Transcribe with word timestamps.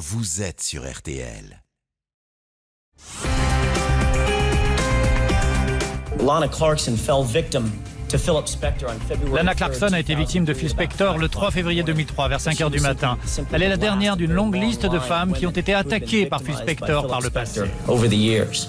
vous 0.00 0.40
êtes 0.40 0.62
sur 0.62 0.90
RTL. 0.90 1.62
Lana 6.18 6.48
Clarkson 6.48 6.96
fell 6.96 7.22
victim 7.22 7.70
to 8.08 8.16
Philip 8.16 8.48
Spector 8.48 8.88
on 8.88 8.98
February 9.00 9.36
Lana 9.36 9.52
3rd, 9.52 9.56
Clarkson 9.56 9.92
a 9.92 10.00
été 10.00 10.14
victime 10.14 10.46
de 10.46 10.54
Phil 10.54 10.70
Spector 10.70 11.18
le 11.18 11.28
3 11.28 11.50
février 11.50 11.82
2003 11.82 12.28
vers 12.28 12.40
5 12.40 12.58
heures 12.62 12.70
du 12.70 12.80
matin. 12.80 13.18
Elle 13.52 13.62
est 13.62 13.68
la 13.68 13.76
dernière 13.76 14.16
d'une 14.16 14.32
longue 14.32 14.54
liste 14.54 14.86
de 14.86 14.98
femmes 14.98 15.34
qui 15.34 15.46
ont 15.46 15.50
été 15.50 15.74
attaquées 15.74 16.24
par 16.24 16.40
Phil 16.40 16.54
Spector 16.54 17.06
par 17.06 17.20
le 17.20 17.28
passé. 17.28 17.60
Over 17.86 18.08
the 18.08 18.14
years. 18.14 18.68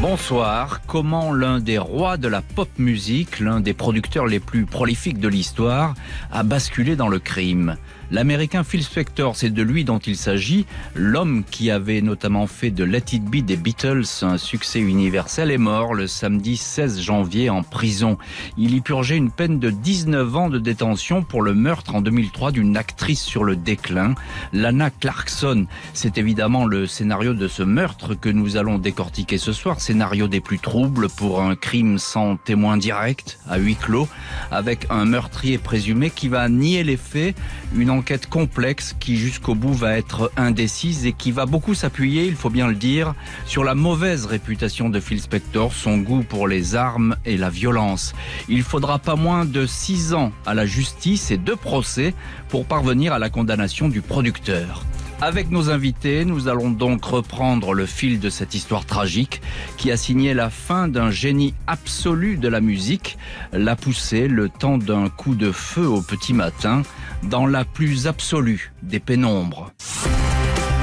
Bonsoir. 0.00 0.82
Comment 0.86 1.32
l'un 1.32 1.58
des 1.58 1.78
rois 1.78 2.16
de 2.16 2.28
la 2.28 2.42
pop 2.42 2.68
musique, 2.78 3.40
l'un 3.40 3.58
des 3.58 3.74
producteurs 3.74 4.26
les 4.26 4.38
plus 4.38 4.66
prolifiques 4.66 5.18
de 5.18 5.28
l'histoire, 5.28 5.94
a 6.30 6.44
basculé 6.44 6.94
dans 6.94 7.08
le 7.08 7.18
crime? 7.18 7.76
L'américain 8.10 8.64
Phil 8.64 8.82
Spector, 8.82 9.36
c'est 9.36 9.50
de 9.50 9.62
lui 9.62 9.84
dont 9.84 9.98
il 9.98 10.16
s'agit. 10.16 10.66
L'homme 10.94 11.42
qui 11.50 11.70
avait 11.70 12.00
notamment 12.00 12.46
fait 12.46 12.70
de 12.70 12.84
Let 12.84 13.04
It 13.12 13.24
Be 13.24 13.44
des 13.44 13.56
Beatles 13.56 14.04
un 14.22 14.38
succès 14.38 14.80
universel 14.80 15.50
est 15.50 15.58
mort 15.58 15.94
le 15.94 16.06
samedi 16.06 16.56
16 16.56 17.00
janvier 17.00 17.50
en 17.50 17.62
prison. 17.62 18.18
Il 18.56 18.74
y 18.74 18.80
purgeait 18.80 19.16
une 19.16 19.30
peine 19.30 19.58
de 19.58 19.70
19 19.70 20.36
ans 20.36 20.48
de 20.50 20.58
détention 20.58 21.22
pour 21.22 21.42
le 21.42 21.54
meurtre 21.54 21.94
en 21.94 22.00
2003 22.00 22.52
d'une 22.52 22.76
actrice 22.76 23.22
sur 23.22 23.44
le 23.44 23.56
déclin, 23.56 24.14
Lana 24.52 24.90
Clarkson. 24.90 25.66
C'est 25.92 26.18
évidemment 26.18 26.66
le 26.66 26.86
scénario 26.86 27.34
de 27.34 27.48
ce 27.48 27.62
meurtre 27.62 28.14
que 28.14 28.28
nous 28.28 28.56
allons 28.56 28.78
décortiquer 28.78 29.38
ce 29.38 29.52
soir. 29.52 29.80
Scénario 29.80 30.28
des 30.28 30.40
plus 30.40 30.58
troubles 30.58 31.08
pour 31.08 31.40
un 31.40 31.56
crime 31.56 31.98
sans 31.98 32.36
témoin 32.36 32.76
direct, 32.76 33.38
à 33.48 33.58
huis 33.58 33.76
clos, 33.76 34.08
avec 34.50 34.86
un 34.90 35.04
meurtrier 35.04 35.58
présumé 35.58 36.10
qui 36.10 36.28
va 36.28 36.48
nier 36.48 36.84
les 36.84 36.96
faits, 36.96 37.36
une 37.74 37.90
enquête 37.90 38.28
complexe 38.28 38.94
qui 38.98 39.16
jusqu'au 39.16 39.54
bout 39.54 39.72
va 39.72 39.96
être 39.96 40.30
indécise 40.36 41.06
et 41.06 41.12
qui 41.12 41.32
va 41.32 41.46
beaucoup 41.46 41.74
s'appuyer, 41.74 42.26
il 42.26 42.36
faut 42.36 42.50
bien 42.50 42.68
le 42.68 42.74
dire, 42.74 43.14
sur 43.46 43.64
la 43.64 43.74
mauvaise 43.74 44.26
réputation 44.26 44.88
de 44.88 45.00
Phil 45.00 45.20
Spector, 45.20 45.72
son 45.72 45.98
goût 45.98 46.22
pour 46.22 46.46
les 46.48 46.76
armes 46.76 47.16
et 47.24 47.36
la 47.36 47.50
violence. 47.50 48.14
Il 48.48 48.62
faudra 48.62 48.98
pas 48.98 49.16
moins 49.16 49.44
de 49.44 49.66
six 49.66 50.14
ans 50.14 50.32
à 50.46 50.54
la 50.54 50.66
justice 50.66 51.30
et 51.30 51.36
deux 51.36 51.56
procès 51.56 52.14
pour 52.48 52.66
parvenir 52.66 53.12
à 53.12 53.18
la 53.18 53.30
condamnation 53.30 53.88
du 53.88 54.02
producteur. 54.02 54.84
Avec 55.20 55.50
nos 55.50 55.70
invités, 55.70 56.24
nous 56.24 56.48
allons 56.48 56.70
donc 56.70 57.04
reprendre 57.04 57.72
le 57.72 57.86
fil 57.86 58.20
de 58.20 58.28
cette 58.30 58.54
histoire 58.54 58.84
tragique 58.84 59.40
qui 59.76 59.90
a 59.90 59.96
signé 59.96 60.34
la 60.34 60.50
fin 60.50 60.88
d'un 60.88 61.10
génie 61.10 61.54
absolu 61.66 62.36
de 62.36 62.48
la 62.48 62.60
musique, 62.60 63.16
l'a 63.52 63.76
poussé 63.76 64.28
le 64.28 64.48
temps 64.48 64.76
d'un 64.76 65.08
coup 65.08 65.34
de 65.34 65.52
feu 65.52 65.86
au 65.86 66.02
petit 66.02 66.34
matin 66.34 66.82
dans 67.22 67.46
la 67.46 67.64
plus 67.64 68.06
absolue 68.06 68.72
des 68.82 69.00
pénombres. 69.00 69.72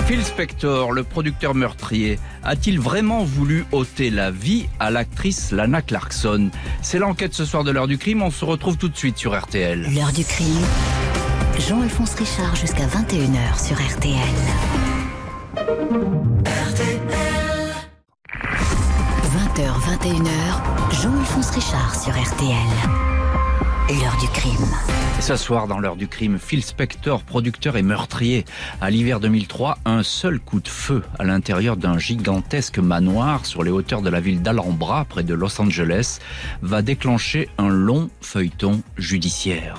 Phil 0.08 0.24
Spector, 0.24 0.92
le 0.92 1.04
producteur 1.04 1.56
meurtrier, 1.56 2.20
a-t-il 2.44 2.80
vraiment 2.80 3.24
voulu 3.24 3.66
ôter 3.72 4.10
la 4.10 4.32
vie 4.32 4.66
à 4.80 4.92
l'actrice 4.92 5.52
Lana 5.52 5.82
Clarkson? 5.82 6.50
C'est 6.82 7.00
l'enquête 7.00 7.34
ce 7.34 7.46
soir 7.46 7.64
de 7.64 7.72
l'heure 7.72 7.88
du 7.88 7.98
crime, 7.98 8.22
on 8.22 8.32
se 8.32 8.44
retrouve 8.44 8.78
tout 8.78 8.90
de 8.90 8.98
suite 8.98 9.18
sur 9.18 9.40
RTL. 9.40 9.88
L'heure 9.94 10.12
du 10.12 10.26
crime. 10.26 10.66
Jean-Alphonse 11.68 12.16
Richard 12.16 12.56
jusqu'à 12.56 12.88
21h 12.88 13.68
sur 13.68 13.78
RTL. 13.78 14.18
RTL. 15.56 17.00
20h, 19.30 19.70
21h, 20.00 21.02
Jean-Alphonse 21.02 21.52
Richard 21.52 21.96
sur 21.96 22.14
RTL. 22.14 22.56
L'heure 23.90 24.18
du 24.20 24.28
crime. 24.30 24.54
Et 25.20 25.22
ce 25.22 25.36
soir, 25.36 25.68
dans 25.68 25.78
l'heure 25.78 25.98
du 25.98 26.08
crime, 26.08 26.40
Phil 26.40 26.64
Spector, 26.64 27.22
producteur 27.24 27.78
et 27.78 27.84
meurtrier. 27.84 28.46
À 28.80 28.90
l'hiver 28.90 29.20
2003, 29.20 29.78
un 29.86 30.02
seul 30.02 30.40
coup 30.40 30.62
de 30.62 30.68
feu 30.68 31.04
à 31.20 31.26
l'intérieur 31.26 31.78
d'un 31.78 32.00
gigantesque 32.00 32.80
manoir 32.80 33.46
sur 33.46 33.64
les 33.64 33.72
hauteurs 33.72 34.02
de 34.02 34.10
la 34.10 34.20
ville 34.20 34.42
d'Alhambra, 34.42 35.06
près 35.06 35.24
de 35.24 35.36
Los 35.36 35.62
Angeles, 35.62 36.20
va 36.64 36.82
déclencher 36.82 37.50
un 37.60 37.70
long 37.70 38.10
feuilleton 38.20 38.82
judiciaire. 38.98 39.76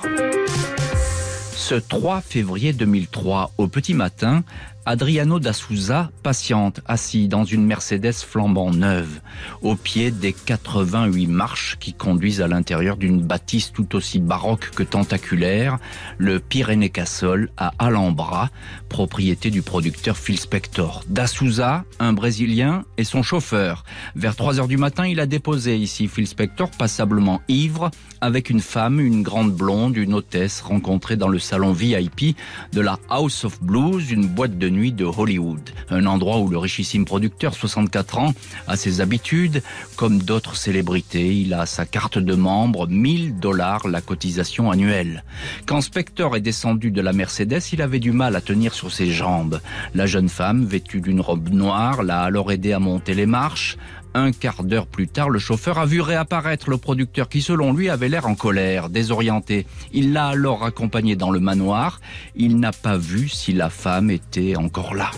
Ce 1.65 1.75
3 1.75 2.19
février 2.19 2.73
2003, 2.73 3.53
au 3.57 3.67
petit 3.67 3.93
matin, 3.93 4.43
Adriano 4.85 5.39
da 5.39 5.53
Souza 5.53 6.11
patiente, 6.23 6.81
assis 6.85 7.29
dans 7.29 7.45
une 7.45 7.65
Mercedes 7.65 8.15
flambant 8.15 8.71
neuve, 8.71 9.21
au 9.61 9.75
pied 9.75 10.11
des 10.11 10.33
88 10.33 11.27
marches 11.27 11.77
qui 11.79 11.93
conduisent 11.93 12.41
à 12.41 12.49
l'intérieur 12.49 12.97
d'une 12.97 13.21
bâtisse 13.21 13.71
tout 13.71 13.95
aussi 13.95 14.19
baroque 14.19 14.71
que 14.71 14.83
tentaculaire, 14.83 15.77
le 16.17 16.41
Pyrénées 16.41 16.89
Castle 16.89 17.49
à 17.55 17.71
Alhambra, 17.79 18.49
propriété 18.89 19.51
du 19.51 19.61
producteur 19.61 20.17
Phil 20.17 20.37
Spector. 20.37 21.05
Da 21.07 21.27
Souza, 21.27 21.85
un 21.99 22.11
Brésilien, 22.11 22.83
et 22.97 23.05
son 23.05 23.23
chauffeur. 23.23 23.85
Vers 24.15 24.35
3 24.35 24.59
heures 24.59 24.67
du 24.67 24.77
matin, 24.77 25.07
il 25.07 25.21
a 25.21 25.25
déposé 25.25 25.77
ici 25.77 26.09
Phil 26.09 26.27
Spector, 26.27 26.69
passablement 26.71 27.41
ivre, 27.47 27.89
avec 28.19 28.49
une 28.49 28.61
femme, 28.61 28.99
une 28.99 29.23
grande 29.23 29.53
blonde, 29.53 29.95
une 29.95 30.13
hôtesse 30.13 30.59
rencontrée 30.59 31.15
dans 31.15 31.29
le 31.29 31.39
salon 31.39 31.71
VIP 31.71 32.35
de 32.73 32.81
la 32.81 32.99
House 33.09 33.45
of 33.45 33.61
Blues, 33.61 34.11
une 34.11 34.27
boîte 34.27 34.57
de 34.57 34.72
nuit 34.73 34.91
de 34.91 35.05
Hollywood. 35.05 35.69
Un 35.89 36.05
endroit 36.05 36.39
où 36.39 36.49
le 36.49 36.57
richissime 36.57 37.05
producteur, 37.05 37.53
64 37.53 38.17
ans, 38.17 38.33
a 38.67 38.75
ses 38.75 39.01
habitudes. 39.01 39.63
Comme 39.95 40.19
d'autres 40.19 40.55
célébrités, 40.55 41.35
il 41.35 41.53
a 41.53 41.65
sa 41.65 41.85
carte 41.85 42.17
de 42.17 42.35
membre, 42.35 42.87
1000 42.87 43.39
dollars 43.39 43.87
la 43.87 44.01
cotisation 44.01 44.71
annuelle. 44.71 45.23
Quand 45.65 45.81
Spector 45.81 46.35
est 46.35 46.41
descendu 46.41 46.91
de 46.91 47.01
la 47.01 47.13
Mercedes, 47.13 47.61
il 47.71 47.81
avait 47.81 47.99
du 47.99 48.11
mal 48.11 48.35
à 48.35 48.41
tenir 48.41 48.73
sur 48.73 48.91
ses 48.91 49.11
jambes. 49.11 49.61
La 49.93 50.05
jeune 50.05 50.29
femme, 50.29 50.65
vêtue 50.65 51.01
d'une 51.01 51.21
robe 51.21 51.49
noire, 51.49 52.03
l'a 52.03 52.21
alors 52.21 52.51
aidé 52.51 52.73
à 52.73 52.79
monter 52.79 53.13
les 53.13 53.25
marches. 53.25 53.77
Un 54.15 54.31
quart 54.31 54.63
d'heure 54.63 54.85
plus 54.85 55.07
tard, 55.07 55.29
le 55.29 55.39
chauffeur 55.39 55.79
a 55.79 55.85
vu 55.87 55.99
réapparaître 55.99 56.69
le 56.69 56.77
producteur 56.77 57.29
qui, 57.29 57.41
selon 57.41 57.73
lui, 57.73 57.89
avait 57.89 58.09
l'air 58.09 58.27
en 58.27 58.35
colère, 58.35 58.89
désorienté. 58.89 59.65
Il 59.91 60.13
l'a 60.13 60.27
alors 60.27 60.63
accompagné 60.63 61.15
dans 61.15 61.31
le 61.31 61.39
manoir. 61.39 61.99
Il 62.35 62.59
n'a 62.59 62.71
pas 62.71 62.97
vu 62.97 63.27
si 63.27 63.53
la 63.53 63.71
femme 63.71 64.11
était 64.11 64.55
encore 64.55 64.93
là. 64.93 65.09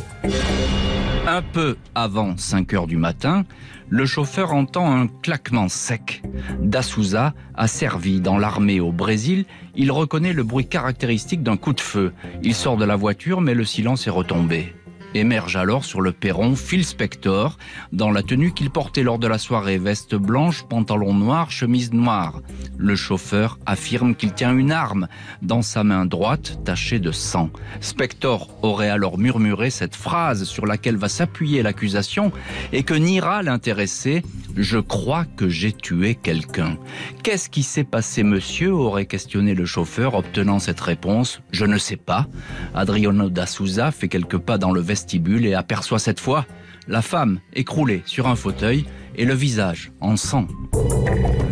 Un 1.27 1.41
peu 1.41 1.75
avant 1.93 2.37
5 2.37 2.73
heures 2.73 2.87
du 2.87 2.97
matin, 2.97 3.45
le 3.89 4.05
chauffeur 4.05 4.53
entend 4.53 4.95
un 4.95 5.07
claquement 5.07 5.67
sec. 5.67 6.21
D'Assouza 6.61 7.33
a 7.55 7.67
servi 7.67 8.21
dans 8.21 8.37
l'armée 8.37 8.79
au 8.79 8.91
Brésil. 8.91 9.45
Il 9.75 9.91
reconnaît 9.91 10.33
le 10.33 10.43
bruit 10.43 10.67
caractéristique 10.67 11.43
d'un 11.43 11.57
coup 11.57 11.73
de 11.73 11.81
feu. 11.81 12.13
Il 12.43 12.55
sort 12.55 12.77
de 12.77 12.85
la 12.85 12.95
voiture, 12.95 13.41
mais 13.41 13.55
le 13.55 13.65
silence 13.65 14.07
est 14.07 14.11
retombé. 14.11 14.73
Émerge 15.15 15.55
alors 15.55 15.85
sur 15.85 16.01
le 16.01 16.11
perron 16.11 16.57
Phil 16.57 16.83
Spector, 16.83 17.57
dans 17.93 18.11
la 18.11 18.21
tenue 18.21 18.51
qu'il 18.51 18.69
portait 18.69 19.01
lors 19.01 19.17
de 19.17 19.27
la 19.27 19.37
soirée, 19.37 19.77
veste 19.77 20.13
blanche, 20.13 20.65
pantalon 20.67 21.13
noir, 21.13 21.51
chemise 21.51 21.93
noire. 21.93 22.41
Le 22.77 22.97
chauffeur 22.97 23.57
affirme 23.65 24.13
qu'il 24.13 24.33
tient 24.33 24.53
une 24.53 24.73
arme 24.73 25.07
dans 25.41 25.61
sa 25.61 25.85
main 25.85 26.05
droite 26.05 26.59
tachée 26.65 26.99
de 26.99 27.13
sang. 27.13 27.49
Spector 27.79 28.49
aurait 28.61 28.89
alors 28.89 29.17
murmuré 29.17 29.69
cette 29.69 29.95
phrase 29.95 30.43
sur 30.43 30.65
laquelle 30.65 30.97
va 30.97 31.07
s'appuyer 31.07 31.63
l'accusation 31.63 32.33
et 32.73 32.83
que 32.83 32.93
niera 32.93 33.41
l'intéressé 33.41 34.21
Je 34.57 34.79
crois 34.79 35.23
que 35.37 35.47
j'ai 35.47 35.71
tué 35.71 36.15
quelqu'un. 36.15 36.77
Qu'est-ce 37.23 37.49
qui 37.49 37.63
s'est 37.63 37.85
passé, 37.85 38.23
monsieur? 38.23 38.73
aurait 38.73 39.05
questionné 39.05 39.53
le 39.53 39.65
chauffeur, 39.65 40.15
obtenant 40.15 40.59
cette 40.59 40.81
réponse 40.81 41.39
Je 41.51 41.63
ne 41.63 41.77
sais 41.77 41.95
pas. 41.95 42.27
Adriano 42.73 43.29
da 43.29 43.45
fait 43.45 44.09
quelques 44.09 44.39
pas 44.39 44.57
dans 44.57 44.73
le 44.73 44.81
vestiaire 44.81 45.04
et 45.13 45.55
aperçoit 45.55 45.99
cette 45.99 46.19
fois 46.19 46.45
la 46.87 47.01
femme 47.01 47.39
écroulée 47.53 48.03
sur 48.05 48.27
un 48.27 48.35
fauteuil 48.35 48.85
et 49.17 49.25
le 49.25 49.33
visage 49.33 49.91
en 50.01 50.17
sang. 50.17 50.47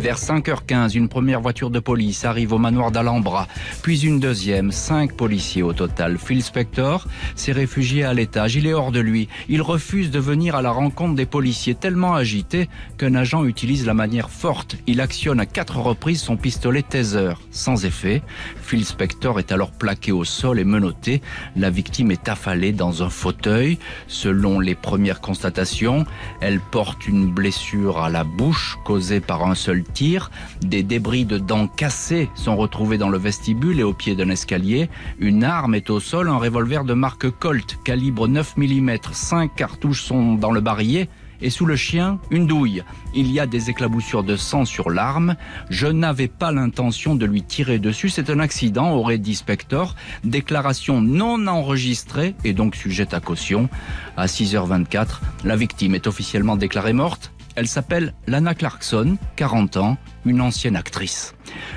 Vers 0.04 0.18
5h15, 0.18 0.98
une 0.98 1.08
première 1.08 1.40
voiture 1.40 1.70
de 1.70 1.78
police 1.78 2.26
arrive 2.26 2.52
au 2.52 2.58
manoir 2.58 2.90
d'Alhambra, 2.90 3.48
puis 3.80 4.04
une 4.04 4.20
deuxième, 4.20 4.70
cinq 4.70 5.14
policiers 5.14 5.62
au 5.62 5.72
total. 5.72 6.18
Phil 6.18 6.42
Spector 6.42 7.08
s'est 7.36 7.52
réfugié 7.52 8.04
à 8.04 8.12
l'étage, 8.12 8.54
il 8.54 8.66
est 8.66 8.74
hors 8.74 8.92
de 8.92 9.00
lui. 9.00 9.28
Il 9.48 9.62
refuse 9.62 10.10
de 10.10 10.18
venir 10.18 10.56
à 10.56 10.62
la 10.62 10.72
rencontre 10.72 11.14
des 11.14 11.24
policiers, 11.24 11.74
tellement 11.74 12.14
agité 12.14 12.68
qu'un 12.98 13.14
agent 13.14 13.46
utilise 13.46 13.86
la 13.86 13.94
manière 13.94 14.28
forte. 14.28 14.76
Il 14.86 15.00
actionne 15.00 15.40
à 15.40 15.46
quatre 15.46 15.78
reprises 15.78 16.20
son 16.20 16.36
pistolet 16.36 16.82
taser, 16.82 17.32
sans 17.50 17.86
effet. 17.86 18.22
Phil 18.60 18.84
Spector 18.84 19.38
est 19.38 19.52
alors 19.52 19.70
plaqué 19.70 20.12
au 20.12 20.24
sol 20.24 20.58
et 20.58 20.64
menotté. 20.64 21.22
La 21.56 21.70
victime 21.70 22.10
est 22.10 22.28
affalée 22.28 22.72
dans 22.72 23.02
un 23.02 23.08
fauteuil. 23.08 23.78
Selon 24.06 24.60
les 24.60 24.74
premières 24.74 25.22
constatations, 25.22 26.04
elle 26.42 26.60
porte 26.60 27.08
une 27.08 27.32
blessure 27.32 27.53
à 28.02 28.08
la 28.08 28.24
bouche 28.24 28.78
causée 28.84 29.20
par 29.20 29.46
un 29.46 29.54
seul 29.54 29.84
tir. 29.84 30.30
Des 30.60 30.82
débris 30.82 31.24
de 31.24 31.38
dents 31.38 31.68
cassées 31.68 32.28
sont 32.34 32.56
retrouvés 32.56 32.98
dans 32.98 33.08
le 33.08 33.18
vestibule 33.18 33.78
et 33.78 33.82
au 33.82 33.92
pied 33.92 34.16
d'un 34.16 34.30
escalier. 34.30 34.88
Une 35.18 35.44
arme 35.44 35.74
est 35.74 35.90
au 35.90 36.00
sol, 36.00 36.28
un 36.28 36.36
revolver 36.36 36.84
de 36.84 36.94
marque 36.94 37.30
Colt, 37.30 37.78
calibre 37.84 38.28
9 38.28 38.56
mm. 38.56 38.90
Cinq 39.12 39.54
cartouches 39.54 40.02
sont 40.02 40.34
dans 40.34 40.50
le 40.50 40.60
barillet 40.60 41.08
et 41.44 41.50
sous 41.50 41.66
le 41.66 41.76
chien, 41.76 42.18
une 42.30 42.46
douille. 42.46 42.82
Il 43.14 43.30
y 43.30 43.38
a 43.38 43.46
des 43.46 43.68
éclaboussures 43.68 44.24
de 44.24 44.36
sang 44.36 44.64
sur 44.64 44.90
l'arme. 44.90 45.36
Je 45.68 45.86
n'avais 45.86 46.28
pas 46.28 46.52
l'intention 46.52 47.14
de 47.14 47.26
lui 47.26 47.42
tirer 47.42 47.78
dessus. 47.78 48.08
C'est 48.08 48.30
un 48.30 48.38
accident, 48.38 48.92
aurait 48.92 49.18
dit 49.18 49.34
Spector. 49.34 49.94
Déclaration 50.24 51.02
non 51.02 51.46
enregistrée 51.46 52.34
et 52.44 52.54
donc 52.54 52.74
sujette 52.76 53.12
à 53.12 53.20
caution. 53.20 53.68
À 54.16 54.26
6h24, 54.26 55.20
la 55.44 55.56
victime 55.56 55.94
est 55.94 56.06
officiellement 56.06 56.56
déclarée 56.56 56.94
morte. 56.94 57.33
Elle 57.56 57.68
s'appelle 57.68 58.14
Lana 58.26 58.54
Clarkson, 58.54 59.16
40 59.36 59.76
ans, 59.76 59.96
une 60.24 60.40
ancienne 60.40 60.74
actrice. 60.76 61.34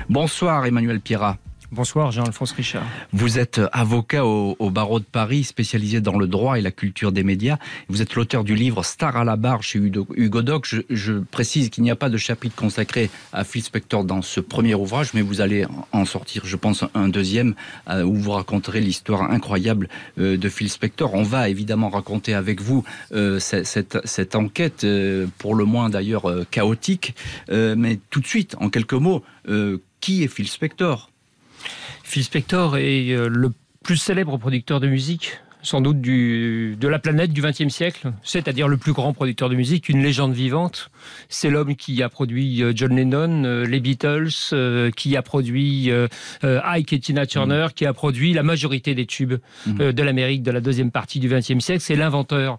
Bonsoir 0.08 0.66
Emmanuel 0.66 1.00
Pierrat. 1.00 1.36
Bonsoir 1.70 2.12
Jean-Alphonse 2.12 2.52
Richard. 2.52 2.82
Vous 3.12 3.38
êtes 3.38 3.60
avocat 3.72 4.24
au, 4.24 4.70
barreau 4.70 5.00
de 5.00 5.04
Paris, 5.04 5.44
spécialisé 5.44 6.00
dans 6.00 6.18
le 6.18 6.26
droit 6.26 6.58
et 6.58 6.62
la 6.62 6.70
culture 6.70 7.12
des 7.12 7.22
médias. 7.22 7.58
Vous 7.90 8.00
êtes 8.00 8.14
l'auteur 8.14 8.42
du 8.42 8.54
livre 8.54 8.82
Star 8.82 9.18
à 9.18 9.24
la 9.24 9.36
barre 9.36 9.62
chez 9.62 9.78
Hugo 9.78 10.42
Doc. 10.42 10.66
Je, 10.88 11.12
précise 11.18 11.68
qu'il 11.68 11.84
n'y 11.84 11.90
a 11.90 11.96
pas 11.96 12.08
de 12.08 12.16
chapitre 12.16 12.56
consacré 12.56 13.10
à 13.34 13.44
Phil 13.44 13.62
Spector 13.62 14.04
dans 14.04 14.22
ce 14.22 14.40
premier 14.40 14.74
ouvrage, 14.74 15.12
mais 15.12 15.20
vous 15.20 15.42
allez 15.42 15.66
en 15.92 16.06
sortir, 16.06 16.46
je 16.46 16.56
pense, 16.56 16.84
un 16.94 17.08
deuxième 17.08 17.54
euh, 17.90 18.02
où 18.02 18.14
vous 18.14 18.30
raconterez 18.30 18.80
l'histoire 18.80 19.30
incroyable 19.30 19.90
euh, 20.18 20.38
de 20.38 20.48
Phil 20.48 20.70
Spector. 20.70 21.12
On 21.12 21.22
va 21.22 21.50
évidemment 21.50 21.90
raconter 21.90 22.32
avec 22.32 22.62
vous 22.62 22.82
euh, 23.12 23.38
cette, 23.38 23.98
cette, 24.04 24.34
enquête, 24.34 24.86
pour 25.36 25.54
le 25.54 25.66
moins 25.66 25.90
d'ailleurs 25.90 26.24
chaotique. 26.50 27.14
mais 27.50 27.98
tout 28.08 28.20
de 28.20 28.26
suite, 28.26 28.56
en 28.58 28.70
quelques 28.70 28.94
mots, 28.94 29.22
qui 30.00 30.22
est 30.22 30.28
Phil 30.28 30.48
Spector? 30.48 31.10
Phil 32.02 32.24
Spector 32.24 32.76
est 32.76 33.10
euh, 33.10 33.28
le 33.28 33.52
plus 33.82 33.96
célèbre 33.96 34.36
producteur 34.38 34.80
de 34.80 34.88
musique 34.88 35.40
sans 35.62 35.80
doute 35.80 36.00
du, 36.00 36.76
de 36.78 36.88
la 36.88 36.98
planète 36.98 37.32
du 37.32 37.42
XXe 37.42 37.68
siècle, 37.68 38.12
c'est-à-dire 38.22 38.68
le 38.68 38.76
plus 38.76 38.92
grand 38.92 39.12
producteur 39.12 39.48
de 39.48 39.54
musique, 39.54 39.88
une 39.88 40.02
légende 40.02 40.32
vivante. 40.32 40.90
C'est 41.28 41.50
l'homme 41.50 41.74
qui 41.76 42.02
a 42.02 42.08
produit 42.08 42.62
euh, 42.62 42.72
John 42.74 42.94
Lennon, 42.94 43.44
euh, 43.44 43.64
les 43.64 43.80
Beatles, 43.80 44.28
qui 44.96 45.16
a 45.16 45.22
produit 45.22 45.90
Ike 46.42 46.92
et 46.92 47.00
Tina 47.00 47.26
Turner, 47.26 47.66
mm. 47.68 47.72
qui 47.74 47.86
a 47.86 47.92
produit 47.92 48.32
la 48.32 48.42
majorité 48.42 48.94
des 48.94 49.06
tubes 49.06 49.34
mm. 49.66 49.92
de 49.92 50.02
l'Amérique 50.02 50.42
de 50.42 50.50
la 50.50 50.60
deuxième 50.60 50.90
partie 50.90 51.20
du 51.20 51.28
XXe 51.28 51.58
siècle. 51.58 51.80
C'est 51.80 51.96
l'inventeur 51.96 52.56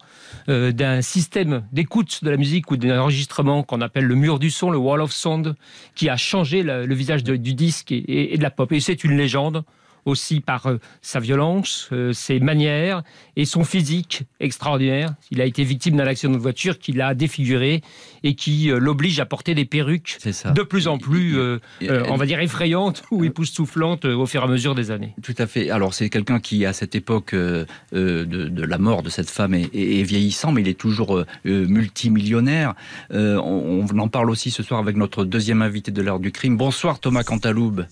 d'un 0.48 1.02
système 1.02 1.64
d'écoute 1.72 2.24
de 2.24 2.30
la 2.30 2.38
musique 2.38 2.72
ou 2.72 2.78
d'un 2.78 3.00
enregistrement 3.00 3.64
qu'on 3.64 3.82
appelle 3.82 4.06
le 4.06 4.16
mur 4.16 4.40
du 4.40 4.50
son, 4.50 4.70
le 4.70 4.78
Wall 4.78 5.02
of 5.02 5.12
Sound, 5.12 5.56
qui 5.96 6.10
a 6.10 6.18
changé 6.18 6.64
le, 6.64 6.94
visage 6.94 7.24
du 7.24 7.54
disque 7.54 7.92
et 7.92 8.38
de 8.38 8.44
la 8.44 8.52
pop. 8.52 8.72
Et 8.72 8.80
c'est 8.80 9.04
une 9.04 9.18
légende 9.18 9.64
aussi 10.06 10.40
par 10.40 10.68
euh, 10.68 10.78
sa 11.02 11.20
violence, 11.20 11.90
euh, 11.92 12.14
ses 12.14 12.40
manières 12.40 13.04
et 13.36 13.46
son 13.46 13.64
physique 13.64 14.24
extraordinaire. 14.40 15.14
Il 15.32 15.42
a 15.42 15.46
été 15.46 15.64
victime 15.64 15.98
d'un 15.98 16.08
accident 16.08 16.34
de 16.34 16.40
voiture 16.40 16.80
qui 16.80 16.94
l'a 16.94 17.14
défiguré 17.14 17.82
et 18.24 18.36
qui 18.36 18.72
euh, 18.72 18.80
l'oblige 18.80 19.20
à 19.20 19.26
porter 19.26 19.56
des 19.56 19.66
perruques 19.66 20.18
de 20.54 20.64
plus 20.64 20.88
en 20.88 20.98
plus, 20.98 21.38
on 21.82 22.16
va 22.16 22.26
dire, 22.26 22.40
effrayantes 22.40 23.04
ou 23.12 23.24
époustouflantes 23.24 24.06
au 24.06 24.26
fur 24.26 24.42
et 24.42 24.46
à 24.46 24.48
mesure 24.48 24.76
des 24.76 24.92
années. 24.92 25.14
Tout 25.22 25.36
à 25.38 25.48
fait. 25.48 25.70
Alors 25.70 25.94
c'est 25.94 26.10
quelqu'un 26.10 26.40
qui, 26.40 26.66
à 26.66 26.74
cette 26.74 26.96
époque 26.96 27.34
de, 27.34 27.66
la 27.92 28.78
mort 28.78 29.04
de 29.04 29.10
cette 29.10 29.30
femme, 29.30 29.54
est, 29.54 30.04
vieillissant, 30.04 30.52
mais 30.52 30.62
il 30.62 30.68
est 30.68 30.80
toujours 30.80 31.24
multimillionnaire. 31.46 32.74
on, 33.12 33.86
on 33.92 34.00
en 34.00 34.08
parle 34.08 34.30
aussi 34.30 34.52
ce 34.52 34.64
soir 34.64 34.80
avec 34.80 34.96
notre 34.96 35.26
deuxième 35.26 35.62
invité 35.62 35.92
de 35.92 36.02
l'heure 36.02 36.20
du 36.20 36.32
crime. 36.32 36.58
Bonsoir 36.58 37.00
Thomas 37.00 37.24
Cantaloube. 37.24 37.86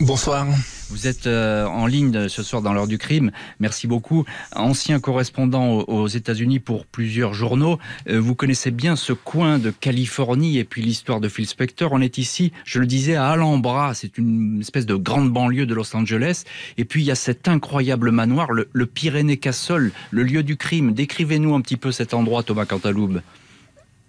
Bonsoir. 0.00 0.46
Vous 0.88 1.06
êtes 1.06 1.26
euh, 1.26 1.66
en 1.66 1.86
ligne 1.86 2.26
ce 2.28 2.42
soir 2.42 2.62
dans 2.62 2.72
l'heure 2.72 2.86
du 2.86 2.96
crime. 2.96 3.32
Merci 3.58 3.86
beaucoup. 3.86 4.24
Ancien 4.56 4.98
correspondant 4.98 5.80
aux 5.80 6.08
États-Unis 6.08 6.58
pour 6.58 6.86
plusieurs 6.86 7.34
journaux. 7.34 7.78
Euh, 8.08 8.18
vous 8.18 8.34
connaissez 8.34 8.70
bien 8.70 8.96
ce 8.96 9.12
coin 9.12 9.58
de 9.58 9.70
Californie 9.70 10.56
et 10.56 10.64
puis 10.64 10.80
l'histoire 10.80 11.20
de 11.20 11.28
Phil 11.28 11.46
Spector. 11.46 11.92
On 11.92 12.00
est 12.00 12.16
ici, 12.16 12.50
je 12.64 12.78
le 12.78 12.86
disais, 12.86 13.14
à 13.14 13.28
Alhambra. 13.28 13.92
C'est 13.92 14.16
une 14.16 14.60
espèce 14.60 14.86
de 14.86 14.94
grande 14.94 15.30
banlieue 15.30 15.66
de 15.66 15.74
Los 15.74 15.94
Angeles. 15.94 16.44
Et 16.78 16.86
puis 16.86 17.02
il 17.02 17.06
y 17.06 17.10
a 17.10 17.14
cet 17.14 17.46
incroyable 17.46 18.10
manoir, 18.10 18.52
le, 18.52 18.86
Pyrénées 18.86 19.36
Castle, 19.36 19.92
le 20.10 20.22
lieu 20.22 20.42
du 20.42 20.56
crime. 20.56 20.94
Décrivez-nous 20.94 21.54
un 21.54 21.60
petit 21.60 21.76
peu 21.76 21.92
cet 21.92 22.14
endroit, 22.14 22.42
Thomas 22.42 22.64
Cantaloube. 22.64 23.20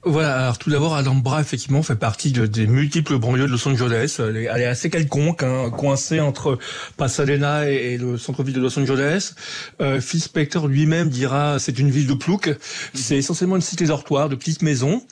Voilà, 0.04 0.36
alors 0.36 0.58
tout 0.58 0.72
d'abord, 0.72 0.96
Alhambra, 0.96 1.42
effectivement, 1.42 1.84
fait 1.84 1.96
partie 1.96 2.32
de, 2.32 2.48
des 2.48 2.66
multiples 2.66 3.20
banlieues 3.20 3.46
de 3.46 3.52
Los 3.52 3.68
Angeles. 3.68 4.18
Elle 4.18 4.36
est, 4.36 4.44
elle 4.46 4.62
est 4.62 4.66
assez 4.66 4.90
quelconque, 4.90 5.44
hein, 5.44 5.70
coincée 5.70 6.20
entre 6.20 6.58
Pasadena 6.98 7.70
et, 7.70 7.98
le 8.00 8.18
centre-ville 8.18 8.56
de 8.56 8.62
Los 8.62 8.80
Angeles. 8.80 9.36
Euh, 9.80 10.02
Phil 10.02 10.20
Spector 10.20 10.68
lui-même 10.68 11.10
dira 11.10 11.60
c'est 11.60 11.78
une 11.78 11.92
ville 11.92 12.08
de 12.08 12.16
plouc. 12.16 12.50
C'est 12.96 13.18
essentiellement 13.18 13.58
une 13.58 13.62
cité 13.62 13.86
dortoir, 13.86 14.28
de 14.28 14.36
petites 14.36 14.64
maisons. 14.64 15.04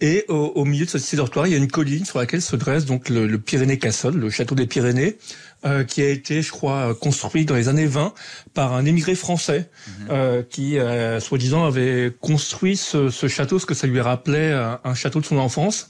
Et 0.00 0.24
au, 0.28 0.64
milieu 0.64 0.86
de 0.86 0.90
cette 0.90 1.02
cité 1.02 1.16
dortoir, 1.16 1.46
il 1.46 1.50
y 1.50 1.54
a 1.54 1.58
une 1.58 1.68
colline 1.70 2.04
sur 2.04 2.18
laquelle 2.18 2.40
se 2.40 2.54
dresse 2.54 2.84
donc 2.84 3.08
le, 3.08 3.26
le 3.26 3.38
Pyrénées 3.38 3.78
Castle, 3.78 4.14
le 4.14 4.30
château 4.30 4.54
des 4.54 4.66
Pyrénées, 4.66 5.18
euh, 5.64 5.82
qui 5.82 6.02
a 6.02 6.08
été, 6.08 6.40
je 6.40 6.52
crois, 6.52 6.94
construit 6.94 7.44
dans 7.44 7.56
les 7.56 7.66
années 7.66 7.86
20 7.86 8.14
par 8.54 8.74
un 8.74 8.84
émigré 8.84 9.16
français 9.16 9.68
mhm. 9.86 10.06
euh, 10.10 10.42
qui, 10.48 10.78
euh, 10.78 11.18
soi-disant, 11.18 11.64
avait 11.64 12.12
construit 12.20 12.76
ce, 12.76 13.10
ce, 13.10 13.26
château, 13.26 13.58
ce 13.58 13.66
que 13.66 13.74
ça 13.74 13.88
lui 13.88 14.00
rappelait 14.00 14.52
un, 14.52 14.78
un 14.84 14.94
château 14.94 15.20
de 15.20 15.26
son 15.26 15.36
enfance. 15.38 15.88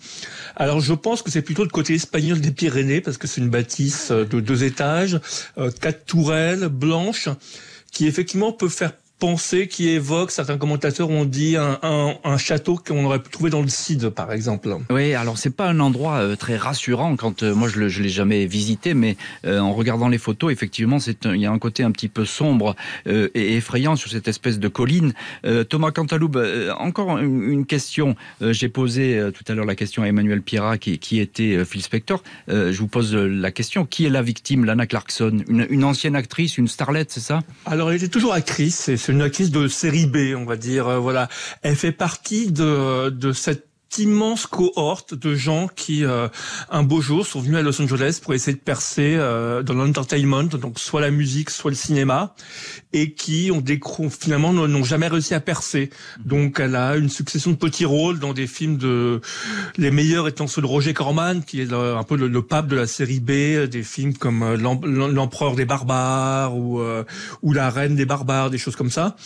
Alors, 0.57 0.81
je 0.81 0.95
pense 0.95 1.21
que 1.21 1.31
c'est 1.31 1.43
plutôt 1.43 1.65
le 1.65 1.69
côté 1.69 1.95
espagnol 1.95 2.41
des 2.41 2.51
Pyrénées, 2.51 3.03
parce 3.03 3.19
que 3.19 3.27
c'est 3.27 3.43
une 3.43 3.51
bâtisse 3.51 4.11
de 4.11 4.41
deux 4.41 4.65
étages, 4.65 5.21
quatre 5.81 6.07
tourelles 6.07 6.69
blanches, 6.69 7.29
qui 7.93 8.07
effectivement 8.07 8.53
peut 8.53 8.69
faire 8.69 8.93
pensée 9.19 9.69
qui 9.69 9.89
évoque, 9.89 10.31
certains 10.31 10.59
commentateurs 10.59 11.11
ont 11.11 11.25
dit, 11.25 11.57
un, 11.57 11.79
un, 11.83 12.15
un 12.23 12.39
château 12.39 12.77
qu'on 12.77 13.05
aurait 13.05 13.23
pu 13.23 13.31
trouver 13.31 13.51
dans 13.51 13.63
le 13.63 13.69
Cid, 13.69 14.11
par 14.11 14.33
exemple. 14.33 14.77
Oui, 14.91 15.15
alors 15.15 15.39
c'est 15.39 15.55
pas 15.55 15.69
un 15.69 15.81
endroit 15.81 16.17
euh, 16.17 16.37
très 16.37 16.57
rassurant 16.57 17.17
quand 17.17 17.43
euh, 17.43 17.55
moi 17.55 17.69
je, 17.69 17.89
je 17.89 18.03
l'ai 18.03 18.09
jamais 18.09 18.47
visité, 18.47 18.95
mais 18.95 19.17
euh, 19.45 19.59
en 19.59 19.73
regardant 19.73 20.09
les 20.09 20.19
photos, 20.19 20.53
effectivement, 20.53 20.99
c'est 20.99 21.25
il 21.25 21.41
y 21.41 21.47
a 21.47 21.51
un 21.51 21.59
côté 21.59 21.83
un 21.83 21.91
petit 21.91 22.09
peu 22.09 22.25
sombre 22.25 22.77
et 23.07 23.57
effrayant 23.57 23.97
sur 23.97 24.11
cette 24.11 24.29
espèce 24.29 24.59
de 24.59 24.69
colline. 24.69 25.13
Thomas 25.69 25.91
Cantaloube, 25.91 26.43
encore 26.79 27.19
une, 27.19 27.67
question. 27.67 28.15
J'ai 28.41 28.69
posé 28.69 29.21
tout 29.35 29.45
à 29.51 29.55
l'heure 29.55 29.65
la 29.65 29.75
question 29.75 30.03
à 30.03 30.07
Emmanuel 30.07 30.43
Pierrat, 30.43 30.79
qui, 30.79 30.99
qui 30.99 31.21
était 31.21 31.65
Phil 31.65 31.83
Spector. 31.83 32.23
je 32.49 32.77
vous 32.79 32.87
pose 32.87 33.15
la 33.15 33.51
question 33.51 33.85
qui 33.85 34.07
est 34.07 34.11
la 34.11 34.23
victime, 34.23 34.65
Lana 34.65 34.87
Clarkson, 34.87 35.43
une, 35.49 35.67
une 35.71 35.85
ancienne 35.85 36.17
actrice, 36.17 36.57
une 36.57 36.69
starlette, 36.69 37.11
c'est 37.11 37.21
ça? 37.21 37.41
Alors 37.67 37.91
elle 37.91 37.97
était 37.97 38.09
toujours 38.09 38.33
actrice. 38.33 38.91
C'est 39.09 39.15
une 39.15 39.23
actrice 39.23 39.51
de 39.51 39.69
série 39.69 40.05
B, 40.05 40.37
on 40.37 40.45
va 40.45 40.57
dire. 40.57 40.87
Euh, 40.87 40.99
voilà, 40.99 41.31
elle 41.63 41.77
fait 41.77 41.93
partie 41.93 42.53
de, 42.53 43.09
de 43.09 43.33
cette 43.33 43.67
immense 43.97 44.47
cohorte 44.47 45.15
de 45.15 45.35
gens 45.35 45.67
qui, 45.67 46.05
euh, 46.05 46.29
un 46.69 46.83
beau 46.83 47.01
jour, 47.01 47.27
sont 47.27 47.41
venus 47.41 47.57
à 47.57 47.63
Los 47.63 47.81
Angeles 47.81 48.21
pour 48.23 48.35
essayer 48.35 48.55
de 48.55 48.63
percer 48.63 49.15
euh, 49.17 49.63
dans 49.63 49.73
l'entertainment, 49.73 50.45
donc 50.45 50.79
soit 50.79 51.01
la 51.01 51.11
musique, 51.11 51.49
soit 51.49 51.71
le 51.71 51.77
cinéma, 51.77 52.35
et 52.93 53.13
qui 53.13 53.51
ont 53.53 53.61
des 53.61 53.81
finalement 54.11 54.53
n'ont 54.53 54.85
jamais 54.85 55.09
réussi 55.09 55.35
à 55.35 55.41
percer. 55.41 55.91
Donc, 56.25 56.61
elle 56.61 56.75
a 56.75 56.97
une 56.97 57.09
succession 57.09 57.51
de 57.51 57.57
petits 57.57 57.85
rôles 57.85 58.19
dans 58.19 58.33
des 58.33 58.47
films 58.47 58.77
de 58.77 59.21
les 59.77 59.91
meilleurs 59.91 60.29
étant 60.29 60.47
ceux 60.47 60.63
de 60.63 60.67
Roger 60.67 60.95
Corman, 60.95 61.43
qui 61.43 61.61
est 61.61 61.73
un 61.73 62.03
peu 62.03 62.17
le, 62.17 62.43
pape 62.43 62.69
de 62.69 62.77
la 62.77 62.87
série 62.87 63.21
B, 63.21 63.67
des 63.69 63.83
films 63.83 64.15
comme 64.15 64.43
euh, 64.43 64.57
l'empereur 64.57 65.55
des 65.55 65.65
barbares 65.65 66.57
ou 66.57 66.81
ou 67.43 67.53
la 67.53 67.71
reine 67.71 67.97
des 67.97 68.05
barbares, 68.05 68.51
des 68.51 68.59
choses 68.59 68.77
comme 68.77 68.91
ça. 68.91 69.17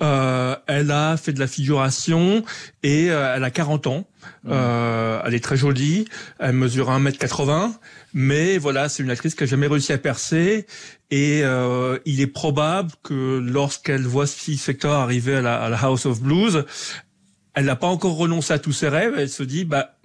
elle 0.00 0.90
a 0.90 1.16
fait 1.16 1.32
de 1.32 1.38
la 1.40 1.46
figuration 1.46 2.44
et 2.82 3.06
elle 3.06 3.44
a 3.44 3.50
40 3.50 3.86
ans. 3.86 4.06
Euh, 4.48 5.20
elle 5.24 5.34
est 5.34 5.42
très 5.44 5.56
jolie, 5.56 6.06
elle 6.38 6.54
mesure 6.54 6.90
1m80, 6.90 7.72
mais 8.14 8.58
voilà, 8.58 8.88
c'est 8.88 9.02
une 9.02 9.10
actrice 9.10 9.34
qui 9.34 9.44
a 9.44 9.46
jamais 9.46 9.66
réussi 9.66 9.92
à 9.92 9.98
percer. 9.98 10.66
Et 11.10 11.40
euh, 11.44 11.98
il 12.04 12.20
est 12.20 12.26
probable 12.26 12.90
que 13.02 13.38
lorsqu'elle 13.38 14.02
voit 14.02 14.26
Steve 14.26 14.58
Spector 14.58 14.92
arriver 14.92 15.36
à 15.36 15.42
la, 15.42 15.62
à 15.62 15.68
la 15.68 15.78
House 15.78 16.06
of 16.06 16.20
Blues, 16.20 16.64
elle 17.54 17.66
n'a 17.66 17.76
pas 17.76 17.86
encore 17.86 18.16
renoncé 18.16 18.52
à 18.52 18.58
tous 18.58 18.72
ses 18.72 18.88
rêves. 18.88 19.14
Elle 19.16 19.28
se 19.28 19.42
dit, 19.42 19.64
bah 19.64 19.96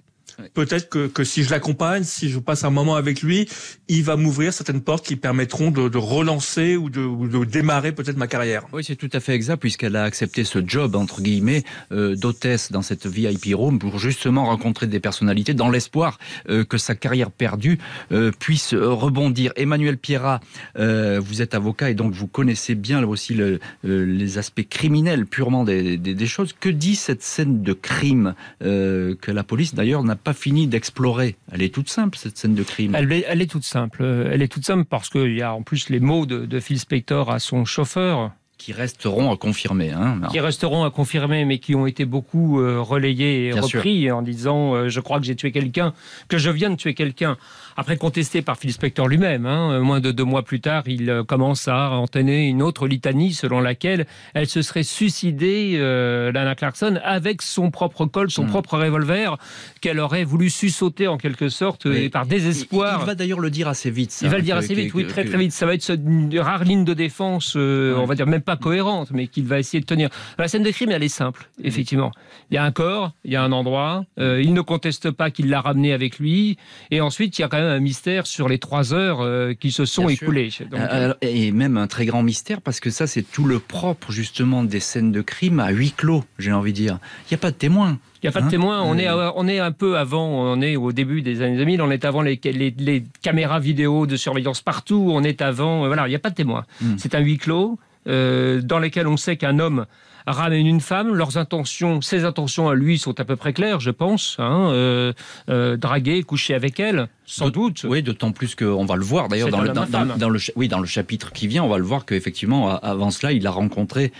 Peut-être 0.54 0.88
que, 0.88 1.08
que, 1.08 1.24
si 1.24 1.42
je 1.42 1.50
l'accompagne, 1.50 2.04
si 2.04 2.28
je 2.28 2.38
passe 2.38 2.64
un 2.64 2.70
moment 2.70 2.94
avec 2.94 3.22
lui, 3.22 3.48
il 3.88 4.04
va 4.04 4.16
m'ouvrir 4.16 4.52
certaines 4.52 4.82
portes 4.82 5.04
qui 5.04 5.16
permettront 5.16 5.70
de, 5.70 5.88
de 5.88 5.98
relancer 5.98 6.76
ou 6.76 6.90
de, 6.90 7.00
ou 7.00 7.26
de 7.26 7.44
démarrer 7.44 7.92
peut-être 7.92 8.16
ma 8.16 8.28
carrière. 8.28 8.66
Oui, 8.72 8.84
c'est 8.84 8.96
tout 8.96 9.10
à 9.12 9.20
fait 9.20 9.34
exact, 9.34 9.58
puisqu'elle 9.58 9.96
a 9.96 10.04
accepté 10.04 10.44
ce 10.44 10.60
job, 10.64 10.94
entre 10.94 11.22
guillemets, 11.22 11.64
euh, 11.92 12.14
d'hôtesse 12.14 12.70
dans 12.70 12.82
cette 12.82 13.06
VIP 13.06 13.54
room 13.54 13.78
pour 13.78 13.98
justement 13.98 14.44
rencontrer 14.44 14.86
des 14.86 15.00
personnalités 15.00 15.54
dans 15.54 15.70
l'espoir 15.70 16.18
euh, 16.48 16.64
que 16.64 16.78
sa 16.78 16.94
carrière 16.94 17.30
perdue 17.30 17.78
euh, 18.12 18.30
puisse 18.38 18.74
rebondir. 18.74 19.52
Emmanuel 19.56 19.98
Pierrat, 19.98 20.40
vous 20.76 21.42
êtes 21.42 21.54
avocat 21.54 21.90
et 21.90 21.94
donc 21.94 22.12
vous 22.12 22.26
connaissez 22.26 22.74
bien 22.74 23.02
aussi 23.04 23.34
le, 23.34 23.60
euh, 23.84 24.04
les 24.04 24.38
aspects 24.38 24.66
criminels 24.68 25.26
purement 25.26 25.64
des, 25.64 25.96
des, 25.96 26.14
des, 26.14 26.26
choses. 26.26 26.54
Que 26.58 26.68
dit 26.68 26.96
cette 26.96 27.22
scène 27.22 27.62
de 27.62 27.72
crime 27.72 28.34
que 28.60 29.30
la 29.30 29.42
police 29.42 29.74
d'ailleurs 29.74 30.02
n'a 30.02 30.16
pas 30.16 30.27
fini 30.32 30.66
d'explorer. 30.66 31.36
Elle 31.52 31.62
est 31.62 31.74
toute 31.74 31.88
simple, 31.88 32.18
cette 32.18 32.36
scène 32.38 32.54
de 32.54 32.62
crime. 32.62 32.94
Elle 32.94 33.12
est, 33.12 33.24
elle 33.28 33.42
est 33.42 33.50
toute 33.50 33.64
simple. 33.64 34.04
Elle 34.04 34.42
est 34.42 34.48
toute 34.48 34.64
simple 34.64 34.84
parce 34.84 35.08
qu'il 35.08 35.34
y 35.34 35.42
a 35.42 35.54
en 35.54 35.62
plus 35.62 35.88
les 35.88 36.00
mots 36.00 36.26
de, 36.26 36.60
Phil 36.60 36.78
Spector 36.78 37.30
à 37.30 37.38
son 37.38 37.64
chauffeur. 37.64 38.32
qui 38.58 38.72
resteront 38.72 39.32
à 39.32 39.36
confirmer. 39.36 39.90
Hein, 39.90 40.20
qui 40.30 40.40
resteront 40.40 40.84
à 40.84 40.90
confirmer, 40.90 41.44
mais 41.44 41.58
qui 41.58 41.74
ont 41.74 41.86
été 41.86 42.04
beaucoup 42.04 42.60
euh, 42.60 42.80
relayés 42.80 43.46
et 43.46 43.52
repris 43.52 44.10
en 44.10 44.22
disant 44.22 44.74
euh, 44.74 44.88
Je 44.88 45.00
crois 45.00 45.20
que 45.20 45.26
j'ai 45.26 45.36
tué 45.36 45.52
quelqu'un, 45.52 45.94
que 46.28 46.38
je 46.38 46.50
viens 46.50 46.70
de 46.70 46.76
tuer 46.76 46.94
quelqu'un. 46.94 47.36
Après, 47.80 47.96
contesté 47.96 48.42
par 48.42 48.58
Phil 48.58 48.72
Spector 48.72 49.06
lui-même. 49.06 49.46
Hein, 49.46 49.78
moins 49.78 50.00
de 50.00 50.10
deux 50.10 50.24
mois 50.24 50.42
plus 50.42 50.60
tard, 50.60 50.82
il 50.86 51.08
euh, 51.08 51.22
commence 51.22 51.68
à 51.68 51.90
entonner 51.90 52.48
une 52.48 52.60
autre 52.60 52.88
litanie 52.88 53.32
selon 53.32 53.60
laquelle 53.60 54.06
elle 54.34 54.48
se 54.48 54.62
serait 54.62 54.82
suicidée, 54.82 55.78
Lana 55.78 56.56
Clarkson, 56.56 56.98
avec 57.04 57.40
son 57.40 57.70
propre 57.70 58.04
col, 58.06 58.30
son 58.30 58.44
hmm. 58.44 58.48
propre 58.48 58.78
revolver, 58.78 59.36
qu'elle 59.80 60.00
aurait 60.00 60.24
voulu 60.24 60.50
sussauter 60.50 61.06
en 61.06 61.18
quelque 61.18 61.48
sorte 61.48 61.86
et 61.86 62.08
par 62.08 62.26
désespoir. 62.26 62.98
Il, 63.02 63.06
va 63.06 63.14
d'ailleurs 63.14 63.40
le 63.40 63.50
dire 63.50 63.68
assez 63.68 63.90
vite. 63.90 64.18
il 64.22 64.28
va 64.28 64.38
le 64.38 64.42
dire 64.42 64.56
assez 64.56 64.74
vite, 64.74 64.92
oui, 64.94 65.06
très 65.06 65.24
très 65.24 65.38
vite. 65.38 65.52
Ça 65.52 65.64
va 65.64 65.74
être 65.74 65.88
une 65.90 66.36
rare 66.40 66.64
ligne 66.64 66.84
de 66.84 66.94
défense, 66.94 67.54
on 67.56 68.04
va 68.04 68.14
dire 68.16 68.26
même 68.26 68.42
pas 68.42 68.56
cohérente, 68.56 69.12
mais 69.12 69.28
qu'il 69.28 69.46
va 69.46 69.58
essayer 69.58 69.80
de 69.80 69.86
tenir. 69.86 70.08
La 70.36 70.48
scène 70.48 70.64
de 70.64 70.70
crime, 70.70 70.90
elle 70.90 71.02
est 71.02 71.08
simple, 71.08 71.48
effectivement. 71.62 72.10
Il 72.50 72.54
y 72.54 72.58
a 72.58 72.64
un 72.64 72.72
corps, 72.72 73.12
il 73.24 73.32
y 73.32 73.36
a 73.36 73.42
un 73.42 73.52
endroit, 73.52 74.04
euh, 74.18 74.42
il 74.42 74.54
ne 74.54 74.60
conteste 74.62 75.10
pas 75.10 75.30
qu'il 75.30 75.50
l'a 75.50 75.60
ramené 75.60 75.92
avec 75.92 76.18
lui, 76.18 76.56
et 76.90 77.00
ensuite 77.00 77.38
il 77.38 77.42
y 77.42 77.44
a 77.44 77.48
quand 77.48 77.58
même 77.58 77.67
un 77.68 77.80
mystère 77.80 78.26
sur 78.26 78.48
les 78.48 78.58
trois 78.58 78.94
heures 78.94 79.20
euh, 79.20 79.54
qui 79.54 79.70
se 79.70 79.84
sont 79.84 80.08
écoulées. 80.08 80.50
Euh, 80.72 81.14
et 81.20 81.52
même 81.52 81.76
un 81.76 81.86
très 81.86 82.06
grand 82.06 82.22
mystère, 82.22 82.60
parce 82.60 82.80
que 82.80 82.90
ça 82.90 83.06
c'est 83.06 83.22
tout 83.22 83.44
le 83.44 83.58
propre 83.58 84.12
justement 84.12 84.64
des 84.64 84.80
scènes 84.80 85.12
de 85.12 85.20
crime 85.20 85.60
à 85.60 85.70
huis 85.70 85.92
clos, 85.92 86.24
j'ai 86.38 86.52
envie 86.52 86.72
de 86.72 86.76
dire. 86.76 86.98
Il 87.24 87.34
n'y 87.34 87.36
a 87.36 87.38
pas 87.38 87.50
de 87.50 87.56
témoin. 87.56 87.98
Il 88.22 88.26
n'y 88.26 88.28
a 88.28 88.32
pas 88.32 88.40
de 88.40 88.46
hein 88.46 88.50
témoin. 88.50 88.82
On, 88.82 88.98
est, 88.98 89.08
on 89.10 89.46
est 89.46 89.60
un 89.60 89.72
peu 89.72 89.96
avant, 89.96 90.26
on 90.26 90.60
est 90.60 90.76
au 90.76 90.92
début 90.92 91.22
des 91.22 91.42
années 91.42 91.56
2000, 91.56 91.82
on 91.82 91.90
est 91.90 92.04
avant 92.04 92.22
les, 92.22 92.40
les, 92.42 93.04
caméras 93.22 93.60
vidéo 93.60 94.06
de 94.06 94.16
surveillance 94.16 94.60
partout, 94.60 95.10
on 95.10 95.22
est 95.22 95.40
avant. 95.40 95.86
Voilà, 95.86 96.06
il 96.06 96.10
n'y 96.10 96.16
a 96.16 96.20
pas 96.20 96.30
de 96.30 96.34
témoin. 96.34 96.64
Hmm. 96.80 96.96
C'est 96.98 97.14
un 97.14 97.20
huis 97.20 97.38
clos. 97.38 97.78
Euh, 98.08 98.62
dans 98.62 98.78
lesquels 98.78 99.06
on 99.06 99.18
sait 99.18 99.36
qu'un 99.36 99.58
homme 99.58 99.84
ramène 100.32 100.66
une 100.66 100.80
femme. 100.80 101.14
Leurs 101.14 101.36
intentions, 101.36 102.00
ses 102.00 102.24
intentions 102.24 102.68
à 102.68 102.74
lui 102.74 102.98
sont 102.98 103.18
à 103.20 103.24
peu 103.24 103.36
près 103.36 103.52
claires, 103.52 103.80
je 103.80 103.90
pense. 103.90 104.36
Hein, 104.38 104.70
euh, 104.72 105.12
euh, 105.48 105.76
draguer, 105.76 106.22
coucher 106.22 106.54
avec 106.54 106.80
elle, 106.80 107.08
sans 107.26 107.50
doute. 107.50 107.84
Oui, 107.88 108.02
d'autant 108.02 108.32
plus 108.32 108.54
qu'on 108.54 108.84
va 108.84 108.96
le 108.96 109.04
voir 109.04 109.28
d'ailleurs 109.28 109.48
dans, 109.48 109.60
le, 109.60 109.68
dans, 109.70 110.30
le, 110.30 110.40
oui, 110.56 110.68
dans 110.68 110.80
le 110.80 110.86
chapitre 110.86 111.32
qui 111.32 111.46
vient, 111.46 111.64
on 111.64 111.68
va 111.68 111.78
le 111.78 111.84
voir 111.84 112.04
qu'effectivement, 112.04 112.78
avant 112.80 113.10
cela, 113.10 113.32
il 113.32 113.46
a 113.46 113.50
rencontré 113.50 114.12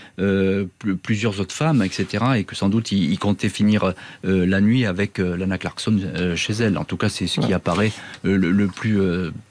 plusieurs 1.03 1.41
autres 1.41 1.55
femmes, 1.55 1.83
etc. 1.83 2.25
Et 2.37 2.45
que 2.45 2.55
sans 2.55 2.69
doute, 2.69 2.93
il, 2.93 3.19
comptait 3.19 3.49
finir 3.49 3.95
la 4.23 4.61
nuit 4.61 4.87
avec 4.87 5.19
Lana 5.19 5.59
Clarkson 5.59 5.99
chez 6.37 6.53
elle. 6.55 6.79
En 6.79 6.85
tout 6.85 6.97
cas, 6.97 7.09
c'est 7.09 7.27
ce 7.27 7.41
qui 7.41 7.53
apparaît 7.53 7.93
le, 8.23 8.67
plus 8.67 8.99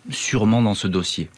sûrement 0.09 0.61
dans 0.61 0.75
ce 0.75 0.87
dossier. 0.87 1.29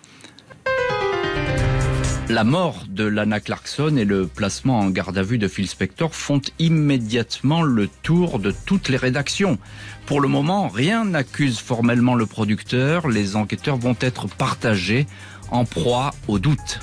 La 2.29 2.43
mort 2.43 2.85
de 2.87 3.05
Lana 3.05 3.39
Clarkson 3.39 3.97
et 3.97 4.05
le 4.05 4.27
placement 4.27 4.77
en 4.77 4.91
garde 4.91 5.17
à 5.17 5.23
vue 5.23 5.39
de 5.39 5.47
Phil 5.47 5.67
Spector 5.67 6.13
font 6.13 6.41
immédiatement 6.59 7.63
le 7.63 7.87
tour 7.87 8.37
de 8.37 8.53
toutes 8.67 8.87
les 8.89 8.97
rédactions. 8.97 9.57
Pour 10.05 10.21
le 10.21 10.27
moment, 10.27 10.67
rien 10.67 11.05
n'accuse 11.05 11.57
formellement 11.57 12.13
le 12.13 12.27
producteur. 12.27 13.07
Les 13.07 13.35
enquêteurs 13.35 13.77
vont 13.77 13.95
être 13.99 14.27
partagés 14.27 15.07
en 15.49 15.65
proie 15.65 16.11
au 16.27 16.37
doute. 16.37 16.79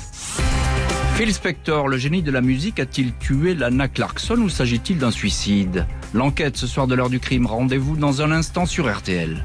Phil 1.14 1.32
Spector, 1.32 1.86
le 1.86 1.96
génie 1.96 2.22
de 2.22 2.32
la 2.32 2.40
musique, 2.40 2.80
a-t-il 2.80 3.14
tué 3.14 3.54
Lana 3.54 3.86
Clarkson 3.86 4.38
ou 4.38 4.48
s'agit-il 4.48 4.98
d'un 4.98 5.12
suicide? 5.12 5.86
L'enquête 6.12 6.56
ce 6.56 6.66
soir 6.66 6.88
de 6.88 6.96
l'heure 6.96 7.08
du 7.08 7.20
crime. 7.20 7.46
Rendez-vous 7.46 7.96
dans 7.96 8.20
un 8.20 8.32
instant 8.32 8.66
sur 8.66 8.92
RTL. 8.92 9.44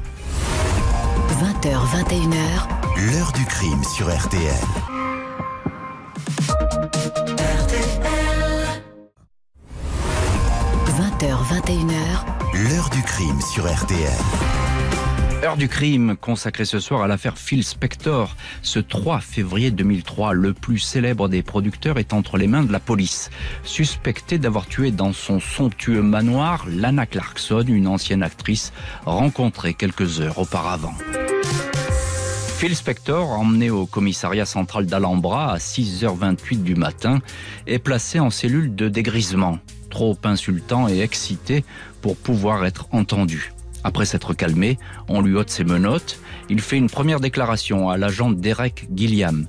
20h, 1.28 1.76
21h. 2.08 3.12
L'heure 3.12 3.32
du 3.32 3.44
crime 3.44 3.84
sur 3.96 4.12
RTL. 4.12 4.91
20h21h. 11.22 12.68
L'heure 12.68 12.90
du 12.90 13.00
crime 13.02 13.40
sur 13.40 13.72
RTL. 13.72 14.10
Heure 15.44 15.56
du 15.56 15.68
crime 15.68 16.16
consacrée 16.16 16.64
ce 16.64 16.80
soir 16.80 17.02
à 17.02 17.06
l'affaire 17.06 17.38
Phil 17.38 17.62
Spector. 17.62 18.34
Ce 18.62 18.80
3 18.80 19.20
février 19.20 19.70
2003, 19.70 20.32
le 20.32 20.52
plus 20.52 20.80
célèbre 20.80 21.28
des 21.28 21.44
producteurs 21.44 22.00
est 22.00 22.12
entre 22.12 22.38
les 22.38 22.48
mains 22.48 22.64
de 22.64 22.72
la 22.72 22.80
police. 22.80 23.30
Suspecté 23.62 24.38
d'avoir 24.38 24.66
tué 24.66 24.90
dans 24.90 25.12
son 25.12 25.38
somptueux 25.38 26.02
manoir 26.02 26.66
Lana 26.68 27.06
Clarkson, 27.06 27.66
une 27.68 27.86
ancienne 27.86 28.24
actrice 28.24 28.72
rencontrée 29.06 29.74
quelques 29.74 30.20
heures 30.20 30.40
auparavant. 30.40 30.94
Phil 32.62 32.76
Spector, 32.76 33.28
emmené 33.28 33.70
au 33.70 33.86
commissariat 33.86 34.46
central 34.46 34.86
d'Alhambra 34.86 35.52
à 35.52 35.56
6h28 35.58 36.62
du 36.62 36.76
matin, 36.76 37.18
est 37.66 37.80
placé 37.80 38.20
en 38.20 38.30
cellule 38.30 38.76
de 38.76 38.88
dégrisement, 38.88 39.58
trop 39.90 40.16
insultant 40.22 40.86
et 40.86 41.00
excité 41.00 41.64
pour 42.02 42.16
pouvoir 42.16 42.64
être 42.64 42.86
entendu. 42.92 43.52
Après 43.82 44.04
s'être 44.04 44.32
calmé, 44.32 44.78
on 45.08 45.22
lui 45.22 45.34
ôte 45.34 45.50
ses 45.50 45.64
menottes. 45.64 46.20
Il 46.50 46.60
fait 46.60 46.76
une 46.76 46.88
première 46.88 47.18
déclaration 47.18 47.90
à 47.90 47.96
l'agent 47.96 48.30
Derek 48.30 48.86
Gilliam. 48.94 49.48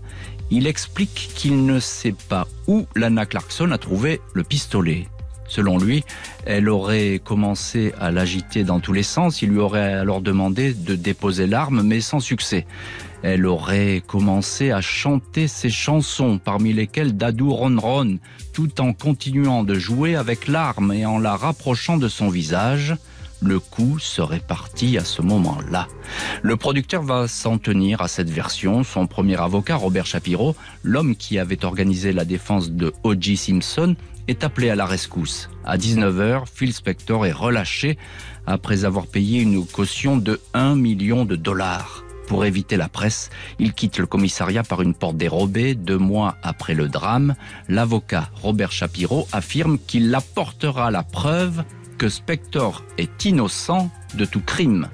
Il 0.50 0.66
explique 0.66 1.34
qu'il 1.36 1.68
ne 1.68 1.80
sait 1.80 2.16
pas 2.30 2.48
où 2.66 2.88
Lana 2.96 3.28
Clarkson 3.28 3.70
a 3.70 3.78
trouvé 3.78 4.22
le 4.34 4.44
pistolet. 4.44 5.06
Selon 5.54 5.78
lui, 5.78 6.04
elle 6.48 6.68
aurait 6.68 7.22
commencé 7.24 7.94
à 8.00 8.10
l'agiter 8.10 8.64
dans 8.64 8.80
tous 8.80 8.92
les 8.92 9.04
sens. 9.04 9.44
Il 9.44 9.50
lui 9.50 9.60
aurait 9.60 9.94
alors 9.94 10.22
demandé 10.22 10.74
de 10.74 10.96
déposer 10.96 11.46
l'arme, 11.46 11.84
mais 11.84 12.02
sans 12.02 12.20
succès. 12.20 12.66
Elle 13.22 13.46
aurait 13.46 14.02
commencé 14.08 14.72
à 14.72 14.82
chanter 14.82 15.48
ses 15.48 15.70
chansons, 15.70 16.40
parmi 16.44 16.74
lesquelles 16.74 17.16
Dadou 17.16 17.54
Ron 17.54 17.78
Ron, 17.80 18.18
tout 18.52 18.82
en 18.82 18.94
continuant 18.94 19.64
de 19.64 19.76
jouer 19.76 20.16
avec 20.16 20.48
l'arme 20.48 20.92
et 20.92 21.06
en 21.06 21.20
la 21.20 21.36
rapprochant 21.36 21.98
de 21.98 22.08
son 22.08 22.30
visage. 22.30 22.96
Le 23.40 23.60
coup 23.60 24.00
serait 24.00 24.40
parti 24.40 24.98
à 24.98 25.04
ce 25.04 25.22
moment-là. 25.22 25.88
Le 26.42 26.56
producteur 26.56 27.04
va 27.04 27.28
s'en 27.28 27.60
tenir 27.60 28.02
à 28.02 28.08
cette 28.08 28.30
version. 28.30 28.84
Son 28.84 29.06
premier 29.06 29.40
avocat, 29.40 29.76
Robert 29.76 30.06
Shapiro, 30.08 30.56
l'homme 30.82 31.16
qui 31.16 31.38
avait 31.38 31.64
organisé 31.64 32.12
la 32.12 32.26
défense 32.26 32.72
de 32.72 32.94
O.J. 33.04 33.36
Simpson, 33.38 33.96
est 34.28 34.44
appelé 34.44 34.70
à 34.70 34.76
la 34.76 34.86
rescousse. 34.86 35.50
À 35.64 35.78
19h, 35.78 36.44
Phil 36.52 36.74
Spector 36.74 37.26
est 37.26 37.32
relâché 37.32 37.98
après 38.46 38.86
avoir 38.86 39.08
payé 39.08 39.42
une 39.42 39.66
caution 39.66 40.18
de 40.18 40.40
1 40.54 40.76
million 40.76 41.26
de 41.26 41.36
dollars. 41.36 42.04
Pour 42.28 42.46
éviter 42.46 42.78
la 42.78 42.90
presse, 42.90 43.30
il 43.60 43.74
quitte 43.74 43.98
le 43.98 44.06
commissariat 44.06 44.64
par 44.64 44.82
une 44.82 44.94
porte 44.94 45.18
dérobée. 45.18 45.76
Deux 45.76 45.98
mois 45.98 46.38
après 46.42 46.74
le 46.74 46.88
drame, 46.88 47.36
l'avocat 47.68 48.30
Robert 48.42 48.72
Shapiro 48.72 49.28
affirme 49.32 49.78
qu'il 49.78 50.14
apportera 50.16 50.90
la 50.90 51.04
preuve 51.04 51.64
que 52.04 52.10
Spector 52.10 52.84
est 52.98 53.24
innocent 53.24 53.90
de 54.16 54.26
tout 54.26 54.42
crime. 54.42 54.90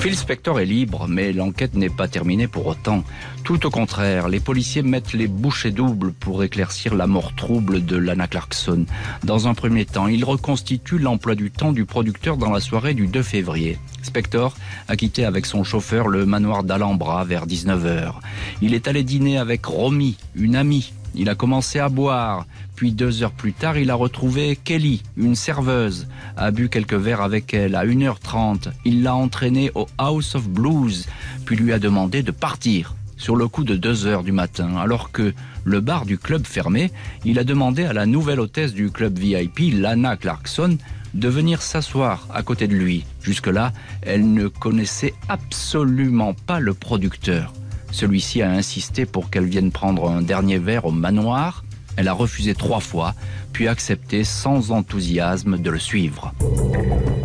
Phil 0.00 0.16
Spector 0.16 0.58
est 0.58 0.66
libre, 0.66 1.06
mais 1.08 1.32
l'enquête 1.32 1.76
n'est 1.76 1.90
pas 1.90 2.08
terminée 2.08 2.48
pour 2.48 2.66
autant. 2.66 3.04
Tout 3.44 3.64
au 3.66 3.70
contraire, 3.70 4.28
les 4.28 4.40
policiers 4.40 4.82
mettent 4.82 5.12
les 5.12 5.28
bouchées 5.28 5.70
doubles 5.70 6.12
pour 6.12 6.42
éclaircir 6.42 6.96
la 6.96 7.06
mort 7.06 7.36
trouble 7.36 7.84
de 7.84 7.96
Lana 7.96 8.26
Clarkson. 8.26 8.84
Dans 9.22 9.46
un 9.46 9.54
premier 9.54 9.84
temps, 9.84 10.08
ils 10.08 10.24
reconstituent 10.24 10.98
l'emploi 10.98 11.36
du 11.36 11.52
temps 11.52 11.70
du 11.70 11.84
producteur 11.84 12.36
dans 12.36 12.50
la 12.50 12.58
soirée 12.58 12.94
du 12.94 13.06
2 13.06 13.22
février. 13.22 13.78
Spector 14.02 14.56
a 14.88 14.96
quitté 14.96 15.24
avec 15.24 15.46
son 15.46 15.62
chauffeur 15.62 16.08
le 16.08 16.26
manoir 16.26 16.64
d'Alhambra 16.64 17.22
vers 17.22 17.46
19h. 17.46 18.14
Il 18.60 18.74
est 18.74 18.88
allé 18.88 19.04
dîner 19.04 19.38
avec 19.38 19.64
Romy, 19.64 20.16
une 20.34 20.56
amie. 20.56 20.92
Il 21.14 21.30
a 21.30 21.34
commencé 21.34 21.78
à 21.78 21.88
boire, 21.88 22.44
puis 22.76 22.92
deux 22.92 23.22
heures 23.22 23.32
plus 23.32 23.54
tard, 23.54 23.78
il 23.78 23.90
a 23.90 23.94
retrouvé 23.94 24.56
Kelly, 24.62 25.02
une 25.16 25.34
serveuse, 25.34 26.06
a 26.36 26.50
bu 26.50 26.68
quelques 26.68 26.94
verres 26.94 27.22
avec 27.22 27.54
elle. 27.54 27.74
À 27.74 27.86
1h30, 27.86 28.68
il 28.84 29.02
l'a 29.02 29.16
entraînée 29.16 29.70
au 29.74 29.86
House 29.96 30.34
of 30.34 30.48
Blues, 30.48 31.06
puis 31.46 31.56
lui 31.56 31.72
a 31.72 31.78
demandé 31.78 32.22
de 32.22 32.30
partir. 32.30 32.94
Sur 33.16 33.34
le 33.34 33.48
coup 33.48 33.64
de 33.64 33.76
2 33.76 34.06
heures 34.06 34.22
du 34.22 34.32
matin, 34.32 34.76
alors 34.76 35.10
que 35.10 35.32
le 35.64 35.80
bar 35.80 36.04
du 36.04 36.18
club 36.18 36.46
fermait, 36.46 36.92
il 37.24 37.38
a 37.38 37.44
demandé 37.44 37.84
à 37.84 37.94
la 37.94 38.04
nouvelle 38.04 38.40
hôtesse 38.40 38.74
du 38.74 38.90
club 38.90 39.18
VIP, 39.18 39.72
Lana 39.72 40.18
Clarkson, 40.18 40.76
de 41.14 41.28
venir 41.28 41.62
s'asseoir 41.62 42.28
à 42.32 42.42
côté 42.42 42.68
de 42.68 42.74
lui. 42.74 43.06
Jusque-là, 43.22 43.72
elle 44.02 44.34
ne 44.34 44.48
connaissait 44.48 45.14
absolument 45.30 46.34
pas 46.34 46.60
le 46.60 46.74
producteur. 46.74 47.54
Celui-ci 47.90 48.42
a 48.42 48.50
insisté 48.50 49.06
pour 49.06 49.30
qu'elle 49.30 49.46
vienne 49.46 49.70
prendre 49.70 50.10
un 50.10 50.20
dernier 50.20 50.58
verre 50.58 50.84
au 50.84 50.92
manoir. 50.92 51.64
Elle 51.96 52.08
a 52.08 52.12
refusé 52.12 52.54
trois 52.54 52.80
fois, 52.80 53.14
puis 53.52 53.68
accepté 53.68 54.22
sans 54.22 54.70
enthousiasme 54.70 55.58
de 55.58 55.70
le 55.70 55.78
suivre. 55.78 56.34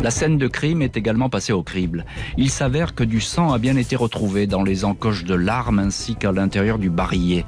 La 0.02 0.10
scène 0.10 0.36
de 0.36 0.48
crime 0.48 0.82
est 0.82 0.96
également 0.96 1.28
passée 1.28 1.52
au 1.52 1.62
crible. 1.62 2.04
Il 2.36 2.50
s'avère 2.50 2.94
que 2.94 3.04
du 3.04 3.20
sang 3.20 3.52
a 3.52 3.58
bien 3.58 3.76
été 3.76 3.94
retrouvé 3.94 4.48
dans 4.48 4.64
les 4.64 4.84
encoches 4.84 5.24
de 5.24 5.34
l'arme 5.34 5.78
ainsi 5.78 6.16
qu'à 6.16 6.32
l'intérieur 6.32 6.78
du 6.78 6.90
barillet. 6.90 7.44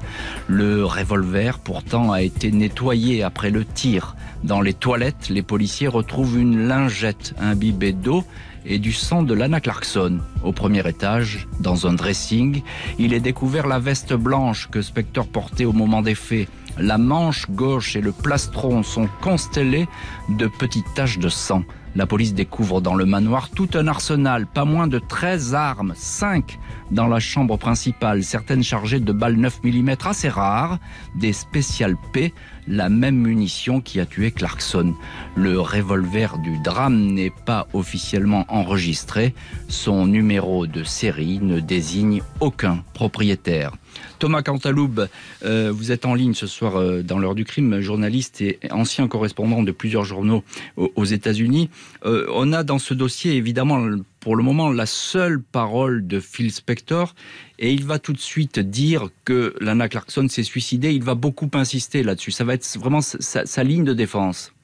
Le 0.47 0.85
revolver 0.85 1.59
pourtant 1.59 2.13
a 2.13 2.21
été 2.21 2.51
nettoyé 2.51 3.23
après 3.23 3.49
le 3.49 3.65
tir. 3.65 4.15
Dans 4.43 4.61
les 4.61 4.73
toilettes, 4.73 5.29
les 5.29 5.41
policiers 5.41 5.89
retrouvent 5.89 6.39
une 6.39 6.67
lingette 6.67 7.33
imbibée 7.39 7.91
d'eau 7.91 8.23
et 8.65 8.79
du 8.79 8.93
sang 8.93 9.23
de 9.23 9.33
Lana 9.33 9.59
Clarkson. 9.59 10.19
Au 10.43 10.51
premier 10.51 10.87
étage, 10.87 11.47
dans 11.59 11.87
un 11.87 11.93
dressing, 11.93 12.61
il 12.97 13.13
est 13.13 13.19
découvert 13.19 13.67
la 13.67 13.79
veste 13.79 14.13
blanche 14.13 14.69
que 14.71 14.81
Spector 14.81 15.27
portait 15.27 15.65
au 15.65 15.73
moment 15.73 16.01
des 16.01 16.15
faits. 16.15 16.47
La 16.77 16.97
manche 16.97 17.49
gauche 17.49 17.95
et 17.95 18.01
le 18.01 18.11
plastron 18.11 18.83
sont 18.83 19.07
constellés 19.21 19.87
de 20.29 20.47
petites 20.47 20.93
taches 20.93 21.19
de 21.19 21.29
sang. 21.29 21.63
La 21.95 22.05
police 22.05 22.33
découvre 22.33 22.81
dans 22.81 22.95
le 22.95 23.05
manoir 23.05 23.49
tout 23.49 23.69
un 23.75 23.87
arsenal, 23.87 24.45
pas 24.45 24.65
moins 24.65 24.87
de 24.87 24.99
13 24.99 25.55
armes, 25.55 25.93
5 25.95 26.59
dans 26.91 27.07
la 27.07 27.21
chambre 27.21 27.57
principale, 27.57 28.21
certaines 28.23 28.63
chargées 28.63 28.99
de 28.99 29.13
balles 29.13 29.37
9 29.37 29.61
mm 29.63 29.95
assez 30.03 30.27
rares, 30.27 30.77
des 31.15 31.31
spéciales 31.31 31.95
P, 32.11 32.33
la 32.67 32.89
même 32.89 33.15
munition 33.15 33.79
qui 33.79 34.01
a 34.01 34.05
tué 34.05 34.31
Clarkson. 34.31 34.93
Le 35.37 35.57
revolver 35.57 36.37
du 36.39 36.59
drame 36.59 37.13
n'est 37.13 37.33
pas 37.45 37.67
officiellement 37.71 38.45
enregistré, 38.49 39.33
son 39.69 40.05
numéro 40.05 40.67
de 40.67 40.83
série 40.83 41.39
ne 41.41 41.61
désigne 41.61 42.21
aucun 42.41 42.83
propriétaire. 42.93 43.71
Thomas 44.19 44.41
Cantaloube, 44.41 45.07
euh, 45.43 45.71
vous 45.71 45.91
êtes 45.91 46.05
en 46.05 46.13
ligne 46.13 46.33
ce 46.33 46.47
soir 46.47 46.77
euh, 46.77 47.01
dans 47.01 47.19
l'heure 47.19 47.35
du 47.35 47.45
crime, 47.45 47.79
journaliste 47.79 48.41
et 48.41 48.59
ancien 48.71 49.07
correspondant 49.07 49.63
de 49.63 49.71
plusieurs 49.71 50.05
journaux 50.05 50.43
aux, 50.77 51.05
États-Unis. 51.05 51.69
Euh, 52.05 52.25
on 52.33 52.53
a 52.53 52.63
dans 52.63 52.79
ce 52.79 52.93
dossier 52.93 53.35
évidemment 53.35 53.85
pour 54.19 54.35
le 54.35 54.43
moment 54.43 54.71
la 54.71 54.85
seule 54.85 55.41
parole 55.41 56.07
de 56.07 56.19
Phil 56.19 56.51
Spector 56.51 57.13
et 57.59 57.71
il 57.71 57.85
va 57.85 57.99
tout 57.99 58.13
de 58.13 58.19
suite 58.19 58.59
dire 58.59 59.09
que 59.23 59.55
Lana 59.61 59.87
Clarkson 59.87 60.27
s'est 60.29 60.43
suicidée. 60.43 60.93
Il 60.93 61.03
va 61.03 61.15
beaucoup 61.15 61.49
insister 61.53 62.01
là-dessus. 62.01 62.31
Ça 62.31 62.43
va 62.43 62.55
être 62.55 62.67
vraiment 62.79 63.01
sa 63.01 63.63
ligne 63.63 63.83
de 63.83 63.93
défense. 63.93 64.54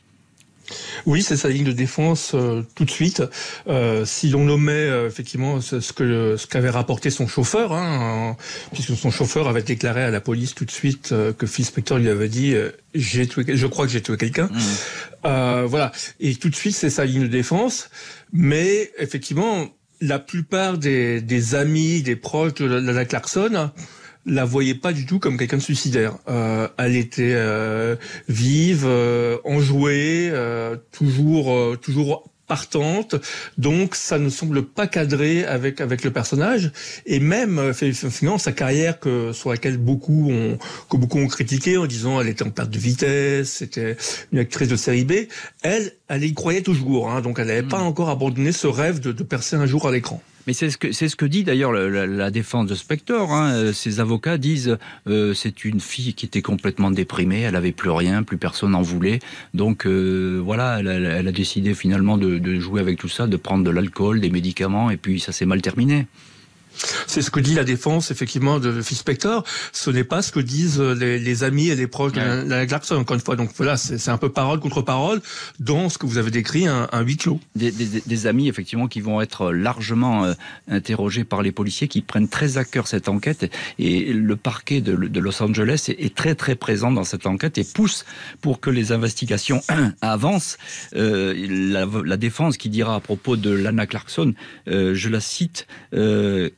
Oui, 1.06 1.24
c'est 1.24 1.38
sa 1.38 1.50
ligne 1.50 1.64
de 1.64 1.72
défense 1.72 2.32
euh, 2.34 2.64
tout 2.76 2.86
de 2.86 2.92
suite. 2.92 3.24
Euh, 3.68 4.06
si 4.06 4.30
l'on 4.30 4.46
nommait 4.46 4.72
euh, 4.74 5.08
effectivement 5.08 5.62
ce, 5.62 5.76
que 5.94 6.36
ce 6.38 6.48
qu'avait 6.48 6.70
rapporté 6.70 7.10
son 7.10 7.28
chauffeur, 7.28 7.74
hein, 7.74 8.36
puisque 8.74 8.96
son 8.96 9.12
chauffeur 9.12 9.48
avait 9.48 9.64
déclaré 9.64 10.04
à 10.04 10.12
la 10.12 10.22
police 10.22 10.56
tout 10.56 10.66
de 10.66 10.72
suite 10.72 11.14
que 11.38 11.46
Phil 11.46 11.66
Spector 11.66 11.98
lui 11.98 12.10
avait 12.10 12.30
dit 12.30 12.56
j'ai 12.94 13.28
tué, 13.28 13.46
je 13.48 13.68
crois 13.68 13.86
que 13.86 13.92
j'ai 13.92 14.02
tué 14.02 14.18
quelqu'un. 14.18 14.50
Mmh. 15.24 15.66
voilà, 15.66 15.92
et 16.20 16.36
tout 16.36 16.50
de 16.50 16.56
suite 16.56 16.76
c'est 16.76 16.90
sa 16.90 17.06
ligne 17.06 17.24
de 17.24 17.28
défense. 17.28 17.90
Mais 18.34 18.92
effectivement, 18.98 19.70
la 20.00 20.20
plupart 20.20 20.78
des, 20.78 21.22
des 21.22 21.56
amis, 21.56 22.02
des 22.02 22.16
proches 22.16 22.56
de 22.56 22.66
la 22.66 23.06
Clarkson 23.06 23.72
la 24.26 24.46
voyait 24.46 24.76
pas 24.76 24.94
du 24.94 25.06
tout 25.06 25.20
comme 25.20 25.38
quelqu'un 25.38 25.58
de 25.58 25.62
suicidaire. 25.62 26.18
Euh, 26.28 26.68
elle 26.78 26.96
était 26.96 27.34
euh, 27.34 27.96
vive, 28.28 28.84
euh, 28.86 29.38
enjouée, 29.44 30.30
euh, 30.32 30.76
toujours, 30.92 31.78
toujours 31.80 32.30
partante. 32.48 33.16
Donc 33.58 33.96
ça 33.96 34.20
ne 34.20 34.30
semble 34.30 34.64
pas 34.64 34.86
cadrer 34.86 35.46
avec 35.46 35.80
avec 35.80 36.04
le 36.04 36.12
personnage 36.12 36.74
et 37.06 37.22
même 37.22 37.74
finalement 37.74 38.38
sa 38.38 38.52
carrière 38.52 39.00
que 39.00 39.32
sur 39.32 39.52
laquelle 39.52 39.78
beaucoup 39.78 40.30
ont 40.30 40.58
que 40.90 40.98
beaucoup 40.98 41.18
ont 41.18 41.28
critiqué 41.28 41.78
en 41.78 41.86
disant 41.86 42.20
elle 42.20 42.28
était 42.28 42.44
en 42.44 42.50
perte 42.50 42.70
de 42.70 42.78
vitesse, 42.78 43.52
c'était 43.54 43.96
une 44.34 44.40
actrice 44.40 44.68
de 44.68 44.76
série 44.76 45.06
B. 45.06 45.14
Elle, 45.64 45.94
elle 46.10 46.26
y 46.26 46.34
croyait 46.34 46.62
toujours. 46.62 47.10
Hein, 47.10 47.22
donc 47.22 47.40
elle 47.40 47.48
n'avait 47.48 47.64
pas 47.64 47.80
hmm. 47.80 47.88
encore 47.88 48.10
abandonné 48.10 48.52
ce 48.52 48.68
rêve 48.68 49.00
de, 49.00 49.14
de 49.14 49.24
percer 49.24 49.56
un 49.56 49.66
jour 49.66 49.88
à 49.88 49.92
l'écran. 49.92 50.22
Mais 50.48 50.54
c'est 50.54 50.70
ce 50.70 50.78
que 50.78 50.92
c'est 50.92 51.08
ce 51.08 51.16
que 51.16 51.26
dit 51.26 51.44
d'ailleurs 51.44 51.72
la, 51.72 52.32
défense 52.32 52.68
de 52.68 52.76
Spector. 52.76 53.32
Hein. 53.32 53.54
Euh, 53.54 53.74
ses 53.74 54.00
avocats 54.00 54.38
disent 54.38 54.78
euh, 55.08 55.34
c'est 55.34 55.66
une 55.66 55.80
fille 55.80 56.14
qui 56.14 56.26
était 56.26 56.42
complètement 56.42 56.92
déprimée, 56.92 57.42
elle 57.42 57.56
avait 57.56 57.72
plus 57.72 57.92
rien, 57.92 58.24
plus 58.24 58.38
personne 58.38 58.74
en 58.76 58.82
voulait. 58.82 59.20
Donc 59.54 59.86
euh, 59.86 60.42
voilà, 60.44 60.80
elle, 60.80 61.28
a 61.28 61.32
décidé 61.32 61.74
finalement 61.74 62.18
de 62.18 62.60
jouer 62.60 62.82
avec 62.82 62.98
tout 62.98 63.10
ça, 63.10 63.28
de 63.28 63.38
prendre 63.38 63.64
de 63.64 63.70
l'alcool, 63.70 64.20
des 64.20 64.30
médicaments, 64.30 64.90
et 64.90 64.98
puis 64.98 65.20
ça 65.20 65.32
s'est 65.32 65.46
mal 65.46 65.62
terminé. 65.62 66.08
C'est 67.08 67.22
ce 67.22 67.32
que 67.32 67.40
dit 67.40 67.56
la 67.56 67.64
défense, 67.64 68.12
effectivement, 68.12 68.60
de 68.60 68.82
Phil 68.82 68.98
Spector. 68.98 69.44
Ce 69.72 69.90
n'est 69.90 70.04
pas 70.04 70.22
ce 70.22 70.32
que 70.32 70.40
disent 70.40 70.80
les, 70.80 71.44
amis 71.44 71.70
et 71.70 71.76
les 71.76 71.88
proches 71.88 72.14
de 72.14 72.50
la 72.50 72.66
Clarkson, 72.66 72.96
encore 72.96 73.16
une 73.16 73.22
fois. 73.22 73.36
Donc 73.36 73.50
voilà, 73.56 73.78
c'est 73.78 74.10
un 74.10 74.18
peu 74.18 74.30
parole 74.30 74.60
contre 74.60 74.82
parole 74.82 75.22
dans 75.60 75.90
ce 75.90 75.98
que 75.98 76.06
vous 76.06 76.18
avez 76.18 76.32
décrit, 76.32 76.68
un, 76.68 76.88
huis 77.02 77.18
clos. 77.18 77.40
Des, 77.56 78.28
amis, 78.28 78.48
effectivement, 78.48 78.88
qui 78.88 79.02
vont 79.02 79.22
être 79.22 79.52
largement 79.52 80.26
euh, 80.26 80.34
interrogés 80.68 81.24
par 81.24 81.42
les 81.42 81.52
policiers, 81.52 81.88
qui 81.88 82.02
prennent 82.02 82.28
très 82.28 82.58
à 82.58 82.64
cœur 82.64 82.88
cette 82.88 83.10
enquête. 83.10 83.52
Et 83.80 84.14
le 84.14 84.36
parquet 84.36 84.82
de, 84.82 84.92
Los 85.20 85.42
Angeles 85.42 85.86
est, 85.88 86.16
très, 86.16 86.36
très 86.36 86.56
présent 86.56 86.92
dans 86.92 87.04
cette 87.04 87.26
enquête 87.26 87.58
et 87.58 87.64
pousse 87.64 88.06
pour 88.42 88.60
que 88.60 88.70
les 88.70 88.92
investigations 88.92 89.62
avancent. 90.02 90.58
Euh, 90.96 91.34
la, 92.06 92.18
défense 92.18 92.58
qui 92.58 92.70
dira 92.70 92.96
à 92.96 93.00
propos 93.00 93.36
de 93.36 93.50
Lana 93.50 93.88
Clarkson, 93.88 94.34
euh, 94.68 94.94
je 94.94 95.10
la 95.10 95.20
cite, 95.20 95.66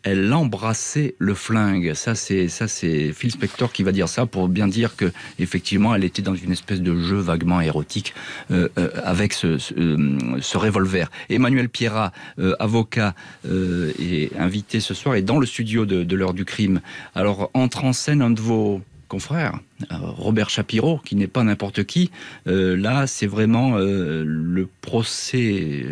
elle 0.03 0.31
embrassait 0.33 1.15
le 1.17 1.33
flingue. 1.33 1.93
Ça, 1.93 2.13
c'est 2.15 2.47
ça, 2.49 2.67
c'est 2.67 3.13
Phil 3.13 3.31
Spector 3.31 3.71
qui 3.71 3.83
va 3.83 3.91
dire 3.91 4.09
ça 4.09 4.25
pour 4.25 4.47
bien 4.49 4.67
dire 4.67 4.95
que 4.95 5.11
effectivement, 5.39 5.95
elle 5.95 6.03
était 6.03 6.21
dans 6.21 6.35
une 6.35 6.51
espèce 6.51 6.81
de 6.81 6.99
jeu 6.99 7.17
vaguement 7.17 7.61
érotique 7.61 8.13
euh, 8.51 8.69
euh, 8.77 8.89
avec 9.03 9.33
ce, 9.33 9.57
euh, 9.77 10.37
ce, 10.41 10.57
revolver. 10.57 11.09
Emmanuel 11.29 11.69
Pierrat, 11.69 12.11
avocat, 12.59 13.15
est 13.45 14.35
invité 14.37 14.79
ce 14.79 14.93
soir 14.93 15.15
et 15.15 15.21
dans 15.21 15.39
le 15.39 15.45
studio 15.45 15.85
de, 15.85 16.03
de 16.03 16.15
l'heure 16.15 16.33
du 16.33 16.45
crime. 16.45 16.81
Alors 17.15 17.49
entre 17.53 17.85
en 17.85 17.93
scène 17.93 18.21
un 18.21 18.29
de 18.29 18.41
vos 18.41 18.81
confrères, 19.13 19.53
euh, 19.53 19.59
Robert 19.89 20.49
Shapiro, 20.49 20.99
qui 21.03 21.15
n'est 21.15 21.27
pas 21.27 21.43
n'importe 21.43 21.83
qui. 21.83 22.11
Euh, 22.47 22.77
là, 22.77 23.07
c'est 23.07 23.27
vraiment 23.27 23.77
euh, 23.77 24.23
le 24.25 24.67
procès 24.81 25.85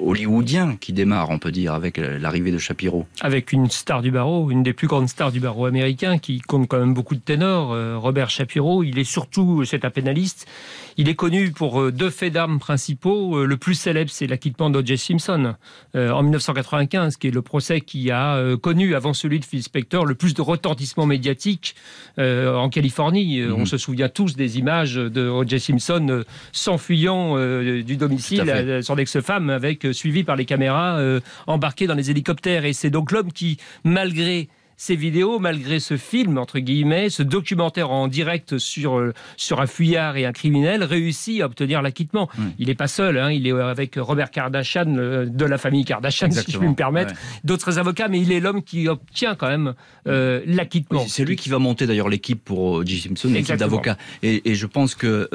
hollywoodien 0.00 0.76
qui 0.76 0.92
démarre, 0.92 1.30
on 1.30 1.38
peut 1.38 1.52
dire, 1.52 1.74
avec 1.74 1.98
l'arrivée 1.98 2.52
de 2.52 2.58
Shapiro. 2.58 3.06
Avec 3.20 3.52
une 3.52 3.70
star 3.70 4.02
du 4.02 4.10
barreau, 4.10 4.50
une 4.50 4.62
des 4.62 4.72
plus 4.72 4.86
grandes 4.86 5.08
stars 5.08 5.32
du 5.32 5.40
barreau 5.40 5.66
américain, 5.66 6.18
qui 6.18 6.40
compte 6.40 6.68
quand 6.68 6.78
même 6.78 6.94
beaucoup 6.94 7.14
de 7.14 7.20
ténors. 7.20 8.00
Robert 8.00 8.30
Shapiro, 8.30 8.82
il 8.82 8.98
est 8.98 9.04
surtout, 9.04 9.64
c'est 9.64 9.84
un 9.84 9.90
pénaliste, 9.90 10.46
il 10.96 11.08
est 11.08 11.14
connu 11.14 11.50
pour 11.50 11.92
deux 11.92 12.10
faits 12.10 12.32
d'armes 12.32 12.58
principaux. 12.58 13.44
Le 13.44 13.56
plus 13.56 13.74
célèbre, 13.74 14.10
c'est 14.12 14.26
l'acquittement 14.26 14.70
d'O.J. 14.70 14.98
Simpson 14.98 15.54
en 15.94 16.22
1995, 16.22 17.16
qui 17.16 17.28
est 17.28 17.32
le 17.32 17.42
procès 17.42 17.80
qui 17.80 18.10
a 18.10 18.56
connu, 18.56 18.94
avant 18.94 19.12
celui 19.12 19.40
de 19.40 19.44
Phil 19.44 19.62
Spector, 19.62 20.06
le 20.06 20.14
plus 20.14 20.34
de 20.34 20.42
retentissement 20.42 21.06
médiatique 21.06 21.74
en 22.18 22.68
Californie. 22.68 23.07
Euh, 23.14 23.52
on 23.54 23.60
mhm. 23.60 23.66
se 23.66 23.78
souvient 23.78 24.08
tous 24.08 24.36
des 24.36 24.58
images 24.58 24.94
de 24.94 25.28
O.J. 25.28 25.60
Simpson 25.60 26.06
euh, 26.10 26.24
s'enfuyant 26.52 27.36
euh, 27.36 27.82
du 27.82 27.96
domicile, 27.96 28.80
son 28.82 28.96
ex-femme, 28.96 29.50
avec 29.50 29.86
suivi 29.92 30.24
par 30.24 30.36
les 30.36 30.44
caméras 30.44 30.98
embarqué 31.46 31.86
dans 31.86 31.94
les 31.94 32.10
hélicoptères. 32.10 32.64
Et 32.64 32.72
c'est 32.72 32.90
donc 32.90 33.12
l'homme 33.12 33.32
qui, 33.32 33.58
malgré 33.84 34.48
ces 34.80 34.94
vidéos, 34.94 35.40
malgré 35.40 35.80
ce 35.80 35.96
film, 35.96 36.38
entre 36.38 36.60
guillemets, 36.60 37.10
ce 37.10 37.24
documentaire 37.24 37.90
en 37.90 38.06
direct 38.06 38.58
sur, 38.58 38.96
euh, 38.96 39.12
sur 39.36 39.60
un 39.60 39.66
fuyard 39.66 40.16
et 40.16 40.24
un 40.24 40.32
criminel, 40.32 40.84
réussit 40.84 41.42
à 41.42 41.46
obtenir 41.46 41.82
l'acquittement. 41.82 42.30
Il 42.60 42.68
n'est 42.68 42.76
pas 42.76 42.86
seul, 42.86 43.18
hein, 43.18 43.32
il 43.32 43.48
est 43.48 43.52
avec 43.52 43.96
Robert 43.96 44.30
Kardashian, 44.30 44.96
euh, 44.96 45.26
de 45.26 45.44
la 45.44 45.58
famille 45.58 45.84
Kardashian, 45.84 46.30
si 46.30 46.52
je 46.52 46.58
puis 46.58 46.68
me 46.68 46.76
permettre, 46.76 47.12
d'autres 47.42 47.80
avocats, 47.80 48.06
mais 48.06 48.20
il 48.20 48.30
est 48.30 48.38
l'homme 48.38 48.62
qui 48.62 48.86
obtient 48.86 49.34
quand 49.34 49.48
même 49.48 49.74
euh, 50.06 50.42
l'acquittement. 50.46 51.04
c'est 51.08 51.24
lui 51.24 51.34
qui 51.34 51.48
va 51.48 51.58
monter 51.58 51.88
d'ailleurs 51.88 52.08
l'équipe 52.08 52.42
pour 52.42 52.86
J. 52.86 53.00
Simpson, 53.00 53.30
l'équipe 53.32 53.56
d'avocats. 53.56 53.98
Et, 54.22 54.54
je 54.54 54.66
pense 54.66 54.94
que 54.94 55.28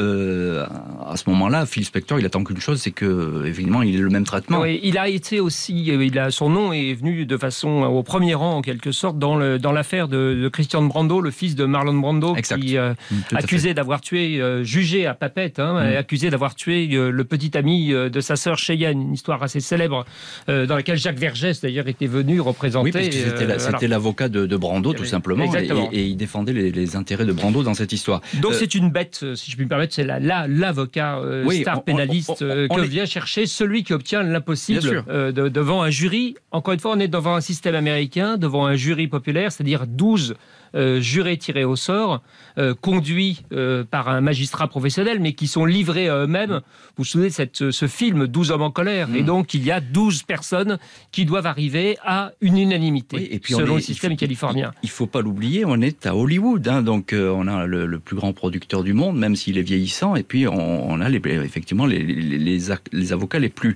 à 1.06 1.18
ce 1.18 1.30
moment-là, 1.30 1.66
Phil 1.66 1.84
Spector, 1.84 2.18
il 2.18 2.26
attend 2.26 2.46
qu'une 2.46 2.62
chose, 2.62 2.82
c'est 2.82 2.92
que 2.92 3.46
évidemment, 3.46 3.82
il 3.82 3.96
ait 3.96 4.00
le 4.00 4.10
même 4.10 4.24
traitement. 4.24 4.62
Oui, 4.62 4.80
il 4.84 4.98
a 4.98 5.10
été 5.10 5.42
aussi, 5.42 5.86
il 5.86 6.18
a, 6.18 6.32
son 6.32 6.50
nom 6.50 6.72
est 6.72 6.94
venu 6.94 7.26
de 7.26 7.38
façon 7.38 7.84
au 7.84 8.04
premier 8.04 8.36
rang 8.36 8.56
en 8.56 8.62
quelque 8.62 8.94
sorte 8.94 9.20
dans 9.20 9.33
dans 9.38 9.72
l'affaire 9.72 10.08
de, 10.08 10.50
Christian 10.52 10.84
Brando, 10.84 11.22
le 11.22 11.32
fils 11.32 11.56
de 11.56 11.65
Marlon 11.65 11.93
Brando, 11.93 12.36
qui 12.36 12.78
euh, 12.78 12.93
mm, 13.12 13.36
accusé 13.36 13.74
d'avoir 13.74 14.02
tué, 14.02 14.41
euh, 14.41 14.63
jugé 14.63 15.06
à 15.06 15.13
Papette, 15.13 15.60
hein, 15.60 15.84
mm. 15.84 15.98
accusé 15.98 16.30
d'avoir 16.30 16.56
tué 16.56 16.89
euh, 16.93 17.10
le 17.10 17.24
petit 17.24 17.58
ami 17.58 17.89
de 17.89 18.19
sa 18.19 18.36
sœur 18.36 18.58
Cheyenne, 18.58 19.02
une 19.02 19.13
histoire 19.13 19.41
assez 19.43 19.60
célèbre 19.60 20.06
dans 20.48 20.76
laquelle 20.76 20.98
Jacques 20.98 21.17
Vergès 21.17 21.62
d'ailleurs 21.62 21.88
était 21.88 22.08
venu 22.08 22.39
représenter. 22.39 22.91
Oui, 22.93 23.10
c'était 23.58 23.88
l'avocat 23.88 24.30
de, 24.30 24.58
Brando 24.58 24.93
tout 24.93 25.06
simplement, 25.06 25.52
et, 25.91 26.04
il 26.04 26.17
défendait 26.17 26.54
les, 26.54 26.96
intérêts 26.96 27.26
de 27.26 27.34
Brando 27.34 27.63
dans 27.63 27.74
cette 27.74 27.91
histoire. 27.91 28.22
Donc 28.41 28.54
c'est 28.54 28.76
une 28.76 28.89
bête, 28.89 29.26
si 29.36 29.52
je 29.52 29.56
puis 29.56 29.65
me 29.65 29.69
permettre, 29.69 29.93
c'est 29.93 30.06
l'avocat 30.06 31.19
star 31.50 31.84
pénaliste 31.84 32.39
que 32.39 32.82
vient 32.82 33.06
chercher 33.06 33.46
celui 33.46 33.84
qui 33.84 33.93
obtient 33.93 34.24
l'impossible 34.24 35.04
devant 35.08 35.82
un 35.82 35.89
jury. 35.89 36.36
Encore 36.52 36.74
une 36.74 36.80
fois, 36.80 36.93
on 36.96 37.00
est 37.00 37.08
devant 37.08 37.36
un 37.36 37.41
système 37.41 37.76
américain, 37.76 38.38
devant 38.38 38.65
un 38.65 38.76
jury 38.76 39.08
populaire 39.08 39.23
c'est-à-dire 39.52 39.88
12 39.88 40.36
euh, 40.76 41.00
jurés 41.00 41.38
tirés 41.38 41.66
au 41.66 41.76
sort, 41.76 42.24
euh, 42.58 42.74
conduits 42.74 43.44
euh, 43.52 43.84
par 43.84 44.10
un 44.10 44.22
magistrat 44.22 44.68
professionnel, 44.68 45.20
mais 45.20 45.34
qui 45.34 45.46
sont 45.46 45.66
livrés 45.66 46.10
à 46.10 46.24
eux-mêmes. 46.24 46.62
Vous 46.96 47.04
vous 47.04 47.06
souvenez 47.06 47.30
de 47.30 47.34
cette, 47.34 47.70
ce 47.70 47.88
film 47.88 48.26
12 48.26 48.50
hommes 48.50 48.64
en 48.64 48.72
colère? 48.72 49.08
Et 49.16 49.22
mm. 49.22 49.26
donc, 49.26 49.54
il 49.54 49.64
y 49.64 49.72
a 49.72 49.80
12 49.80 50.24
personnes 50.24 50.80
qui 51.12 51.26
doivent 51.26 51.46
arriver 51.46 51.98
à 52.04 52.32
une 52.42 52.58
unanimité, 52.58 53.36
et 53.36 53.40
puis 53.40 53.54
selon 53.54 53.76
le 53.76 53.82
système 53.82 54.16
californien. 54.18 54.74
Il 54.82 54.88
ne 54.88 54.92
faut 54.92 55.06
pas 55.06 55.22
l'oublier, 55.22 55.64
on 55.64 55.80
est 55.80 56.08
à 56.08 56.16
Hollywood, 56.16 56.68
hein, 56.68 56.82
donc 56.82 57.14
on 57.16 57.48
a 57.48 57.68
le, 57.68 58.00
plus 58.00 58.16
grand 58.16 58.34
producteur 58.34 58.84
du 58.84 58.94
monde, 58.94 59.18
même 59.18 59.36
s'il 59.36 59.60
est 59.60 59.64
vieillissant, 59.64 60.16
et 60.16 60.24
puis 60.24 60.48
on, 60.48 61.02
a 61.02 61.10
les, 61.10 61.22
effectivement 61.44 61.86
les, 61.86 62.00
les, 62.00 62.60
les, 62.92 63.14
avocats 63.14 63.40
les 63.40 63.50
plus 63.50 63.76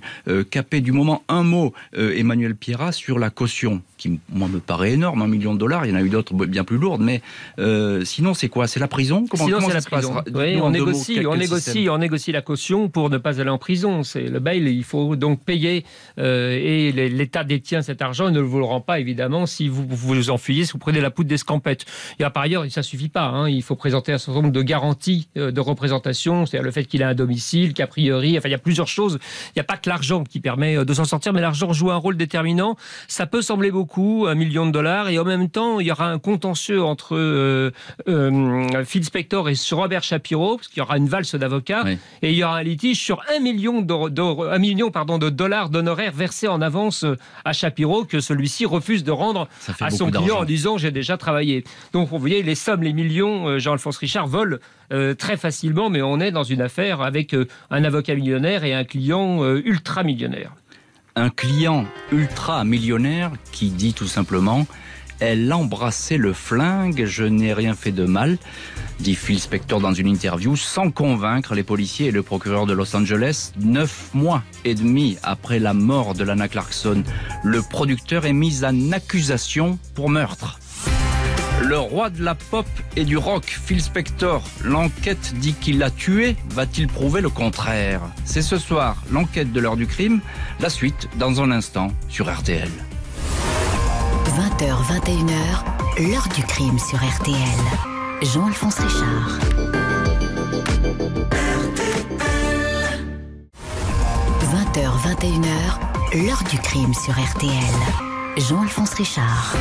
capés 0.50 0.80
du 0.80 0.90
moment. 0.90 1.22
Un 1.28 1.44
mot, 1.44 1.72
Emmanuel 1.96 2.56
Pierrat, 2.56 2.92
sur 2.92 3.18
la 3.18 3.30
caution, 3.30 3.82
qui 3.96 4.18
moi 4.32 4.48
me 4.48 4.58
paraît 4.58 4.92
énorme, 4.92 5.22
un 5.22 5.28
million 5.28 5.54
de 5.54 5.58
dollars, 5.58 5.86
il 5.86 5.92
y 5.92 5.92
en 5.92 5.96
a 5.96 6.02
eu 6.02 6.08
d'autres 6.08 6.34
bien 6.34 6.64
plus 6.64 6.76
lourds 6.76 6.87
lourde, 6.88 7.02
mais 7.02 7.22
euh, 7.58 8.04
sinon 8.04 8.34
c'est 8.34 8.48
quoi? 8.48 8.66
C'est 8.66 8.80
la 8.80 8.88
prison? 8.88 9.26
Comment, 9.28 9.44
Sinon 9.44 9.60
c'est 9.60 9.74
la 9.74 9.80
prison. 9.80 10.22
Oui, 10.34 10.58
on 10.60 10.70
négocie, 10.70 11.20
on 11.26 11.36
négocie, 11.36 11.88
on 11.90 11.98
négocie 11.98 12.32
la 12.32 12.42
caution 12.42 12.88
pour 12.88 13.10
ne 13.10 13.18
pas 13.18 13.40
aller 13.40 13.50
en 13.50 13.58
prison. 13.58 14.02
C'est 14.02 14.22
le 14.22 14.40
bail, 14.40 14.62
il 14.62 14.84
faut 14.84 15.16
donc 15.16 15.44
payer 15.44 15.84
euh, 16.18 16.50
et 16.52 16.92
l'État 16.92 17.44
détient 17.44 17.82
cet 17.82 18.02
argent 18.02 18.28
et 18.28 18.32
ne 18.32 18.40
vous 18.40 18.58
le 18.58 18.64
rend 18.64 18.80
pas 18.80 19.00
évidemment 19.00 19.46
si 19.46 19.68
vous 19.68 19.86
vous 19.88 20.30
enfuyez, 20.30 20.64
si 20.64 20.72
vous 20.72 20.78
prenez 20.78 21.00
la 21.00 21.10
poudre 21.10 21.28
d'escampette. 21.28 21.84
Et 22.18 22.24
par 22.24 22.42
ailleurs, 22.42 22.64
ça 22.70 22.82
suffit 22.82 23.08
pas. 23.08 23.26
Hein. 23.26 23.48
il 23.48 23.62
faut 23.62 23.76
présenter 23.76 24.12
un 24.12 24.18
certain 24.18 24.40
nombre 24.40 24.52
de 24.52 24.62
garanties 24.62 25.28
euh, 25.36 25.50
de 25.50 25.60
représentation, 25.60 26.46
c'est-à-dire 26.46 26.64
le 26.64 26.70
fait 26.70 26.84
qu'il 26.84 27.02
a 27.02 27.08
un 27.08 27.14
domicile, 27.14 27.74
qu'a 27.74 27.86
priori, 27.86 28.38
enfin 28.38 28.48
il 28.48 28.52
y 28.52 28.54
a 28.54 28.58
plusieurs 28.58 28.88
choses. 28.88 29.18
Il 29.48 29.58
n'y 29.58 29.60
a 29.60 29.64
pas 29.64 29.76
que 29.76 29.88
l'argent 29.88 30.24
qui 30.24 30.40
permet 30.40 30.84
de 30.84 30.94
s'en 30.94 31.04
sortir, 31.04 31.32
mais 31.32 31.40
l'argent 31.40 31.72
joue 31.72 31.90
un 31.90 31.96
rôle 31.96 32.16
déterminant. 32.16 32.76
Ça 33.06 33.26
peut 33.26 33.42
sembler 33.42 33.70
beaucoup, 33.70 34.26
un 34.28 34.34
million 34.34 34.66
de 34.66 34.72
dollars, 34.72 35.08
et 35.08 35.18
en 35.18 35.24
même 35.24 35.48
temps, 35.48 35.80
il 35.80 35.86
y 35.86 35.92
aura 35.92 36.10
un 36.10 36.18
contentieux 36.18 36.77
entre 36.80 37.16
euh, 37.16 37.70
euh, 38.08 38.84
Phil 38.84 39.04
Spector 39.04 39.48
et 39.48 39.54
Robert 39.72 40.02
Shapiro, 40.02 40.56
parce 40.56 40.68
qu'il 40.68 40.78
y 40.78 40.80
aura 40.80 40.96
une 40.96 41.08
valse 41.08 41.34
d'avocats, 41.34 41.84
et 42.22 42.30
il 42.30 42.36
y 42.36 42.44
aura 42.44 42.58
un 42.58 42.62
litige 42.62 43.00
sur 43.02 43.22
un 43.34 43.40
million 43.40 43.82
de, 43.82 44.50
un 44.50 44.58
million, 44.58 44.90
pardon, 44.90 45.18
de 45.18 45.30
dollars 45.30 45.70
d'honoraires 45.70 46.12
versés 46.12 46.48
en 46.48 46.60
avance 46.60 47.04
à 47.44 47.52
Shapiro 47.52 48.04
que 48.04 48.20
celui-ci 48.20 48.66
refuse 48.66 49.04
de 49.04 49.12
rendre 49.12 49.48
à 49.80 49.90
son 49.90 50.10
client 50.10 50.38
en 50.38 50.44
disant 50.44 50.78
j'ai 50.78 50.90
déjà 50.90 51.16
travaillé. 51.16 51.64
Donc 51.92 52.08
vous 52.08 52.18
voyez, 52.18 52.42
les 52.42 52.54
sommes, 52.54 52.82
les 52.82 52.92
millions, 52.92 53.48
euh, 53.48 53.58
Jean-Alphonse 53.58 53.98
Richard 53.98 54.26
volent 54.26 54.58
très 55.18 55.36
facilement, 55.36 55.90
mais 55.90 56.00
on 56.00 56.18
est 56.18 56.30
dans 56.30 56.44
une 56.44 56.62
affaire 56.62 57.02
avec 57.02 57.36
un 57.70 57.84
avocat 57.84 58.14
millionnaire 58.14 58.64
et 58.64 58.72
un 58.72 58.84
client 58.84 59.44
ultra 59.56 60.02
millionnaire 60.02 60.54
un 61.18 61.30
client 61.30 61.84
ultra 62.12 62.64
millionnaire 62.64 63.32
qui 63.50 63.70
dit 63.70 63.92
tout 63.92 64.06
simplement 64.06 64.66
elle 65.20 65.52
embrassait 65.52 66.16
le 66.16 66.32
flingue, 66.32 67.04
je 67.06 67.24
n'ai 67.24 67.52
rien 67.52 67.74
fait 67.74 67.92
de 67.92 68.04
mal, 68.04 68.38
dit 69.00 69.14
Phil 69.14 69.40
Spector 69.40 69.80
dans 69.80 69.92
une 69.92 70.06
interview, 70.06 70.56
sans 70.56 70.90
convaincre 70.90 71.54
les 71.54 71.62
policiers 71.62 72.08
et 72.08 72.12
le 72.12 72.22
procureur 72.22 72.66
de 72.66 72.72
Los 72.72 72.94
Angeles. 72.96 73.52
Neuf 73.60 74.10
mois 74.14 74.42
et 74.64 74.74
demi 74.74 75.16
après 75.22 75.58
la 75.58 75.74
mort 75.74 76.14
de 76.14 76.24
Lana 76.24 76.48
Clarkson, 76.48 77.02
le 77.42 77.62
producteur 77.62 78.26
est 78.26 78.32
mis 78.32 78.64
en 78.64 78.92
accusation 78.92 79.78
pour 79.94 80.10
meurtre. 80.10 80.58
Le 81.60 81.76
roi 81.76 82.08
de 82.08 82.22
la 82.22 82.34
pop 82.36 82.66
et 82.96 83.04
du 83.04 83.16
rock, 83.16 83.44
Phil 83.44 83.82
Spector, 83.82 84.42
l'enquête 84.64 85.34
dit 85.38 85.54
qu'il 85.54 85.78
l'a 85.78 85.90
tué, 85.90 86.36
va-t-il 86.50 86.86
prouver 86.86 87.20
le 87.20 87.30
contraire? 87.30 88.00
C'est 88.24 88.42
ce 88.42 88.58
soir 88.58 89.02
l'enquête 89.10 89.52
de 89.52 89.60
l'heure 89.60 89.76
du 89.76 89.86
crime, 89.86 90.20
la 90.60 90.70
suite 90.70 91.08
dans 91.18 91.42
un 91.42 91.50
instant 91.50 91.88
sur 92.08 92.32
RTL. 92.32 92.70
20h, 94.38 94.70
21h, 94.86 96.08
l'heure 96.08 96.28
du 96.28 96.44
crime 96.44 96.78
sur 96.78 96.96
RTL. 96.96 97.34
Jean-Alphonse 98.22 98.78
Richard. 98.78 99.40
20h, 104.40 104.90
21h, 105.02 106.24
l'heure 106.24 106.44
du 106.48 106.56
crime 106.58 106.94
sur 106.94 107.14
RTL. 107.14 107.50
Jean-Alphonse 108.36 108.94
Richard. 108.94 109.56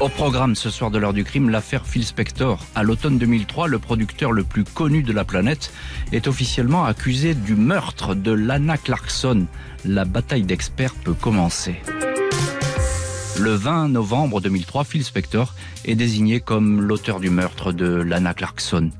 Au 0.00 0.08
programme 0.08 0.56
ce 0.56 0.68
soir 0.68 0.90
de 0.90 0.98
l'heure 0.98 1.12
du 1.12 1.22
crime, 1.22 1.48
l'affaire 1.48 1.86
Phil 1.86 2.04
Spector. 2.04 2.66
À 2.74 2.82
l'automne 2.82 3.18
2003, 3.18 3.68
le 3.68 3.78
producteur 3.78 4.32
le 4.32 4.42
plus 4.42 4.64
connu 4.64 5.04
de 5.04 5.12
la 5.12 5.24
planète 5.24 5.72
est 6.10 6.26
officiellement 6.26 6.84
accusé 6.84 7.34
du 7.34 7.54
meurtre 7.54 8.16
de 8.16 8.32
Lana 8.32 8.78
Clarkson. 8.78 9.46
La 9.84 10.04
bataille 10.04 10.42
d'experts 10.42 10.94
peut 11.04 11.14
commencer. 11.14 11.80
Le 13.38 13.52
20 13.52 13.88
novembre 13.88 14.40
2003, 14.40 14.84
Phil 14.84 15.04
Spector 15.04 15.54
est 15.84 15.94
désigné 15.94 16.40
comme 16.40 16.80
l'auteur 16.80 17.20
du 17.20 17.28
meurtre 17.28 17.70
de 17.70 17.86
Lana 17.86 18.32
Clarkson. 18.32 18.90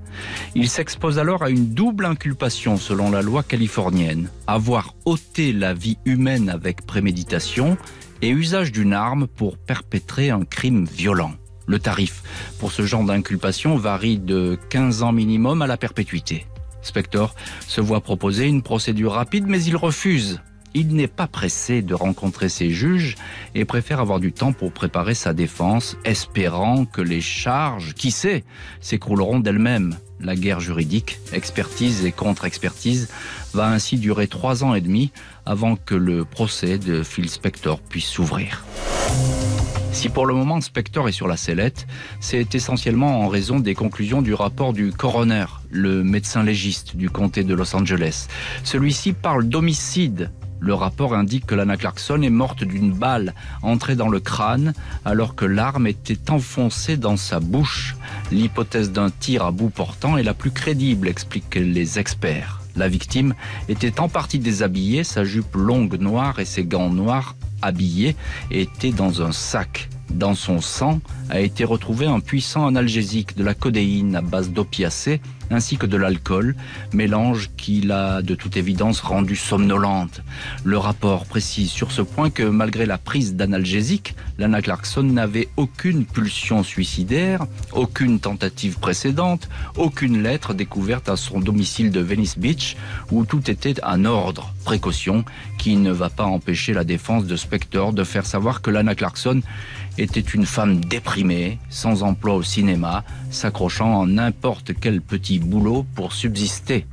Il 0.55 0.69
s'expose 0.69 1.19
alors 1.19 1.43
à 1.43 1.49
une 1.49 1.73
double 1.73 2.05
inculpation 2.05 2.77
selon 2.77 3.11
la 3.11 3.23
loi 3.23 3.43
californienne. 3.43 4.29
Avoir 4.47 4.95
ôté 5.07 5.55
la 5.55 5.73
vie 5.73 5.97
humaine 6.05 6.51
avec 6.51 6.85
préméditation 6.85 7.79
et 8.21 8.29
usage 8.29 8.73
d'une 8.73 8.93
arme 8.93 9.27
pour 9.27 9.57
perpétrer 9.57 10.29
un 10.29 10.45
crime 10.45 10.85
violent. 10.85 11.33
Le 11.67 11.79
tarif 11.79 12.23
pour 12.59 12.73
ce 12.73 12.83
genre 12.83 13.05
d'inculpation 13.05 13.77
varie 13.77 14.19
de 14.19 14.59
15 14.69 15.03
ans 15.03 15.13
minimum 15.13 15.63
à 15.63 15.67
la 15.67 15.79
perpétuité. 15.79 16.47
Spector 16.83 17.35
se 17.67 17.81
voit 17.81 18.03
proposer 18.03 18.47
une 18.47 18.63
procédure 18.63 19.13
rapide 19.13 19.47
mais 19.49 19.63
il 19.63 19.77
refuse. 19.77 20.41
Il 20.79 20.89
n'est 20.89 21.09
pas 21.09 21.27
pressé 21.27 21.81
de 21.81 21.95
rencontrer 21.95 22.51
ses 22.51 22.69
juges 22.69 23.15
et 23.55 23.65
préfère 23.65 23.99
avoir 23.99 24.21
du 24.21 24.31
temps 24.35 24.53
pour 24.53 24.73
préparer 24.73 25.15
sa 25.15 25.33
défense, 25.33 25.97
espérant 26.05 26.85
que 26.85 27.01
les 27.01 27.23
charges, 27.23 27.95
qui 27.95 28.11
sait, 28.11 28.45
s'écrouleront 28.83 29.41
d'elles-mêmes. 29.41 29.97
La 30.21 30.37
guerre 30.37 30.61
juridique, 30.61 31.19
expertise 31.33 32.05
et 32.05 32.13
contre-expertise, 32.13 33.09
va 33.55 33.71
ainsi 33.71 33.97
durer 33.97 34.29
trois 34.29 34.65
ans 34.65 34.75
et 34.75 34.83
demi 34.83 35.13
avant 35.47 35.77
que 35.77 35.95
le 35.95 36.27
procès 36.27 36.77
de 36.77 37.03
Phil 37.03 37.31
Spector 37.31 37.81
puisse 37.81 38.09
s'ouvrir. 38.09 38.63
Si 39.93 40.11
pour 40.11 40.27
le 40.27 40.35
moment 40.35 40.61
Spector 40.61 41.09
est 41.09 41.13
sur 41.13 41.27
la 41.27 41.39
sellette, 41.39 41.87
c'est 42.21 42.55
essentiellement 42.55 43.23
en 43.23 43.29
raison 43.29 43.61
des 43.61 43.75
conclusions 43.75 44.21
du 44.21 44.35
rapport 44.35 44.75
du 44.75 44.93
coroner, 44.93 45.47
le 45.71 46.05
médecin 46.05 46.43
légiste 46.43 46.97
du 46.97 47.09
comté 47.09 47.45
de 47.45 47.55
Los 47.55 47.75
Angeles. 47.75 48.27
Celui-ci 48.63 49.15
parle 49.15 49.49
d'homicide 49.49 50.31
le 50.61 50.75
rapport 50.75 51.15
indique 51.15 51.47
que 51.47 51.55
Lana 51.55 51.77
Clarkson 51.77 52.23
est 52.23 52.31
morte 52.31 52.65
d'une 52.65 52.93
balle 52.93 53.35
entrée 53.63 53.97
dans 53.97 54.09
le 54.09 54.21
crâne 54.21 54.73
alors 55.05 55.35
que 55.35 55.45
l'arme 55.45 55.87
était 55.87 56.31
enfoncée 56.31 56.97
dans 56.97 57.17
sa 57.17 57.41
bouche. 57.41 57.97
L'hypothèse 58.33 58.93
d'un 58.93 59.11
tir 59.11 59.45
à 59.45 59.51
bout 59.51 59.71
portant 59.71 60.17
est 60.17 60.23
la 60.23 60.35
plus 60.35 60.51
crédible, 60.51 61.09
expliquent 61.09 61.57
les 61.57 61.99
experts. 61.99 62.61
La 62.77 62.89
victime 62.89 63.35
était 63.69 64.01
en 64.01 64.09
partie 64.09 64.39
déshabillée, 64.39 65.05
sa 65.05 65.25
jupe 65.25 65.55
longue 65.55 65.99
noire 65.99 66.41
et 66.41 66.45
ses 66.45 66.65
gants 66.65 66.91
noirs 66.91 67.37
habillés 67.63 68.17
étaient 68.51 68.93
dans 68.93 69.23
un 69.23 69.33
sac. 69.33 69.89
Dans 70.11 70.35
son 70.35 70.61
sang 70.61 71.01
a 71.31 71.41
été 71.41 71.65
retrouvé 71.65 72.07
un 72.07 72.21
puissant 72.21 72.67
analgésique, 72.67 73.37
de 73.37 73.45
la 73.45 73.55
codéine 73.55 74.15
à 74.15 74.21
base 74.21 74.51
d'opiacés 74.51 75.21
ainsi 75.51 75.77
que 75.77 75.87
de 75.87 75.97
l'alcool, 75.97 76.55
mélange 76.93 77.51
qui 77.57 77.81
l'a 77.81 78.23
de 78.23 78.35
toute 78.35 78.57
évidence 78.57 79.01
rendue 79.01 79.37
somnolente. 79.37 80.23
Le 80.65 80.79
rapport 80.79 81.27
précise 81.27 81.71
sur 81.71 81.93
ce 81.93 82.03
point 82.03 82.31
que 82.31 82.43
malgré 82.43 82.87
la 82.87 82.99
prise 82.99 83.35
d'analgésique, 83.35 84.15
Lana 84.39 84.63
Clarkson 84.63 85.03
n'avait 85.03 85.49
aucune 85.57 86.05
pulsion 86.05 86.63
suicidaire, 86.63 87.47
aucune 87.73 88.21
tentative 88.21 88.79
précédente, 88.79 89.49
aucune 89.77 90.23
lettre 90.23 90.55
découverte 90.55 91.09
à 91.09 91.17
son 91.17 91.41
domicile 91.41 91.91
de 91.91 92.01
Venice 92.01 92.39
Beach 92.39 92.77
où 93.11 93.25
tout 93.25 93.51
était 93.51 93.83
en 93.85 94.05
ordre. 94.05 94.55
Précaution 94.65 95.25
qui 95.59 95.77
ne 95.77 95.93
va 95.93 96.11
pas 96.11 96.25
empêcher 96.25 96.73
la 96.73 96.85
défense 96.85 97.25
de 97.25 97.37
Spector 97.37 97.93
de 97.93 98.05
faire 98.05 98.27
savoir 98.27 98.63
que 98.63 98.71
Lana 98.71 98.95
Clarkson 98.95 99.41
était 99.99 100.21
une 100.21 100.47
femme 100.47 100.85
déprimée, 100.85 101.59
sans 101.71 102.03
emploi 102.03 102.35
au 102.35 102.43
cinéma, 102.43 103.05
s'accrochant 103.31 103.95
en 103.95 104.07
n'importe 104.07 104.73
quel 104.81 105.01
petit 105.01 105.39
boulot 105.39 105.87
pour 105.95 106.13
subsister. 106.13 106.87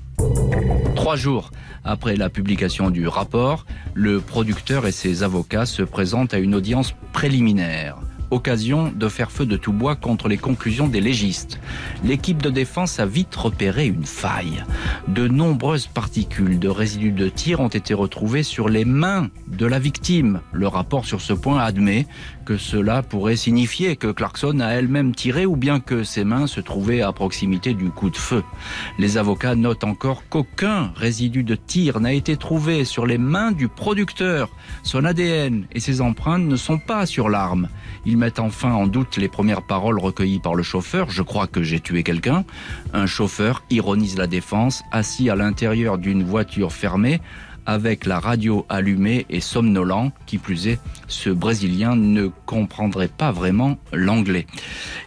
Trois 0.96 1.16
jours 1.16 1.52
après 1.84 2.16
la 2.16 2.30
publication 2.30 2.89
du 2.89 3.08
rapport, 3.08 3.66
le 3.94 4.22
producteur 4.22 4.88
et 4.88 4.92
ses 4.92 5.24
avocats 5.24 5.66
se 5.66 5.82
présentent 5.82 6.34
à 6.34 6.39
une 6.39 6.56
audience 6.56 6.94
préliminaire 7.12 7.98
occasion 8.34 8.92
de 8.94 9.08
faire 9.08 9.32
feu 9.32 9.46
de 9.46 9.58
tout 9.58 9.72
bois 9.72 9.96
contre 9.96 10.28
les 10.28 10.38
conclusions 10.38 10.88
des 10.88 11.02
légistes. 11.02 11.60
L'équipe 12.04 12.42
de 12.42 12.50
défense 12.50 13.00
a 13.00 13.06
vite 13.06 13.36
repéré 13.36 13.88
une 13.88 14.06
faille. 14.06 14.63
De 15.08 15.28
nombreuses 15.28 15.88
particules 15.88 16.60
de 16.60 16.68
résidus 16.68 17.12
de 17.12 17.30
tir 17.30 17.60
ont 17.60 17.68
été 17.68 17.94
retrouvées 17.94 18.44
sur 18.44 18.70
les 18.70 18.86
mains 18.86 19.30
de 19.48 19.66
la 19.66 19.80
victime. 19.80 20.42
Le 20.52 20.68
rapport 20.68 21.06
sur 21.06 21.22
ce 21.22 21.34
point 21.34 21.60
admet 21.60 22.08
que 22.43 22.58
cela 22.58 23.01
pourrait 23.01 23.36
signifier 23.36 23.95
que 23.95 24.08
Clarkson 24.12 24.60
a 24.60 24.69
elle-même 24.69 25.15
tiré 25.15 25.45
ou 25.45 25.56
bien 25.56 25.79
que 25.79 26.03
ses 26.03 26.23
mains 26.23 26.47
se 26.47 26.60
trouvaient 26.60 27.01
à 27.01 27.12
proximité 27.12 27.73
du 27.73 27.89
coup 27.89 28.10
de 28.10 28.17
feu. 28.17 28.43
Les 28.99 29.17
avocats 29.17 29.56
notent 29.56 29.84
encore 29.84 30.23
qu'aucun 30.29 30.91
résidu 30.95 31.43
de 31.43 31.56
tir 31.56 31.99
n'a 31.99 32.13
été 32.13 32.38
trouvé 32.38 32.86
sur 32.86 33.06
les 33.06 33.17
mains 33.17 33.51
du 33.51 33.67
producteur. 33.67 34.49
Son 34.84 35.06
ADN 35.06 35.65
et 35.71 35.79
ses 35.79 36.01
empreintes 36.01 36.43
ne 36.43 36.56
sont 36.56 36.79
pas 36.79 37.06
sur 37.06 37.29
l'arme. 37.29 37.69
Ils 38.06 38.17
mettent 38.17 38.39
enfin 38.39 38.73
en 38.73 38.88
doute 38.88 39.17
les 39.17 39.29
premières 39.29 39.65
paroles 39.65 39.99
recueillies 39.99 40.39
par 40.39 40.56
le 40.56 40.63
chauffeur. 40.63 41.10
Je 41.10 41.21
crois 41.21 41.47
que 41.47 41.63
j'ai 41.63 41.79
tué 41.79 42.03
quelqu'un. 42.03 42.43
Un 42.93 43.06
chauffeur 43.06 43.63
ironise 43.69 44.17
la 44.17 44.27
défense, 44.27 44.84
assis 44.91 45.29
à 45.29 45.36
l'intérieur 45.36 45.97
d'une 45.97 46.23
voiture 46.23 46.73
fermée, 46.73 47.21
avec 47.65 48.06
la 48.06 48.19
radio 48.19 48.65
allumée 48.69 49.26
et 49.30 49.39
somnolent. 49.39 50.12
Qui 50.26 50.38
plus 50.38 50.67
est, 50.67 50.80
ce 51.08 51.30
Brésilien 51.30 51.95
ne 51.95 52.28
comprendrait 52.45 53.08
pas 53.08 53.32
vraiment 53.32 53.78
l'anglais. 53.91 54.47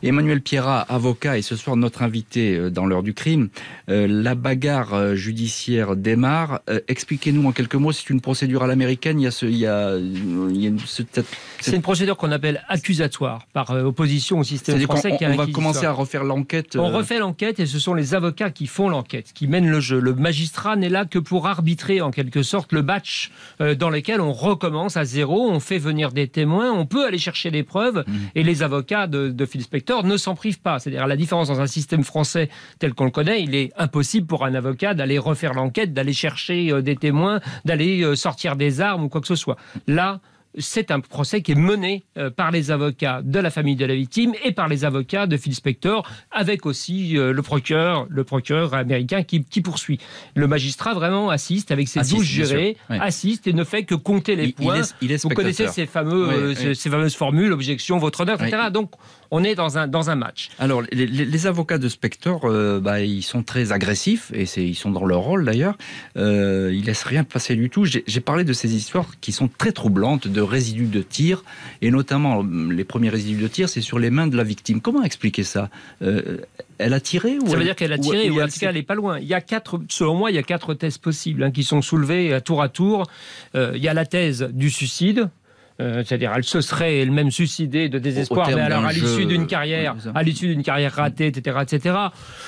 Emmanuel 0.03 0.40
Pierra, 0.40 0.81
avocat, 0.81 1.38
et 1.38 1.42
ce 1.42 1.57
soir 1.57 1.77
notre 1.77 2.03
invité 2.03 2.57
euh, 2.57 2.71
dans 2.71 2.87
l'heure 2.87 3.03
du 3.03 3.14
crime. 3.14 3.49
Euh, 3.88 4.07
la 4.09 4.35
bagarre 4.35 4.95
euh, 4.95 5.14
judiciaire 5.14 5.97
démarre. 5.97 6.61
Expliquez-nous 6.88 7.47
en 7.47 7.53
quelques 7.53 7.75
mots, 7.75 7.92
c'est 7.92 8.11
une 8.11 8.21
procédure 8.21 8.62
à 8.62 8.66
l'américaine. 8.66 9.21
Il 9.21 9.25
y 9.25 9.27
a 9.27 9.31
ce, 9.31 9.47
il 9.47 9.57
y 9.57 9.66
a, 9.66 9.97
il 9.97 10.57
y 10.57 10.69
a 10.69 10.71
c'est 11.61 11.75
une 11.75 11.83
procédure 11.83 12.16
qu'on 12.16 12.31
appelle 12.31 12.62
accusatoire 12.69 13.47
par 13.53 13.71
opposition 13.71 14.38
au 14.38 14.45
système 14.45 14.81
français. 14.81 15.16
On, 15.21 15.33
on 15.33 15.37
va 15.37 15.47
commencer 15.47 15.87
à 15.87 15.92
refaire 15.92 16.25
l'enquête. 16.25 16.77
On 16.77 16.90
refait 16.90 17.19
l'enquête 17.19 17.61
et 17.61 17.66
ce 17.66 17.79
sont 17.79 17.95
les 17.95 18.14
avocats 18.14 18.51
qui 18.51 18.66
font 18.66 18.88
l'enquête, 18.88 19.33
qui 19.35 19.47
mènent 19.47 19.71
le 19.71 19.81
jeu. 19.81 19.99
Le 20.01 20.14
magistrat 20.14 20.77
n'est 20.77 20.88
là 20.88 21.05
que 21.05 21.19
pour 21.19 21.47
arbitrer 21.47 22.01
en 22.01 22.11
quelque 22.11 22.42
sorte 22.47 22.73
le 22.73 22.81
batch 22.81 23.31
dans 23.61 23.91
lequel 23.91 24.21
on 24.21 24.33
recommence 24.33 24.97
à 24.97 25.05
zéro, 25.05 25.51
on 25.51 25.61
fait 25.61 25.79
venir 25.79 26.13
des 26.13 26.29
témoins, 26.29 26.73
on 26.73 26.87
peut 26.87 27.05
aller 27.05 27.19
chercher 27.19 27.51
des 27.51 27.63
preuves 27.63 28.05
mmh. 28.07 28.13
et 28.35 28.43
les 28.43 28.63
avocats 28.63 29.07
de, 29.07 29.29
de 29.29 29.47
Phil 29.47 29.63
Spector 29.63 30.05
ne 30.05 30.17
s'en 30.17 30.35
privent 30.35 30.61
pas. 30.61 30.79
C'est-à-dire 30.79 31.07
la 31.07 31.17
différence 31.17 31.49
dans 31.49 31.61
un 31.61 31.67
système 31.67 32.05
français 32.05 32.49
tel 32.79 32.95
qu'on 32.95 33.05
le 33.05 33.11
connaît, 33.11 33.43
il 33.43 33.55
est 33.55 33.73
impossible 33.77 34.27
pour 34.27 34.45
un 34.45 34.55
avocat 34.55 34.95
d'aller 34.95 35.19
refaire 35.19 35.53
l'enquête, 35.53 35.93
d'aller 35.93 36.13
chercher 36.13 36.73
euh, 36.73 36.83
des 36.83 36.97
témoins, 36.97 37.41
d'aller 37.65 38.03
euh, 38.03 38.15
sortir 38.17 38.57
des 38.57 38.81
armes 38.81 39.05
ou 39.05 39.09
quoi 39.09 39.21
que 39.21 39.27
ce 39.27 39.35
soit. 39.35 39.57
Là, 39.87 40.21
c'est 40.59 40.90
un 40.90 41.01
procès 41.01 41.42
qui 41.42 41.53
est 41.53 41.57
mené 41.57 42.05
euh, 42.16 42.31
par 42.31 42.51
les 42.51 42.71
avocats 42.71 43.21
de 43.23 43.38
la 43.38 43.51
famille 43.51 43.77
de 43.77 43.85
la 43.85 43.95
victime 43.95 44.35
et 44.45 44.53
par 44.53 44.69
les 44.69 44.85
avocats 44.85 45.27
de 45.27 45.37
Phil 45.37 45.55
Spector, 45.55 46.09
avec 46.31 46.66
aussi 46.66 47.16
euh, 47.16 47.33
le 47.33 47.42
procureur, 47.42 48.07
le 48.09 48.25
procureur 48.25 48.75
américain 48.75 49.23
qui, 49.23 49.40
poursuit. 49.61 49.99
Le 50.35 50.47
magistrat 50.47 50.95
vraiment 50.95 51.31
assiste 51.31 51.71
avec 51.71 51.88
ses 51.88 52.01
douze 52.01 52.25
jurés, 52.25 52.77
assiste 52.88 53.47
et 53.47 53.53
ne 53.53 53.64
fait 53.64 53.85
que 53.85 53.95
compter 53.95 54.37
les 54.37 54.53
points. 54.53 54.83
Vous 55.01 55.29
connaissez 55.31 55.66
ces, 55.69 55.87
fameux, 55.87 56.29
euh, 56.29 56.75
ces, 56.75 56.90
fameuses 56.90 57.16
formules, 57.16 57.53
objection, 57.53 57.99
votre 57.99 58.21
honneur, 58.21 58.40
etc. 58.40 58.71
Donc 58.73 58.92
on 59.31 59.42
est 59.42 59.55
dans 59.55 59.79
un, 59.79 59.88
dans 59.88 60.11
un 60.11 60.14
match. 60.14 60.51
Alors, 60.59 60.83
les, 60.92 61.47
avocats 61.47 61.79
de 61.79 61.88
Spector, 61.88 62.49
bah, 62.81 63.01
ils 63.01 63.23
sont 63.23 63.42
très 63.42 63.73
agressifs, 63.73 64.31
et 64.33 64.45
ils 64.57 64.75
sont 64.75 64.90
dans 64.90 65.05
leur 65.05 65.21
rôle 65.21 65.45
d'ailleurs. 65.45 65.77
Euh, 66.16 66.73
ils 66.75 66.85
laissent 66.85 67.05
rien 67.05 67.25
passer 67.25 67.57
du 67.57 67.71
tout. 67.71 67.85
J'ai 67.85 68.21
parlé 68.21 68.45
de 68.45 68.53
ces 68.53 68.75
histoires 68.75 69.07
qui 69.21 69.33
sont 69.33 69.49
très 69.49 69.73
troublantes, 69.73 70.29
de 70.29 70.40
résidus 70.47 70.87
de 70.87 71.03
tir, 71.03 71.45
et 71.83 71.91
notamment 71.91 72.43
les 72.43 72.85
premiers 72.85 73.09
résidus 73.09 73.43
de 73.43 73.49
tir, 73.49 73.69
c'est 73.69 73.81
sur 73.81 73.99
les 73.99 74.11
mains 74.11 74.27
de 74.27 74.37
la 74.37 74.45
victime. 74.45 74.81
Comment 74.81 75.03
expliquer 75.03 75.43
ça? 75.43 75.69
Euh, 76.03 76.39
Elle 76.79 76.95
a 76.95 77.01
tiré 77.01 77.39
ou 77.39 77.49
Ça 77.49 77.57
veut 77.57 77.65
dire 77.65 77.77
qu'elle 77.77 77.93
a 77.93 77.99
tiré, 77.99 78.31
ou, 78.31 78.41
en 78.41 78.47
tout 78.47 78.59
cas 78.59 78.69
elle 78.69 78.77
n'est 78.77 78.83
pas 78.83 78.95
loin. 78.95 79.19
Il 79.19 79.27
y 79.27 79.35
a 79.35 79.41
quatre, 79.41 79.81
selon 79.89 80.15
moi, 80.15 80.31
il 80.31 80.35
y 80.35 80.39
a 80.39 80.43
quatre 80.43 80.75
thèses 80.75 80.99
possibles 80.99 81.43
hein, 81.43 81.51
qui 81.51 81.65
sont 81.65 81.83
soulevées 81.83 82.33
à 82.33 82.41
tour 82.41 82.63
à 82.63 82.69
tour. 82.69 83.07
Euh, 83.55 83.73
il 83.75 83.83
y 83.83 83.89
a 83.89 83.95
la 83.95 84.07
thèse 84.07 84.49
du 84.53 84.71
suicide. 84.71 85.29
Euh, 85.79 86.03
c'est-à-dire, 86.05 86.33
elle 86.35 86.45
se 86.45 86.63
serait 86.63 87.01
elle-même 87.01 87.31
suicidée 87.31 87.91
de 87.91 87.99
désespoir, 87.99 88.49
mais 88.49 88.63
alors 88.63 88.87
à 88.87 88.93
l'issue 88.95 89.27
d'une 89.27 89.47
carrière, 89.47 89.95
à 90.15 90.23
l'issue 90.23 90.49
d'une 90.49 90.63
carrière 90.63 90.95
ratée, 90.95 91.27
etc., 91.27 91.59
etc. 91.61 91.97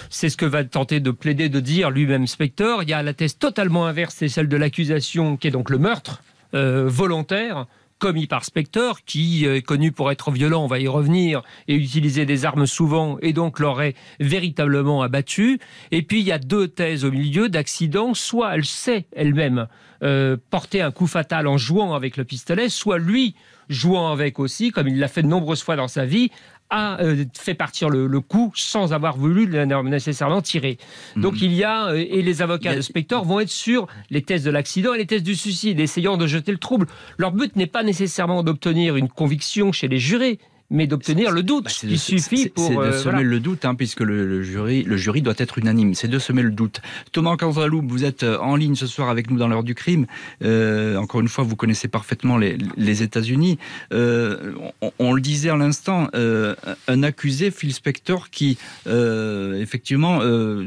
C'est 0.09 0.31
ce 0.31 0.39
que 0.39 0.47
va 0.47 0.65
tenter 0.65 1.01
de 1.01 1.11
plaider, 1.11 1.51
de 1.51 1.61
dire 1.61 1.91
lui-même 1.91 2.27
Spector. 2.27 2.85
Il 2.85 2.89
y 2.89 2.95
a 2.95 3.03
la 3.03 3.13
thèse 3.13 3.37
totalement 3.37 3.85
inverse, 3.85 4.15
c'est 4.17 4.29
celle 4.29 4.49
de 4.49 4.57
l'accusation, 4.57 5.37
qui 5.37 5.49
est 5.49 5.51
donc 5.51 5.69
le 5.69 5.77
meurtre 5.79 6.23
volontaire 6.55 7.67
commis 7.99 8.27
par 8.27 8.45
Spector, 8.45 9.05
qui 9.05 9.45
est 9.45 9.63
connu 9.63 9.93
pour 9.93 10.11
être 10.11 10.31
violent, 10.31 10.65
on 10.65 10.67
va 10.67 10.79
y 10.79 10.89
revenir, 10.89 11.43
et 11.67 11.75
utiliser 11.75 12.27
des 12.27 12.45
armes 12.45 12.67
souvent, 12.67 13.19
et 13.21 13.33
donc 13.33 13.59
l'aurait 13.59 13.95
véritablement 14.21 15.03
abattu. 15.03 15.59
Et 15.91 16.03
puis 16.03 16.21
il 16.21 16.27
y 16.27 16.33
a 16.33 16.39
deux 16.39 16.69
thèses 16.69 17.05
au 17.05 17.11
milieu 17.11 17.49
d'accident, 17.49 18.15
soit 18.15 18.55
elle 18.55 18.65
sait 18.65 19.07
elle-même 19.15 19.67
euh, 20.03 20.37
porter 20.51 20.81
un 20.81 20.93
coup 20.93 21.07
fatal 21.07 21.47
en 21.47 21.59
jouant 21.59 21.95
avec 21.95 22.17
le 22.17 22.25
pistolet, 22.25 22.69
soit 22.69 22.99
lui 22.99 23.35
jouant 23.69 24.13
avec 24.13 24.39
aussi, 24.39 24.71
comme 24.71 24.89
il 24.89 24.99
l'a 24.99 25.09
fait 25.09 25.23
de 25.23 25.27
nombreuses 25.27 25.63
fois 25.63 25.77
dans 25.77 25.89
sa 25.89 26.05
vie, 26.05 26.31
a 26.71 27.01
euh, 27.01 27.25
fait 27.37 27.55
partir 27.55 27.89
le, 27.89 28.21
coup 28.21 28.53
sans 28.55 28.93
avoir 28.93 29.17
voulu 29.17 29.49
nécessairement 29.85 30.43
tirer. 30.43 30.79
Mhm. 31.17 31.23
Donc 31.23 31.41
il 31.41 31.53
y 31.53 31.65
a, 31.65 31.89
euh, 31.89 31.97
et 31.97 32.23
les 32.23 32.43
avocats 32.43 32.75
de 32.75 32.81
Spector 32.81 33.25
vont 33.25 33.41
être 33.41 33.51
sur 33.51 33.87
les 34.11 34.23
thèses 34.23 34.45
de 34.45 34.51
l'accident 34.51 34.95
et 34.95 34.99
les 34.99 35.07
thèses 35.07 35.23
du 35.23 35.35
suicide, 35.35 35.81
essayant 35.81 36.17
de 36.17 36.27
jeter 36.27 36.53
le 36.53 36.59
trouble. 36.59 36.87
Leur 37.17 37.33
but 37.33 37.55
n'est 37.57 37.67
pas 37.67 37.83
nécessairement 37.83 38.43
d'obtenir 38.43 38.97
une 38.97 39.09
conviction 39.09 39.73
chez 39.73 39.89
les 39.89 39.99
jurés, 39.99 40.39
mais 40.71 40.87
d'obtenir 40.87 41.31
le 41.31 41.43
doute. 41.43 41.65
Bah, 41.65 41.71
il 41.85 41.99
suffit 41.99 42.49
pour. 42.49 42.67
C'est 42.67 42.75
de 42.75 42.81
euh, 42.81 42.99
semer 42.99 43.23
le 43.23 43.41
doute, 43.41 43.65
hein, 43.65 43.75
puisque 43.75 44.01
le, 44.01 44.43
jury, 44.43 44.83
le 44.83 44.97
jury 44.97 45.23
doit 45.23 45.35
être 45.39 45.59
unanime. 45.59 45.95
C'est 45.95 46.09
de 46.09 46.19
semer 46.19 46.43
le 46.43 46.51
doute. 46.51 46.81
Thomas 47.13 47.37
Canzalou, 47.37 47.83
vous 47.87 48.05
êtes 48.05 48.23
euh, 48.23 48.39
en 48.39 48.57
ligne 48.57 48.75
ce 48.75 48.87
soir 48.87 49.09
avec 49.09 49.31
nous 49.31 49.39
dans 49.39 49.49
l'heure 49.49 49.63
du 49.63 49.75
crime. 49.75 50.07
Euh, 50.45 50.97
encore 50.97 51.21
une 51.21 51.29
fois, 51.29 51.45
vous 51.45 51.57
connaissez 51.57 51.89
parfaitement 51.89 52.37
les, 52.37 52.59
les 52.77 53.03
États-Unis. 53.03 53.59
on, 53.91 55.13
le 55.13 55.21
disait 55.21 55.51
à 55.51 55.57
l'instant, 55.57 56.09
un 56.15 57.03
accusé, 57.03 57.51
Phil 57.51 57.73
Spector, 57.73 58.31
qui 58.31 58.59
effectivement, 58.87 60.21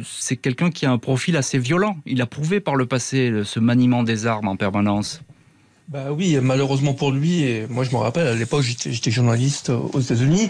c'est 0.03 0.37
quelqu'un 0.37 0.71
qui 0.71 0.85
a 0.85 0.91
un 0.91 0.97
profil 0.97 1.37
assez 1.37 1.59
violent. 1.59 1.97
Il 2.05 2.21
a 2.21 2.25
prouvé 2.25 2.59
par 2.59 2.75
le 2.75 2.85
passé 2.85 3.41
ce 3.43 3.59
maniement 3.59 4.03
des 4.03 4.25
armes 4.25 4.47
en 4.47 4.55
permanence. 4.55 5.21
Bah 5.91 6.13
oui, 6.17 6.37
malheureusement 6.41 6.93
pour 6.93 7.11
lui, 7.11 7.43
et 7.43 7.67
moi 7.67 7.83
je 7.83 7.91
me 7.91 7.97
rappelle, 7.97 8.25
à 8.25 8.33
l'époque 8.33 8.63
j'étais 8.63 9.11
journaliste 9.11 9.71
aux 9.71 9.99
États-Unis, 9.99 10.47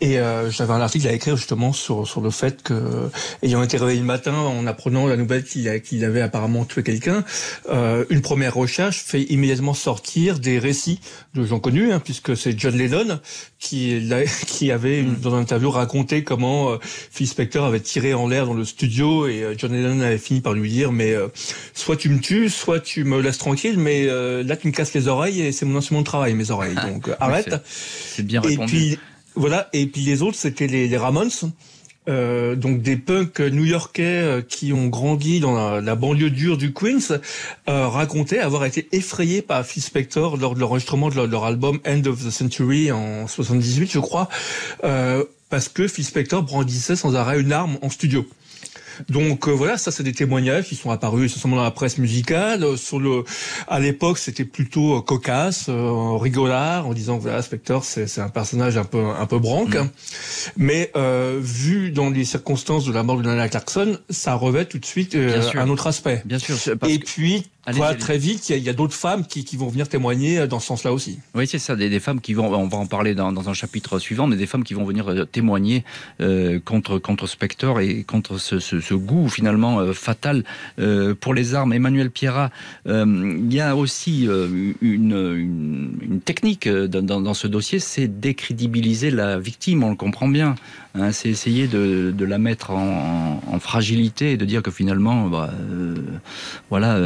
et 0.00 0.20
euh, 0.20 0.52
j'avais 0.52 0.72
un 0.72 0.80
article 0.80 1.08
à 1.08 1.12
écrire 1.12 1.36
justement 1.36 1.72
sur, 1.72 2.06
sur 2.06 2.20
le 2.20 2.30
fait 2.30 2.62
que, 2.62 3.10
ayant 3.42 3.60
été 3.64 3.76
réveillé 3.76 3.98
le 3.98 4.06
matin 4.06 4.36
en 4.36 4.68
apprenant 4.68 5.08
la 5.08 5.16
nouvelle 5.16 5.42
qu'il 5.42 6.04
avait 6.04 6.20
apparemment 6.20 6.64
tué 6.64 6.84
quelqu'un, 6.84 7.24
euh, 7.70 8.04
une 8.08 8.22
première 8.22 8.54
recherche 8.54 9.02
fait 9.02 9.22
immédiatement 9.22 9.74
sortir 9.74 10.38
des 10.38 10.60
récits 10.60 11.00
de 11.34 11.44
gens 11.44 11.58
connus, 11.58 11.90
hein, 11.90 11.98
puisque 11.98 12.36
c'est 12.36 12.56
John 12.56 12.76
Lennon 12.76 13.18
qui, 13.58 14.00
qui 14.46 14.70
avait 14.70 15.00
une, 15.00 15.16
dans 15.16 15.30
une 15.30 15.42
interview 15.42 15.72
raconté 15.72 16.22
comment 16.22 16.70
euh, 16.70 16.76
Phil 16.80 17.26
Spector 17.26 17.64
avait 17.64 17.80
tiré 17.80 18.14
en 18.14 18.28
l'air 18.28 18.46
dans 18.46 18.54
le 18.54 18.64
studio, 18.64 19.26
et 19.26 19.42
euh, 19.42 19.54
John 19.58 19.72
Lennon 19.72 20.02
avait 20.02 20.18
fini 20.18 20.40
par 20.40 20.52
lui 20.52 20.70
dire, 20.70 20.92
mais 20.92 21.16
soit 21.72 21.96
tu 21.96 22.10
me 22.10 22.20
tues, 22.20 22.48
soit 22.48 22.78
tu 22.78 23.02
me 23.02 23.20
laisses 23.20 23.38
tranquille, 23.38 23.76
mais 23.76 24.06
là 24.06 24.56
tu 24.56 24.68
me 24.68 24.83
les 24.92 25.08
oreilles 25.08 25.40
et 25.40 25.52
c'est 25.52 25.64
mon 25.64 25.78
instrument 25.78 26.00
de 26.00 26.06
travail, 26.06 26.34
mes 26.34 26.50
oreilles. 26.50 26.74
Donc 26.74 27.08
euh, 27.08 27.14
arrête. 27.20 27.54
C'est 27.64 28.24
bien 28.24 28.40
répondu. 28.40 28.76
Et 28.76 28.78
puis 28.78 28.98
voilà. 29.34 29.68
Et 29.72 29.86
puis 29.86 30.02
les 30.02 30.22
autres, 30.22 30.36
c'était 30.36 30.66
les, 30.66 30.96
Ramones. 30.96 31.30
Euh, 32.06 32.54
donc 32.54 32.82
des 32.82 32.96
punks 32.96 33.40
new-yorkais 33.40 34.02
euh, 34.04 34.42
qui 34.42 34.74
ont 34.74 34.88
grandi 34.88 35.40
dans 35.40 35.80
la, 35.80 35.94
banlieue 35.94 36.28
dure 36.28 36.58
du 36.58 36.74
Queens 36.74 37.18
euh, 37.66 37.88
racontaient 37.88 38.40
avoir 38.40 38.66
été 38.66 38.88
effrayés 38.92 39.40
par 39.40 39.64
Phil 39.64 39.82
Spector 39.82 40.36
lors 40.36 40.54
de 40.54 40.60
l'enregistrement 40.60 41.08
de 41.08 41.22
leur, 41.22 41.44
album 41.46 41.78
End 41.86 42.02
of 42.04 42.22
the 42.22 42.28
Century 42.28 42.92
en 42.92 43.26
78 43.26 43.90
je 43.90 44.00
crois 44.00 44.28
euh, 44.84 45.24
parce 45.48 45.70
que 45.70 45.88
Phil 45.88 46.04
Spector 46.04 46.42
brandissait 46.42 46.94
sans 46.94 47.14
arrêt 47.14 47.40
une 47.40 47.52
arme 47.52 47.78
en 47.80 47.88
studio. 47.88 48.26
Donc 49.08 49.48
euh, 49.48 49.52
voilà, 49.52 49.78
ça 49.78 49.90
c'est 49.90 50.02
des 50.02 50.12
témoignages 50.12 50.64
qui 50.64 50.76
sont 50.76 50.90
apparus 50.90 51.30
essentiellement 51.30 51.56
dans 51.56 51.64
la 51.64 51.70
presse 51.70 51.98
musicale. 51.98 52.64
Euh, 52.64 52.76
sur 52.76 53.00
le, 53.00 53.24
à 53.68 53.80
l'époque, 53.80 54.18
c'était 54.18 54.44
plutôt 54.44 54.96
euh, 54.96 55.00
cocasse, 55.00 55.68
rigolard, 55.68 56.86
en 56.86 56.94
disant 56.94 57.18
que 57.18 57.22
voilà, 57.22 57.42
Spector 57.42 57.84
c'est 57.84 58.18
un 58.18 58.28
personnage 58.28 58.76
un 58.76 58.84
peu 58.84 59.04
un 59.04 59.26
peu 59.26 59.38
branque. 59.38 59.76
Mm. 59.76 59.88
Mais 60.56 60.92
vu 61.40 61.90
dans 61.90 62.10
les 62.10 62.24
circonstances 62.24 62.84
de 62.84 62.92
la 62.92 63.02
mort 63.02 63.18
de 63.18 63.22
Nana 63.22 63.48
Clarkson, 63.48 63.98
ça 64.10 64.34
revêt 64.34 64.64
tout 64.64 64.78
de 64.78 64.86
suite 64.86 65.16
un 65.54 65.68
autre 65.68 65.86
aspect. 65.86 66.22
Bien 66.24 66.38
sûr. 66.38 66.56
Et 66.88 66.98
puis 66.98 67.46
très 67.98 68.18
vite, 68.18 68.48
il 68.50 68.58
y 68.58 68.68
a, 68.68 68.72
d'autres 68.72 68.94
femmes 68.94 69.26
qui, 69.26 69.56
vont 69.56 69.68
venir 69.68 69.88
témoigner 69.88 70.46
dans 70.46 70.60
ce 70.60 70.66
sens-là 70.66 70.92
aussi. 70.92 71.18
Oui, 71.34 71.46
c'est 71.46 71.58
ça, 71.58 71.76
des, 71.76 72.00
femmes 72.00 72.20
qui 72.20 72.34
vont, 72.34 72.54
on 72.54 72.68
va 72.68 72.78
en 72.78 72.86
parler 72.86 73.14
dans, 73.14 73.48
un 73.48 73.54
chapitre 73.54 73.98
suivant, 73.98 74.26
mais 74.26 74.36
des 74.36 74.46
femmes 74.46 74.64
qui 74.64 74.74
vont 74.74 74.84
venir 74.84 75.08
euh, 75.08 75.24
témoigner 75.24 75.84
euh, 76.20 76.60
contre, 76.64 76.98
contre 76.98 77.26
Spector 77.26 77.80
et 77.80 78.04
contre 78.04 78.38
ce, 78.38 78.94
goût 78.94 79.28
finalement 79.28 79.80
euh, 79.80 79.92
fatal 79.92 80.44
pour 81.20 81.34
les 81.34 81.54
armes. 81.54 81.72
Emmanuel 81.72 82.10
Pierra, 82.10 82.50
il 82.86 83.52
y 83.52 83.60
a 83.60 83.76
aussi 83.76 84.28
une, 84.80 86.20
technique 86.24 86.68
dans, 86.68 87.34
ce 87.34 87.46
dossier, 87.46 87.78
c'est 87.78 88.08
décrédibiliser 88.08 89.10
la 89.10 89.38
victime, 89.38 89.84
on 89.84 89.90
le 89.90 89.96
comprend 89.96 90.28
bien. 90.28 90.54
Hein, 90.96 91.10
c'est 91.10 91.28
essayer 91.28 91.66
de, 91.66 92.24
la 92.24 92.38
mettre 92.38 92.70
en, 92.70 93.58
fragilité 93.58 94.32
et 94.32 94.36
de 94.36 94.44
dire 94.44 94.62
que 94.62 94.70
finalement, 94.70 95.28
bah, 95.28 95.50
voilà 96.70 96.98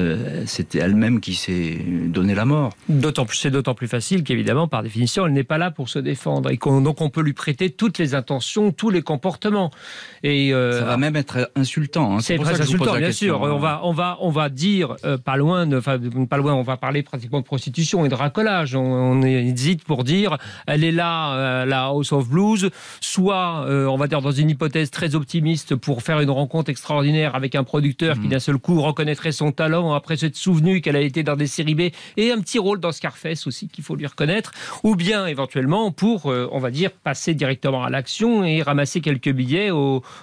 c'était 0.49 0.79
elle-même 0.79 1.21
qui 1.21 1.35
s'est 1.35 1.79
donné 2.07 2.35
la 2.35 2.45
mort. 2.45 2.73
D'autant 2.89 3.27
plus, 3.27 3.37
c'est 3.37 3.51
d'autant 3.51 3.75
plus 3.75 3.89
facile 3.89 4.25
qu'évidemment, 4.25 4.69
par 4.69 4.83
définition, 4.83 5.27
elle 5.27 5.33
n'est 5.33 5.45
pas 5.45 5.59
là 5.59 5.71
pour 5.71 5.89
se 5.89 5.99
défendre 5.99 6.51
et 6.51 6.57
donc 6.57 7.01
on 7.01 7.11
peut 7.11 7.23
lui 7.23 7.33
prêter 7.33 7.71
toutes 7.71 7.99
les 7.99 8.15
intentions, 8.15 8.73
tous 8.73 8.91
les 8.91 9.03
comportements. 9.03 9.71
Et 10.23 10.53
euh, 10.53 10.79
ça 10.79 10.85
va 10.85 10.97
même 10.97 11.17
être 11.17 11.51
insultant. 11.55 12.17
Hein. 12.17 12.21
C'est 12.21 12.39
très 12.39 12.61
insultant, 12.61 12.97
bien 12.97 13.13
sûr. 13.13 13.41
On 13.41 13.59
va, 13.59 13.81
on 13.85 13.93
va, 13.93 14.19
on 14.21 14.31
va 14.31 14.49
dire 14.49 14.97
euh, 15.05 15.19
pas 15.19 15.37
loin, 15.37 15.71
enfin 15.73 15.99
pas 16.29 16.37
loin, 16.37 16.55
on 16.55 16.63
va 16.63 16.77
parler 16.77 17.03
pratiquement 17.03 17.41
de 17.41 17.45
prostitution 17.45 18.05
et 18.05 18.09
de 18.09 18.15
racolage. 18.15 18.75
On, 18.75 19.23
hésite 19.23 19.85
pour 19.85 20.05
dire, 20.05 20.39
elle 20.67 20.85
est 20.85 20.93
là, 20.93 21.35
euh, 21.35 21.65
la 21.65 21.87
House 21.87 22.13
of 22.13 22.29
Blues, 22.29 22.71
soit 23.01 23.67
on 23.69 23.97
va 23.97 24.07
dire 24.07 24.23
dans 24.23 24.31
une 24.31 24.51
hypothèse 24.51 24.91
très 24.91 25.15
optimiste 25.15 25.75
pour 25.77 26.03
faire 26.03 26.21
une 26.21 26.31
rencontre 26.31 26.71
extraordinaire 26.71 27.35
avec 27.35 27.55
un 27.55 27.65
producteur 27.65 28.17
qui 28.17 28.27
hmm. 28.27 28.31
d'un 28.31 28.39
seul 28.39 28.59
coup 28.59 28.81
reconnaîtrait 28.81 29.33
son 29.33 29.53
talent 29.53 29.93
après 29.93 30.17
s'être 30.17 30.37
souvenu 30.39 30.81
qu'elle 30.81 30.97
a 30.97 31.01
été 31.01 31.23
dans 31.23 31.37
des 31.37 31.47
séries 31.47 31.75
B 31.75 31.81
et 32.17 32.33
un 32.33 32.41
petit 32.41 32.59
rôle 32.59 32.81
dans 32.81 32.93
Scarface 32.93 33.47
aussi 33.47 33.69
qu'il 33.69 33.85
faut 33.85 33.97
lui 33.97 34.07
reconnaître, 34.07 34.53
ou 34.83 34.97
bien 34.97 35.27
éventuellement 35.27 35.91
pour, 35.91 36.31
euh, 36.31 36.49
on 36.53 36.59
va 36.59 36.71
dire, 36.71 36.91
passer 36.91 37.35
directement 37.35 37.85
à 37.85 37.91
l'action 37.91 38.45
et 38.45 38.63
ramasser 38.63 39.01
quelques 39.01 39.31
billets 39.31 39.71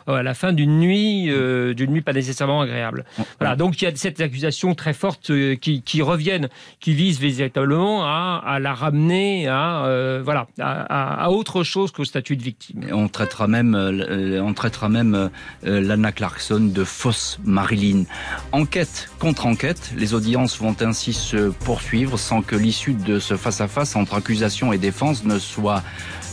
à 0.08 0.24
la 0.24 0.34
fin 0.34 0.54
d'une 0.54 0.80
nuit, 0.80 1.30
euh, 1.30 1.74
d'une 1.74 1.92
nuit 1.92 2.02
pas 2.02 2.14
nécessairement 2.14 2.62
agréable. 2.62 3.06
Voilà, 3.40 3.56
donc 3.56 3.82
il 3.82 3.86
y 3.86 3.88
a 3.88 3.96
cette 3.96 4.22
accusation 4.22 4.76
très 4.76 4.94
forte 4.94 5.30
euh, 5.30 5.56
qui, 5.56 5.82
qui 5.82 6.02
reviennent, 6.02 6.50
qui 6.80 6.94
visent 6.94 7.20
véritablement 7.20 8.06
à, 8.06 8.60
la 8.60 8.74
ramener 8.74 9.48
à, 9.48 10.22
voilà, 10.24 10.48
à, 10.60 11.32
autre 11.32 11.64
chose 11.64 11.92
qu'au 11.92 12.06
statut 12.06 12.38
de 12.38 12.44
victime. 12.44 12.86
On 12.92 13.08
traitera 13.08 13.48
même, 13.48 13.76
euh, 13.76 14.42
on 14.42 14.54
traitera 14.54 14.90
même 14.90 15.30
Lana 15.64 16.12
Clarkson 16.12 16.72
de 16.74 16.84
fausse 16.84 17.40
Marilyn. 17.44 18.04
Enquête 18.52 19.10
contre 19.20 19.46
enquête, 19.46 19.92
les 19.98 20.05
audiences 20.14 20.60
vont 20.60 20.76
ainsi 20.82 21.14
se 21.14 21.50
poursuivre 21.50 22.18
sans 22.18 22.42
que 22.42 22.56
l'issue 22.56 22.94
de 22.94 23.20
ce 23.20 23.38
face-à-face 23.38 23.94
-face 23.94 23.98
entre 23.98 24.16
accusation 24.16 24.74
et 24.74 24.78
défense 24.78 25.24
ne 25.24 25.40
soit 25.40 25.84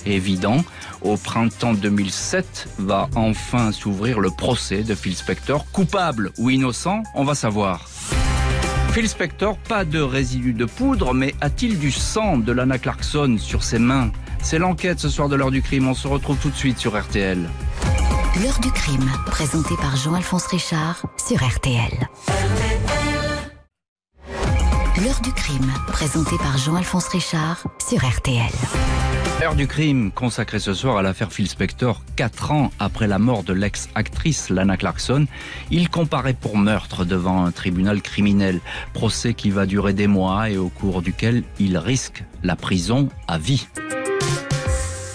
évident. 0.06 0.64
Au 1.02 1.16
printemps 1.16 1.74
2007 1.74 2.68
va 2.78 3.08
enfin 3.14 3.72
s'ouvrir 3.72 4.20
le 4.20 4.30
procès 4.30 4.82
de 4.82 4.94
Phil 4.94 5.16
Spector. 5.16 5.66
Coupable 5.72 6.32
ou 6.38 6.50
innocent, 6.50 7.02
on 7.14 7.24
va 7.24 7.34
savoir. 7.34 7.88
Phil 8.92 9.08
Spector, 9.08 9.56
pas 9.56 9.84
de 9.84 10.00
résidus 10.00 10.52
de 10.52 10.66
poudre, 10.66 11.14
mais 11.14 11.34
a-t-il 11.40 11.78
du 11.78 11.90
sang 11.90 12.36
de 12.36 12.52
Lana 12.52 12.78
Clarkson 12.78 13.36
sur 13.38 13.64
ses 13.64 13.78
mains? 13.78 14.10
C'est 14.42 14.58
l'enquête 14.58 15.00
ce 15.00 15.08
soir 15.08 15.28
de 15.28 15.36
l'heure 15.36 15.50
du 15.50 15.62
crime. 15.62 15.88
On 15.88 15.94
se 15.94 16.06
retrouve 16.06 16.36
tout 16.36 16.50
de 16.50 16.56
suite 16.56 16.78
sur 16.78 17.00
RTL. 17.00 17.38
L'heure 18.42 18.58
du 18.60 18.70
crime, 18.70 19.10
présenté 19.26 19.74
par 19.76 19.96
Jean-Alphonse 19.96 20.46
Richard 20.46 21.06
sur 21.16 21.36
RTL. 21.36 22.08
L'heure 25.02 25.20
du 25.20 25.32
crime, 25.32 25.72
présenté 25.88 26.36
par 26.36 26.58
Jean-Alphonse 26.58 27.08
Richard 27.08 27.64
sur 27.84 28.08
RTL. 28.08 28.52
L'heure 29.40 29.56
du 29.56 29.66
crime 29.66 30.12
consacrée 30.12 30.60
ce 30.60 30.74
soir 30.74 30.96
à 30.96 31.02
l'affaire 31.02 31.32
Phil 31.32 31.48
Spector. 31.48 32.02
Quatre 32.14 32.52
ans 32.52 32.70
après 32.78 33.08
la 33.08 33.18
mort 33.18 33.42
de 33.42 33.52
l'ex-actrice 33.52 34.48
Lana 34.48 34.76
Clarkson, 34.76 35.26
il 35.72 35.88
comparaît 35.88 36.34
pour 36.34 36.56
meurtre 36.56 37.04
devant 37.04 37.44
un 37.44 37.50
tribunal 37.50 38.00
criminel. 38.00 38.60
Procès 38.92 39.34
qui 39.34 39.50
va 39.50 39.66
durer 39.66 39.92
des 39.92 40.06
mois 40.06 40.50
et 40.50 40.56
au 40.56 40.68
cours 40.68 41.02
duquel 41.02 41.42
il 41.58 41.78
risque 41.78 42.22
la 42.44 42.54
prison 42.54 43.08
à 43.26 43.38
vie. 43.38 43.66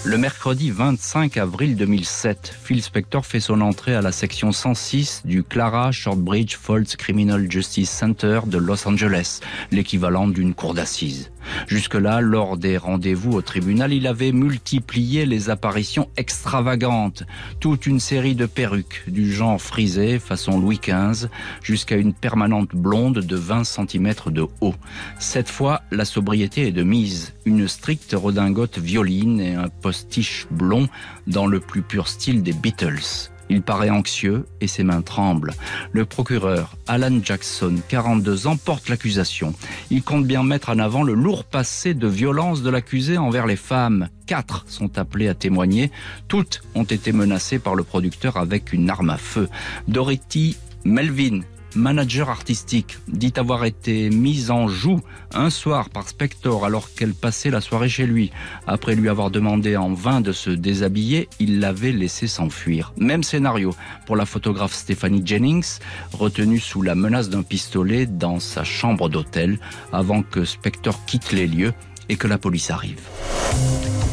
Le 0.08 0.16
mercredi 0.16 0.70
25 0.70 1.36
avril 1.36 1.76
2007, 1.76 2.56
Phil 2.64 2.82
Spector 2.82 3.26
fait 3.26 3.40
son 3.40 3.60
entrée 3.60 3.94
à 3.94 4.00
la 4.00 4.10
section 4.10 4.52
106 4.52 5.20
du 5.26 5.42
Clara 5.42 5.92
Shortbridge 5.92 6.56
Falls 6.56 6.96
Criminal 6.96 7.52
Justice 7.52 7.90
Center 7.90 8.40
de 8.46 8.56
Los 8.56 8.88
Angeles, 8.88 9.40
l'équivalent 9.70 10.26
d'une 10.26 10.54
cour 10.54 10.72
d'assises. 10.72 11.30
Jusque-là, 11.66 12.20
lors 12.20 12.56
des 12.56 12.76
rendez-vous 12.76 13.32
au 13.32 13.42
tribunal, 13.42 13.92
il 13.92 14.06
avait 14.06 14.32
multiplié 14.32 15.26
les 15.26 15.50
apparitions 15.50 16.08
extravagantes. 16.16 17.24
Toute 17.60 17.86
une 17.86 18.00
série 18.00 18.34
de 18.34 18.46
perruques, 18.46 19.04
du 19.06 19.32
genre 19.32 19.60
frisé, 19.60 20.18
façon 20.18 20.58
Louis 20.58 20.80
XV, 20.82 21.28
jusqu'à 21.62 21.96
une 21.96 22.14
permanente 22.14 22.74
blonde 22.74 23.18
de 23.18 23.36
20 23.36 23.64
cm 23.64 24.14
de 24.26 24.46
haut. 24.60 24.74
Cette 25.18 25.48
fois, 25.48 25.82
la 25.90 26.04
sobriété 26.04 26.66
est 26.66 26.72
de 26.72 26.82
mise. 26.82 27.34
Une 27.44 27.68
stricte 27.68 28.14
redingote 28.14 28.78
violine 28.78 29.40
et 29.40 29.54
un 29.54 29.68
postiche 29.68 30.46
blond 30.50 30.88
dans 31.26 31.46
le 31.46 31.60
plus 31.60 31.82
pur 31.82 32.08
style 32.08 32.42
des 32.42 32.52
Beatles. 32.52 33.30
Il 33.50 33.62
paraît 33.62 33.90
anxieux 33.90 34.46
et 34.60 34.66
ses 34.66 34.84
mains 34.84 35.02
tremblent. 35.02 35.54
Le 35.92 36.04
procureur 36.04 36.76
Alan 36.86 37.18
Jackson, 37.22 37.76
42 37.88 38.46
ans, 38.46 38.56
porte 38.56 38.88
l'accusation. 38.88 39.54
Il 39.90 40.02
compte 40.02 40.26
bien 40.26 40.42
mettre 40.42 40.70
en 40.70 40.78
avant 40.78 41.02
le 41.02 41.14
lourd 41.14 41.44
passé 41.44 41.94
de 41.94 42.06
violence 42.06 42.62
de 42.62 42.70
l'accusé 42.70 43.18
envers 43.18 43.46
les 43.46 43.56
femmes. 43.56 44.08
Quatre 44.26 44.64
sont 44.68 44.98
appelées 44.98 45.28
à 45.28 45.34
témoigner. 45.34 45.90
Toutes 46.28 46.62
ont 46.74 46.84
été 46.84 47.12
menacées 47.12 47.58
par 47.58 47.74
le 47.74 47.84
producteur 47.84 48.36
avec 48.36 48.72
une 48.72 48.90
arme 48.90 49.10
à 49.10 49.18
feu. 49.18 49.48
Dorothy 49.86 50.56
Melvin, 50.84 51.40
manager 51.74 52.30
artistique, 52.30 52.98
dit 53.08 53.32
avoir 53.36 53.64
été 53.64 54.10
mise 54.10 54.50
en 54.50 54.68
joue 54.68 55.00
un 55.32 55.50
soir 55.50 55.90
par 55.90 56.08
Spector 56.08 56.64
alors 56.64 56.92
qu'elle 56.94 57.14
passait 57.14 57.50
la 57.50 57.60
soirée 57.60 57.88
chez 57.88 58.06
lui. 58.06 58.30
Après 58.66 58.94
lui 58.94 59.08
avoir 59.08 59.30
demandé 59.30 59.76
en 59.76 59.92
vain 59.92 60.20
de 60.20 60.32
se 60.32 60.50
déshabiller, 60.50 61.28
il 61.38 61.60
l'avait 61.60 61.92
laissé 61.92 62.26
s'enfuir. 62.26 62.92
Même 62.96 63.22
scénario 63.22 63.74
pour 64.06 64.16
la 64.16 64.26
photographe 64.26 64.74
Stephanie 64.74 65.22
Jennings, 65.24 65.78
retenue 66.12 66.60
sous 66.60 66.82
la 66.82 66.94
menace 66.94 67.28
d'un 67.28 67.42
pistolet 67.42 68.06
dans 68.06 68.40
sa 68.40 68.64
chambre 68.64 69.08
d'hôtel 69.08 69.58
avant 69.92 70.22
que 70.22 70.44
Spector 70.44 71.04
quitte 71.06 71.32
les 71.32 71.46
lieux 71.46 71.74
et 72.08 72.16
que 72.16 72.26
la 72.26 72.38
police 72.38 72.70
arrive. 72.70 73.00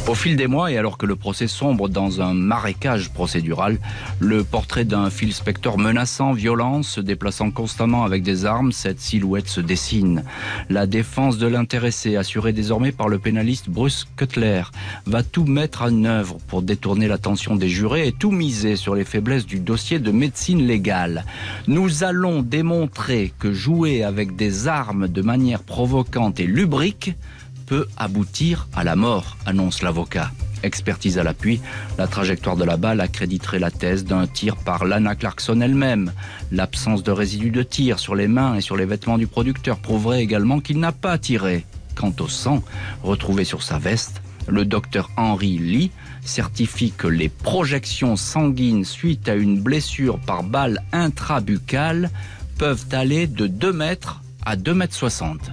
Au 0.08 0.14
fil 0.14 0.36
des 0.36 0.46
mois, 0.46 0.70
et 0.70 0.78
alors 0.78 0.98
que 0.98 1.06
le 1.06 1.16
procès 1.16 1.48
sombre 1.48 1.88
dans 1.88 2.20
un 2.22 2.32
marécage 2.32 3.10
procédural, 3.10 3.78
le 4.20 4.44
portrait 4.44 4.84
d'un 4.84 5.10
Phil 5.10 5.34
Spector 5.34 5.78
menaçant, 5.78 6.32
violent, 6.32 6.84
se 6.84 7.00
déplaçant 7.00 7.50
constamment 7.50 8.04
avec 8.04 8.22
des 8.22 8.46
armes, 8.46 8.70
cette 8.70 9.00
silhouette 9.00 9.48
se 9.48 9.60
dessine. 9.60 10.22
La 10.70 10.86
défense 10.86 11.38
de 11.38 11.48
l'intéressé, 11.48 12.14
assurée 12.14 12.52
désormais 12.52 12.92
par 12.92 13.08
le 13.08 13.18
pénaliste 13.18 13.68
Bruce 13.68 14.06
Cutler, 14.16 14.62
va 15.06 15.24
tout 15.24 15.44
mettre 15.44 15.82
en 15.82 16.04
œuvre 16.04 16.38
pour 16.46 16.62
détourner 16.62 17.08
l'attention 17.08 17.56
des 17.56 17.68
jurés 17.68 18.06
et 18.06 18.12
tout 18.12 18.30
miser 18.30 18.76
sur 18.76 18.94
les 18.94 19.04
faiblesses 19.04 19.44
du 19.44 19.58
dossier 19.58 19.98
de 19.98 20.12
médecine 20.12 20.64
légale. 20.64 21.24
Nous 21.66 22.04
allons 22.04 22.42
démontrer 22.42 23.32
que 23.40 23.52
jouer 23.52 24.04
avec 24.04 24.36
des 24.36 24.68
armes 24.68 25.08
de 25.08 25.22
manière 25.22 25.64
provocante 25.64 26.38
et 26.38 26.46
lubrique 26.46 27.16
peut 27.66 27.86
aboutir 27.96 28.68
à 28.74 28.84
la 28.84 28.96
mort, 28.96 29.36
annonce 29.44 29.82
l'avocat. 29.82 30.30
Expertise 30.62 31.18
à 31.18 31.22
l'appui, 31.22 31.60
la 31.98 32.06
trajectoire 32.06 32.56
de 32.56 32.64
la 32.64 32.76
balle 32.76 33.00
accréditerait 33.00 33.58
la 33.58 33.70
thèse 33.70 34.04
d'un 34.04 34.26
tir 34.26 34.56
par 34.56 34.84
Lana 34.84 35.14
Clarkson 35.14 35.60
elle-même. 35.60 36.12
L'absence 36.50 37.02
de 37.02 37.10
résidus 37.10 37.50
de 37.50 37.62
tir 37.62 37.98
sur 37.98 38.14
les 38.14 38.28
mains 38.28 38.54
et 38.54 38.60
sur 38.60 38.76
les 38.76 38.86
vêtements 38.86 39.18
du 39.18 39.26
producteur 39.26 39.78
prouverait 39.78 40.22
également 40.22 40.60
qu'il 40.60 40.80
n'a 40.80 40.92
pas 40.92 41.18
tiré. 41.18 41.66
Quant 41.94 42.14
au 42.20 42.28
sang 42.28 42.62
retrouvé 43.02 43.44
sur 43.44 43.62
sa 43.62 43.78
veste, 43.78 44.22
le 44.48 44.64
docteur 44.64 45.10
Henry 45.16 45.58
Lee 45.58 45.90
certifie 46.24 46.92
que 46.96 47.06
les 47.06 47.28
projections 47.28 48.16
sanguines 48.16 48.84
suite 48.84 49.28
à 49.28 49.34
une 49.34 49.60
blessure 49.60 50.18
par 50.20 50.42
balle 50.42 50.82
intrabuccale 50.92 52.10
peuvent 52.58 52.86
aller 52.92 53.26
de 53.26 53.46
2 53.46 53.72
mètres 53.72 54.22
à 54.44 54.56
2 54.56 54.74
mètres 54.74 54.94
60. 54.94 55.50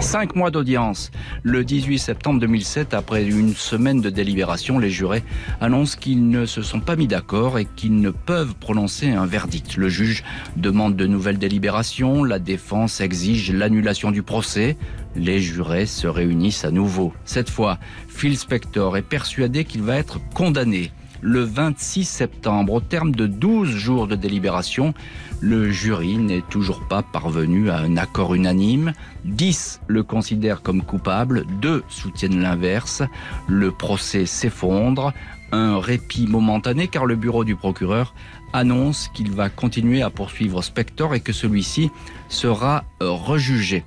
Cinq 0.00 0.36
mois 0.36 0.50
d'audience. 0.50 1.10
Le 1.42 1.64
18 1.64 1.98
septembre 1.98 2.40
2007, 2.40 2.94
après 2.94 3.26
une 3.26 3.52
semaine 3.54 4.00
de 4.00 4.10
délibération, 4.10 4.78
les 4.78 4.90
jurés 4.90 5.24
annoncent 5.60 5.98
qu'ils 5.98 6.28
ne 6.28 6.46
se 6.46 6.62
sont 6.62 6.80
pas 6.80 6.94
mis 6.94 7.08
d'accord 7.08 7.58
et 7.58 7.64
qu'ils 7.64 8.00
ne 8.00 8.10
peuvent 8.10 8.54
prononcer 8.54 9.10
un 9.10 9.26
verdict. 9.26 9.76
Le 9.76 9.88
juge 9.88 10.22
demande 10.56 10.96
de 10.96 11.06
nouvelles 11.06 11.38
délibérations. 11.38 12.22
La 12.22 12.38
défense 12.38 13.00
exige 13.00 13.52
l'annulation 13.52 14.10
du 14.10 14.22
procès. 14.22 14.76
Les 15.16 15.40
jurés 15.40 15.86
se 15.86 16.06
réunissent 16.06 16.64
à 16.64 16.70
nouveau. 16.70 17.12
Cette 17.24 17.50
fois, 17.50 17.78
Phil 18.08 18.38
Spector 18.38 18.96
est 18.96 19.02
persuadé 19.02 19.64
qu'il 19.64 19.82
va 19.82 19.96
être 19.96 20.20
condamné 20.32 20.92
le 21.20 21.42
26 21.42 22.04
septembre. 22.04 22.74
Au 22.74 22.80
terme 22.80 23.12
de 23.12 23.26
12 23.26 23.68
jours 23.68 24.06
de 24.06 24.14
délibération, 24.14 24.94
le 25.40 25.70
jury 25.70 26.18
n'est 26.18 26.42
toujours 26.42 26.86
pas 26.88 27.02
parvenu 27.02 27.70
à 27.70 27.78
un 27.78 27.96
accord 27.96 28.34
unanime. 28.34 28.92
10 29.24 29.80
le 29.86 30.02
considèrent 30.02 30.62
comme 30.62 30.82
coupable, 30.82 31.44
2 31.60 31.84
soutiennent 31.88 32.40
l'inverse. 32.40 33.02
Le 33.46 33.70
procès 33.70 34.26
s'effondre. 34.26 35.12
Un 35.50 35.78
répit 35.80 36.26
momentané 36.26 36.88
car 36.88 37.06
le 37.06 37.16
bureau 37.16 37.42
du 37.42 37.56
procureur 37.56 38.14
annonce 38.52 39.08
qu'il 39.14 39.30
va 39.30 39.48
continuer 39.48 40.02
à 40.02 40.10
poursuivre 40.10 40.62
Spector 40.62 41.14
et 41.14 41.20
que 41.20 41.32
celui-ci 41.32 41.90
sera 42.28 42.84
rejugé. 43.00 43.84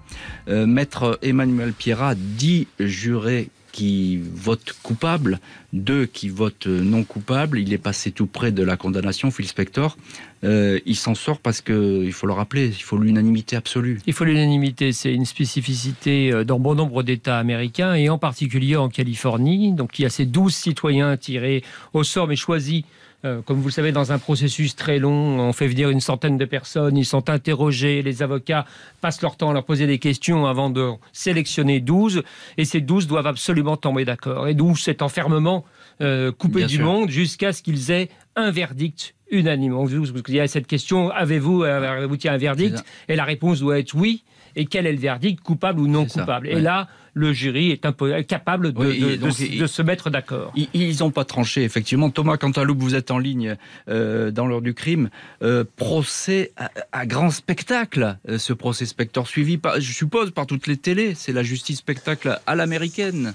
Euh, 0.47 0.65
Maître 0.65 1.19
Emmanuel 1.21 1.73
Pierrat 1.73 2.15
dit 2.15 2.67
juré 2.79 3.49
qui 3.71 4.17
votent 4.17 4.73
coupable, 4.83 5.39
deux 5.73 6.05
qui 6.05 6.29
votent 6.29 6.67
non 6.67 7.03
coupable. 7.03 7.59
Il 7.59 7.73
est 7.73 7.77
passé 7.77 8.11
tout 8.11 8.27
près 8.27 8.51
de 8.51 8.63
la 8.63 8.77
condamnation, 8.77 9.31
Phil 9.31 9.47
Spector. 9.47 9.97
Euh, 10.43 10.79
il 10.85 10.95
s'en 10.95 11.15
sort 11.15 11.39
parce 11.39 11.61
que, 11.61 12.03
il 12.03 12.13
faut 12.13 12.27
le 12.27 12.33
rappeler, 12.33 12.67
il 12.67 12.83
faut 12.83 12.97
l'unanimité 12.97 13.55
absolue. 13.55 13.99
Il 14.07 14.13
faut 14.13 14.25
l'unanimité, 14.25 14.91
c'est 14.91 15.13
une 15.13 15.25
spécificité 15.25 16.43
dans 16.45 16.59
bon 16.59 16.75
nombre 16.75 17.03
d'États 17.03 17.37
américains 17.37 17.93
et 17.93 18.09
en 18.09 18.17
particulier 18.17 18.75
en 18.75 18.89
Californie. 18.89 19.73
Donc 19.73 19.99
il 19.99 20.03
y 20.03 20.05
a 20.05 20.09
ces 20.09 20.25
12 20.25 20.53
citoyens 20.53 21.15
tirés 21.17 21.63
au 21.93 22.03
sort 22.03 22.27
mais 22.27 22.35
choisis 22.35 22.83
comme 23.23 23.59
vous 23.59 23.67
le 23.67 23.73
savez, 23.73 23.91
dans 23.91 24.11
un 24.11 24.19
processus 24.19 24.75
très 24.75 24.99
long, 24.99 25.39
on 25.39 25.53
fait 25.53 25.67
venir 25.67 25.89
une 25.89 26.01
centaine 26.01 26.37
de 26.37 26.45
personnes, 26.45 26.97
ils 26.97 27.05
sont 27.05 27.29
interrogés, 27.29 28.01
les 28.01 28.23
avocats 28.23 28.65
passent 28.99 29.21
leur 29.21 29.37
temps 29.37 29.51
à 29.51 29.53
leur 29.53 29.63
poser 29.63 29.87
des 29.87 29.99
questions 29.99 30.45
avant 30.45 30.69
de 30.69 30.91
sélectionner 31.13 31.79
12, 31.79 32.23
et 32.57 32.65
ces 32.65 32.81
12 32.81 33.07
doivent 33.07 33.27
absolument 33.27 33.77
tomber 33.77 34.05
d'accord. 34.05 34.47
Et 34.47 34.53
d'où 34.53 34.75
cet 34.75 35.01
enfermement 35.01 35.65
euh, 36.01 36.31
coupé 36.31 36.59
Bien 36.59 36.67
du 36.67 36.75
sûr. 36.77 36.85
monde 36.85 37.09
jusqu'à 37.09 37.53
ce 37.53 37.61
qu'ils 37.61 37.91
aient 37.91 38.09
un 38.35 38.51
verdict 38.51 39.13
unanimement. 39.29 39.87
Il 39.87 40.35
y 40.35 40.39
a 40.39 40.47
cette 40.47 40.67
question 40.67 41.09
avez-vous 41.09 41.63
avez 41.63 42.27
un 42.29 42.37
verdict? 42.37 42.83
Et 43.07 43.15
la 43.15 43.23
réponse 43.23 43.59
doit 43.59 43.79
être 43.79 43.95
oui. 43.95 44.23
Et 44.55 44.65
quel 44.65 44.85
est 44.85 44.91
le 44.91 44.99
verdict, 44.99 45.41
coupable 45.41 45.79
ou 45.79 45.87
non 45.87 46.05
coupable? 46.05 46.47
Et 46.49 46.59
là, 46.59 46.87
le 47.13 47.33
jury 47.33 47.71
est 47.71 47.85
un 47.85 47.91
peu 47.91 48.21
capable 48.23 48.73
de, 48.73 49.29
se 49.67 49.81
mettre 49.81 50.09
d'accord. 50.09 50.53
Ils 50.55 50.99
n'ont 50.99 51.11
pas 51.11 51.25
tranché, 51.25 51.63
effectivement. 51.63 52.09
Thomas 52.09 52.37
Cantaloupe, 52.37 52.79
vous 52.79 52.95
êtes 52.95 53.11
en 53.11 53.19
ligne 53.19 53.55
euh, 53.89 54.31
dans 54.31 54.47
l'heure 54.47 54.61
du 54.61 54.73
crime. 54.73 55.09
Euh, 55.43 55.63
procès 55.75 56.53
à, 56.91 57.05
grand 57.05 57.31
spectacle, 57.31 58.17
euh, 58.29 58.37
ce 58.37 58.53
procès 58.53 58.85
spectre 58.85 59.27
suivi, 59.27 59.57
par, 59.57 59.79
je 59.79 59.93
suppose, 59.93 60.31
par 60.31 60.45
toutes 60.45 60.67
les 60.67 60.77
télés. 60.77 61.13
C'est 61.15 61.33
la 61.33 61.43
justice 61.43 61.79
spectacle 61.79 62.39
à 62.47 62.55
l'américaine. 62.55 63.33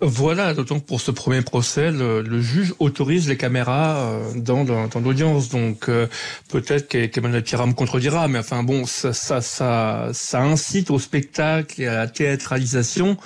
Voilà, 0.00 0.52
d'autant 0.52 0.78
que 0.78 0.84
pour 0.84 1.00
ce 1.00 1.10
premier 1.10 1.40
procès, 1.40 1.90
le, 1.90 2.40
juge 2.40 2.74
autorise 2.78 3.28
les 3.28 3.38
caméras 3.38 4.20
dans, 4.34 4.64
dans, 4.64 5.00
l'audience. 5.00 5.48
Donc 5.48 5.90
peut-être 6.50 6.88
qu'Emmanuel 6.88 7.42
Pierrat 7.42 7.66
me 7.66 7.72
contredira, 7.72 8.28
mais 8.28 8.38
enfin 8.40 8.62
bon, 8.62 8.84
ça, 8.84 9.12
ça 9.40 10.12
incite 10.34 10.90
au 10.90 10.98
spectacle 10.98 11.80
et 11.80 11.86
à 11.86 11.94
la 11.94 12.08
théâtralisation. 12.08 13.16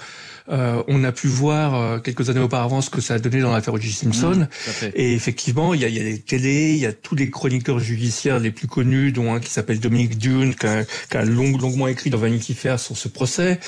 Euh, 0.51 0.83
on 0.89 1.05
a 1.05 1.13
pu 1.13 1.29
voir 1.29 1.75
euh, 1.75 1.99
quelques 1.99 2.29
années 2.31 2.41
auparavant 2.41 2.81
ce 2.81 2.91
que 2.91 3.01
ça 3.01 3.15
a 3.15 3.19
donné 3.19 3.41
dans 3.41 3.53
l'affaire 3.53 3.75
O.J. 3.75 3.93
Simpson. 3.93 4.47
Mmh, 4.47 4.87
et 4.95 5.13
effectivement, 5.15 5.75
il 5.75 5.81
y 5.81 5.85
a, 5.85 5.89
y 5.89 6.01
a 6.01 6.03
des 6.03 6.19
télés, 6.19 6.73
il 6.73 6.79
y 6.79 6.87
a 6.87 6.93
tous 6.93 7.15
les 7.15 7.31
chroniqueurs 7.31 7.79
judiciaires 7.79 8.39
les 8.39 8.51
plus 8.51 8.67
connus, 8.67 9.13
dont 9.13 9.33
un 9.33 9.41
qui 9.41 9.51
s'appelle 9.51 9.81
Dominique 9.81 10.19
Dune, 10.19 10.55
qui 10.55 10.67
a, 10.67 10.85
qui 10.85 11.17
a 11.17 11.25
long, 11.25 11.57
longuement 11.57 11.89
écrit 11.89 12.11
dans 12.11 12.19
Vanity 12.19 12.55
Fair 12.55 12.79
sur 12.81 12.97
ce 12.97 13.09
procès. 13.09 13.61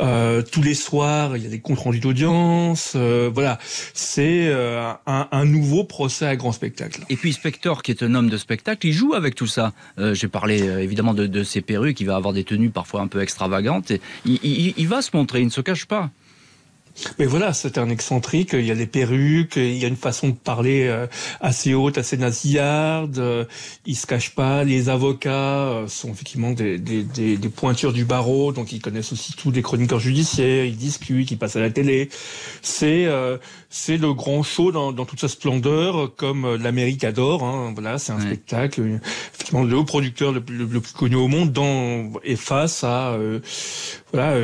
Euh, 0.00 0.42
tous 0.42 0.62
les 0.62 0.74
soirs, 0.74 1.36
il 1.36 1.42
y 1.42 1.46
a 1.46 1.50
des 1.50 1.60
comptes 1.60 1.78
rendus 1.78 2.00
d'audience. 2.00 2.92
Euh, 2.96 3.30
voilà, 3.32 3.58
c'est 3.92 4.48
euh, 4.48 4.92
un, 5.06 5.28
un, 5.30 5.44
nouveau 5.44 5.84
procès 5.84 6.26
à 6.26 6.36
grand 6.36 6.52
spectacle. 6.52 7.02
Et 7.08 7.16
puis 7.16 7.32
Spector, 7.32 7.82
qui 7.82 7.90
est 7.90 8.02
un 8.02 8.14
homme 8.14 8.28
de 8.28 8.36
spectacle, 8.36 8.86
il 8.86 8.92
joue 8.92 9.14
avec 9.14 9.34
tout 9.34 9.46
ça. 9.46 9.72
J'ai 9.98 10.28
parlé 10.28 10.62
évidemment 10.62 11.14
de, 11.14 11.26
de 11.26 11.44
ses 11.44 11.60
perruques, 11.60 12.00
il 12.00 12.06
va 12.06 12.16
avoir 12.16 12.32
des 12.32 12.44
tenues 12.44 12.70
parfois 12.70 13.00
un 13.00 13.06
peu 13.06 13.20
extravagantes. 13.20 13.90
Et 13.90 14.00
il, 14.24 14.40
il, 14.42 14.74
il 14.76 14.88
va 14.88 15.02
se 15.02 15.10
montrer, 15.14 15.40
il 15.40 15.46
ne 15.46 15.50
se 15.50 15.60
cache 15.60 15.86
pas. 15.86 16.10
Mais 17.18 17.26
voilà, 17.26 17.52
c'est 17.52 17.78
un 17.78 17.90
excentrique. 17.90 18.50
Il 18.52 18.64
y 18.64 18.70
a 18.70 18.74
des 18.74 18.86
perruques, 18.86 19.56
il 19.56 19.76
y 19.76 19.84
a 19.84 19.88
une 19.88 19.96
façon 19.96 20.28
de 20.28 20.34
parler 20.34 20.86
euh, 20.86 21.06
assez 21.40 21.74
haute, 21.74 21.98
assez 21.98 22.16
nasillarde. 22.16 23.18
Euh, 23.18 23.44
il 23.84 23.96
se 23.96 24.06
cache 24.06 24.34
pas. 24.34 24.64
Les 24.64 24.88
avocats 24.88 25.30
euh, 25.30 25.88
sont 25.88 26.12
effectivement 26.12 26.52
des, 26.52 26.78
des, 26.78 27.02
des, 27.02 27.36
des, 27.36 27.48
pointures 27.48 27.92
du 27.92 28.04
barreau, 28.04 28.52
donc 28.52 28.72
ils 28.72 28.80
connaissent 28.80 29.12
aussi 29.12 29.32
tous 29.34 29.50
les 29.50 29.62
chroniqueurs 29.62 29.98
judiciaires. 29.98 30.64
Ils 30.64 30.76
discutent, 30.76 31.30
ils 31.30 31.38
passent 31.38 31.56
à 31.56 31.60
la 31.60 31.70
télé. 31.70 32.08
C'est 32.62 33.08
c'est 33.70 33.96
le 33.96 34.14
grand 34.14 34.44
show 34.44 34.70
dans, 34.70 34.92
dans, 34.92 35.04
toute 35.04 35.20
sa 35.20 35.28
splendeur, 35.28 36.14
comme 36.14 36.54
l'Amérique 36.54 37.02
adore. 37.02 37.42
Hein. 37.42 37.72
Voilà, 37.74 37.98
c'est 37.98 38.12
un 38.12 38.20
spectacle. 38.20 39.00
Effectivement, 39.34 39.64
le 39.64 39.76
haut 39.76 39.84
producteur 39.84 40.32
le, 40.32 40.42
le, 40.48 40.80
plus 40.80 40.92
connu 40.92 41.16
au 41.16 41.26
monde 41.26 41.52
dans, 41.52 42.12
est 42.22 42.36
face 42.36 42.84
à 42.84 43.18
voilà, 44.14 44.40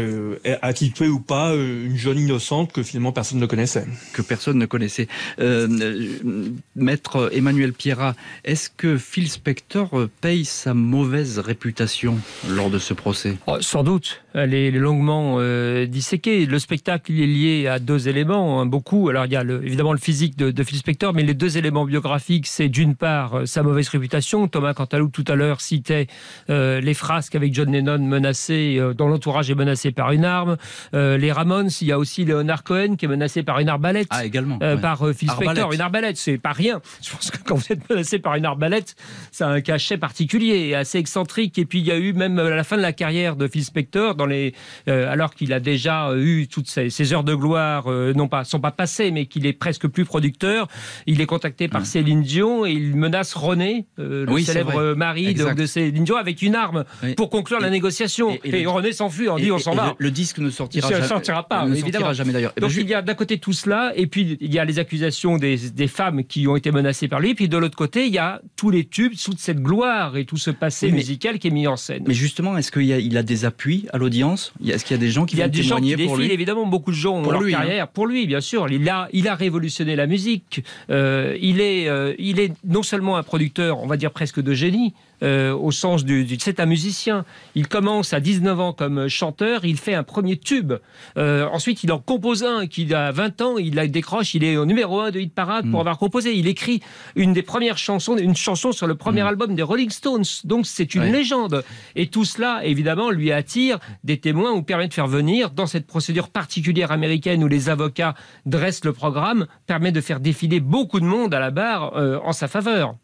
à 0.62 0.72
qui 0.72 0.92
ou 1.08 1.20
pas 1.20 1.54
une 1.54 1.96
jeune 1.96 2.18
innocente 2.18 2.72
que 2.72 2.82
finalement 2.82 3.12
personne 3.12 3.38
ne 3.38 3.46
connaissait. 3.46 3.86
Que 4.12 4.22
personne 4.22 4.58
ne 4.58 4.66
connaissait. 4.66 5.08
Euh, 5.38 5.68
euh, 5.80 6.48
maître 6.76 7.30
Emmanuel 7.32 7.72
Pierrat, 7.72 8.14
est-ce 8.44 8.68
que 8.70 8.98
Phil 8.98 9.30
Spector 9.30 10.08
paye 10.20 10.44
sa 10.44 10.74
mauvaise 10.74 11.38
réputation 11.38 12.18
lors 12.48 12.70
de 12.70 12.78
ce 12.78 12.94
procès? 12.94 13.36
Oh, 13.46 13.56
Sans 13.60 13.82
doute. 13.82 14.22
Elle 14.34 14.54
est 14.54 14.70
longuement 14.70 15.36
euh, 15.38 15.86
disséquée. 15.86 16.46
Le 16.46 16.58
spectacle 16.58 17.12
est 17.12 17.26
lié 17.26 17.66
à 17.66 17.78
deux 17.78 18.08
éléments, 18.08 18.60
hein, 18.60 18.66
beaucoup. 18.66 19.08
Alors 19.08 19.26
il 19.26 19.32
y 19.32 19.36
a 19.36 19.42
le, 19.42 19.64
évidemment 19.64 19.92
le 19.92 19.98
physique 19.98 20.36
de, 20.36 20.50
de, 20.50 20.62
Phil 20.62 20.78
Spector, 20.78 21.12
mais 21.14 21.22
les 21.22 21.34
deux 21.34 21.58
éléments 21.58 21.84
biographiques, 21.84 22.46
c'est 22.46 22.68
d'une 22.68 22.94
part 22.94 23.42
sa 23.46 23.62
mauvaise 23.62 23.88
réputation. 23.88 24.46
Thomas 24.48 24.74
Cantalou 24.74 25.08
tout 25.08 25.24
à 25.26 25.34
l'heure 25.34 25.60
citait 25.60 26.06
les 26.48 26.94
frasques 26.94 27.34
avec 27.34 27.54
John 27.54 27.72
Lennon 27.72 27.98
menacé, 27.98 28.80
dont 28.96 29.08
l'entourage 29.08 29.50
menacé 29.61 29.92
par 29.92 30.12
une 30.12 30.24
arme. 30.24 30.56
les 30.92 31.32
Ramones, 31.32 31.70
il 31.80 31.88
y 31.88 31.92
a 31.92 31.98
aussi 31.98 32.24
Leonard 32.24 32.64
Cohen 32.64 32.96
qui 32.96 33.04
est 33.04 33.08
menacé 33.08 33.42
par 33.42 33.58
une 33.58 33.68
arbalète. 33.68 34.08
Ah, 34.11 34.24
également. 34.24 34.58
Euh, 34.62 34.76
par 34.76 35.06
euh, 35.06 35.12
Phil 35.12 35.30
Spector. 35.30 35.72
Une 35.72 35.80
arbalète, 35.80 36.16
c'est 36.16 36.38
pas 36.38 36.52
rien. 36.52 36.80
Je 37.02 37.11
pense 37.11 37.30
que 37.30 37.38
quand 37.44 37.54
vous 37.54 37.72
êtes 37.72 37.88
menacé 37.88 38.18
par 38.18 38.34
une 38.34 38.44
arbalète, 38.44 38.94
c'est 39.32 39.44
un 39.44 39.61
cachet 39.61 39.98
particulier 39.98 40.68
et 40.68 40.74
assez 40.74 40.98
excentrique. 40.98 41.58
Et 41.58 41.64
puis 41.64 41.80
il 41.80 41.86
y 41.86 41.92
a 41.92 41.98
eu 41.98 42.12
même 42.12 42.38
à 42.38 42.50
la 42.50 42.64
fin 42.64 42.76
de 42.76 42.82
la 42.82 42.92
carrière 42.92 43.36
de 43.36 43.46
Phil 43.48 43.64
Spector, 43.64 44.14
dans 44.14 44.26
les, 44.26 44.54
euh, 44.88 45.11
alors 45.11 45.34
qu'il 45.34 45.52
a 45.52 45.61
déjà 45.61 46.12
eu 46.16 46.48
toutes 46.48 46.68
ces, 46.68 47.12
heures 47.12 47.24
de 47.24 47.34
gloire, 47.34 47.88
non 47.88 48.28
pas, 48.28 48.44
sont 48.44 48.61
pas 48.61 48.70
passées, 48.70 49.11
mais 49.11 49.26
qu'il 49.26 49.46
est 49.46 49.52
presque 49.52 49.88
plus 49.88 50.04
producteur, 50.04 50.68
il 51.06 51.20
est 51.20 51.26
contacté 51.26 51.66
par 51.66 51.86
Céline 51.86 52.22
Dion 52.22 52.66
et 52.66 52.72
il 52.72 52.94
menace 52.96 53.34
René, 53.34 53.86
le 53.96 54.38
célèbre 54.40 54.94
mari 54.94 55.34
de, 55.34 55.66
Céline 55.66 56.04
Dion, 56.04 56.16
avec 56.16 56.42
une 56.42 56.54
arme 56.54 56.84
pour 57.16 57.30
conclure 57.30 57.61
la 57.61 57.70
négociation. 57.70 58.38
Et, 58.44 58.66
René 58.66 58.92
s'enfuit, 58.92 59.28
on 59.28 59.49
dit 59.51 59.57
on 59.57 59.59
s'en 59.59 59.74
va. 59.74 59.94
Le, 59.98 60.11
disque 60.11 60.38
ne 60.38 60.51
sortira, 60.51 60.88
ne 60.90 61.05
sortira 61.05 61.46
pas, 61.46 61.66
évidemment 61.66 62.12
jamais 62.12 62.32
d'ailleurs. 62.32 62.53
Eh 62.57 62.61
ben, 62.61 62.66
Donc 62.66 62.76
il 62.76 62.88
y 62.88 62.94
a 62.94 63.03
d'un 63.03 63.14
côté 63.14 63.38
tout 63.38 63.53
cela, 63.53 63.92
et 63.96 64.07
puis 64.07 64.36
il 64.40 64.53
y 64.53 64.59
a 64.59 64.64
les 64.64 64.78
accusations 64.78 65.36
des, 65.36 65.57
des, 65.57 65.88
femmes 65.88 66.24
qui 66.24 66.46
ont 66.46 66.57
été 66.57 66.70
menacées 66.70 67.09
par 67.09 67.20
lui, 67.20 67.30
et 67.30 67.34
puis 67.34 67.48
de 67.48 67.57
l'autre 67.57 67.76
côté, 67.76 68.07
il 68.07 68.12
y 68.12 68.18
a 68.18 68.40
tous 68.57 68.70
les 68.70 68.84
tubes, 68.84 69.12
toute 69.22 69.38
cette 69.38 69.61
gloire 69.61 70.16
et 70.16 70.24
tout 70.24 70.36
ce 70.36 70.51
passé 70.51 70.90
musical 70.90 71.38
qui 71.38 71.48
est 71.48 71.51
mis 71.51 71.66
en 71.66 71.76
scène. 71.76 72.05
Mais 72.07 72.14
justement, 72.14 72.57
est-ce 72.57 72.70
qu'il 72.70 72.92
a, 72.92 72.98
il 72.98 73.16
a 73.16 73.22
des 73.22 73.44
appuis 73.44 73.86
à 73.92 73.98
l'audience? 73.98 74.53
Est-ce 74.66 74.84
qu'il 74.84 74.96
y 74.96 75.01
a 75.01 75.01
des 75.01 75.11
gens 75.11 75.26
qui 75.26 75.36
il 75.36 75.38
y 75.38 75.42
a 75.42 75.48
des 75.48 75.62
gens 75.62 75.76
qui 75.76 75.96
pour 75.96 76.16
défilent, 76.16 76.32
évidemment, 76.32 76.66
beaucoup 76.66 76.90
de 76.90 76.96
gens 76.96 77.16
ont 77.16 77.22
pour 77.22 77.32
leur 77.32 77.42
lui, 77.42 77.55
hein. 77.55 77.59
carrière. 77.59 77.88
Pour 77.88 78.07
lui, 78.07 78.26
bien 78.26 78.40
sûr. 78.40 78.68
Il 78.70 78.88
a, 78.88 79.09
il 79.12 79.28
a 79.28 79.34
révolutionné 79.34 79.96
la 79.96 80.07
musique. 80.07 80.62
Euh, 80.90 81.36
il, 81.40 81.61
est, 81.61 81.88
euh, 81.88 82.14
il 82.18 82.40
est 82.40 82.53
non 82.64 82.82
seulement 82.82 83.16
un 83.16 83.22
producteur, 83.22 83.80
on 83.80 83.86
va 83.86 83.96
dire 83.96 84.11
presque 84.11 84.40
de 84.40 84.53
génie, 84.53 84.94
euh, 85.22 85.54
au 85.54 85.70
sens 85.70 86.04
du, 86.04 86.24
du 86.24 86.36
c'est 86.40 86.60
un 86.60 86.66
musicien. 86.66 87.24
Il 87.54 87.68
commence 87.68 88.12
à 88.12 88.20
19 88.20 88.60
ans 88.60 88.72
comme 88.72 89.08
chanteur, 89.08 89.64
il 89.64 89.76
fait 89.76 89.94
un 89.94 90.02
premier 90.02 90.36
tube. 90.36 90.72
Euh, 91.16 91.46
ensuite, 91.52 91.84
il 91.84 91.92
en 91.92 91.98
compose 91.98 92.44
un 92.44 92.66
qui 92.66 92.92
a 92.94 93.12
20 93.12 93.40
ans, 93.42 93.58
il 93.58 93.74
la 93.74 93.86
décroche, 93.86 94.34
il 94.34 94.44
est 94.44 94.56
au 94.56 94.66
numéro 94.66 95.00
1 95.00 95.10
de 95.10 95.20
hit 95.20 95.34
parade 95.34 95.70
pour 95.70 95.78
mm. 95.78 95.80
avoir 95.80 95.98
composé. 95.98 96.34
Il 96.34 96.46
écrit 96.46 96.80
une 97.16 97.32
des 97.32 97.42
premières 97.42 97.78
chansons, 97.78 98.16
une 98.16 98.36
chanson 98.36 98.72
sur 98.72 98.86
le 98.86 98.94
premier 98.94 99.22
mm. 99.22 99.26
album 99.26 99.54
des 99.54 99.62
Rolling 99.62 99.90
Stones. 99.90 100.24
Donc 100.44 100.66
c'est 100.66 100.94
une 100.94 101.04
légende. 101.04 101.64
Et 101.96 102.06
tout 102.06 102.24
cela, 102.24 102.64
évidemment, 102.64 103.10
lui 103.10 103.32
attire 103.32 103.78
des 104.04 104.18
témoins 104.18 104.52
ou 104.52 104.62
permet 104.62 104.88
de 104.88 104.94
faire 104.94 105.06
venir 105.06 105.50
dans 105.50 105.66
cette 105.66 105.86
procédure 105.86 106.28
particulière 106.28 106.92
américaine 106.92 107.44
où 107.44 107.48
les 107.48 107.68
avocats 107.68 108.14
dressent 108.46 108.84
le 108.84 108.92
programme, 108.92 109.46
permet 109.66 109.92
de 109.92 110.00
faire 110.00 110.20
défiler 110.20 110.60
beaucoup 110.60 111.00
de 111.00 111.04
monde 111.04 111.34
à 111.34 111.40
la 111.40 111.50
barre 111.50 111.96
euh, 111.96 112.18
en 112.24 112.32
sa 112.32 112.48
faveur. 112.48 112.96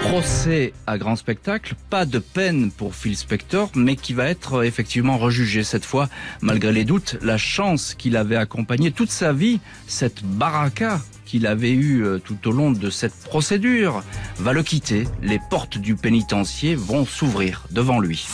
Procès 0.00 0.72
à 0.86 0.98
grand 0.98 1.16
spectacle, 1.16 1.74
pas 1.88 2.04
de 2.04 2.18
peine 2.18 2.70
pour 2.70 2.94
Phil 2.94 3.16
Spector, 3.16 3.70
mais 3.74 3.96
qui 3.96 4.12
va 4.12 4.26
être 4.26 4.64
effectivement 4.64 5.18
rejugé 5.18 5.62
cette 5.62 5.84
fois, 5.84 6.08
malgré 6.40 6.72
les 6.72 6.84
doutes, 6.84 7.16
la 7.22 7.38
chance 7.38 7.94
qu'il 7.94 8.16
avait 8.16 8.36
accompagné 8.36 8.90
toute 8.90 9.10
sa 9.10 9.32
vie, 9.32 9.60
cette 9.86 10.24
baraka 10.24 11.00
qu'il 11.26 11.46
avait 11.46 11.70
eue 11.70 12.04
euh, 12.04 12.18
tout 12.18 12.48
au 12.48 12.50
long 12.50 12.72
de 12.72 12.90
cette 12.90 13.14
procédure, 13.14 14.02
va 14.38 14.52
le 14.52 14.64
quitter. 14.64 15.06
Les 15.22 15.38
portes 15.50 15.78
du 15.78 15.94
pénitencier 15.94 16.74
vont 16.74 17.04
s'ouvrir 17.04 17.66
devant 17.70 18.00
lui. 18.00 18.26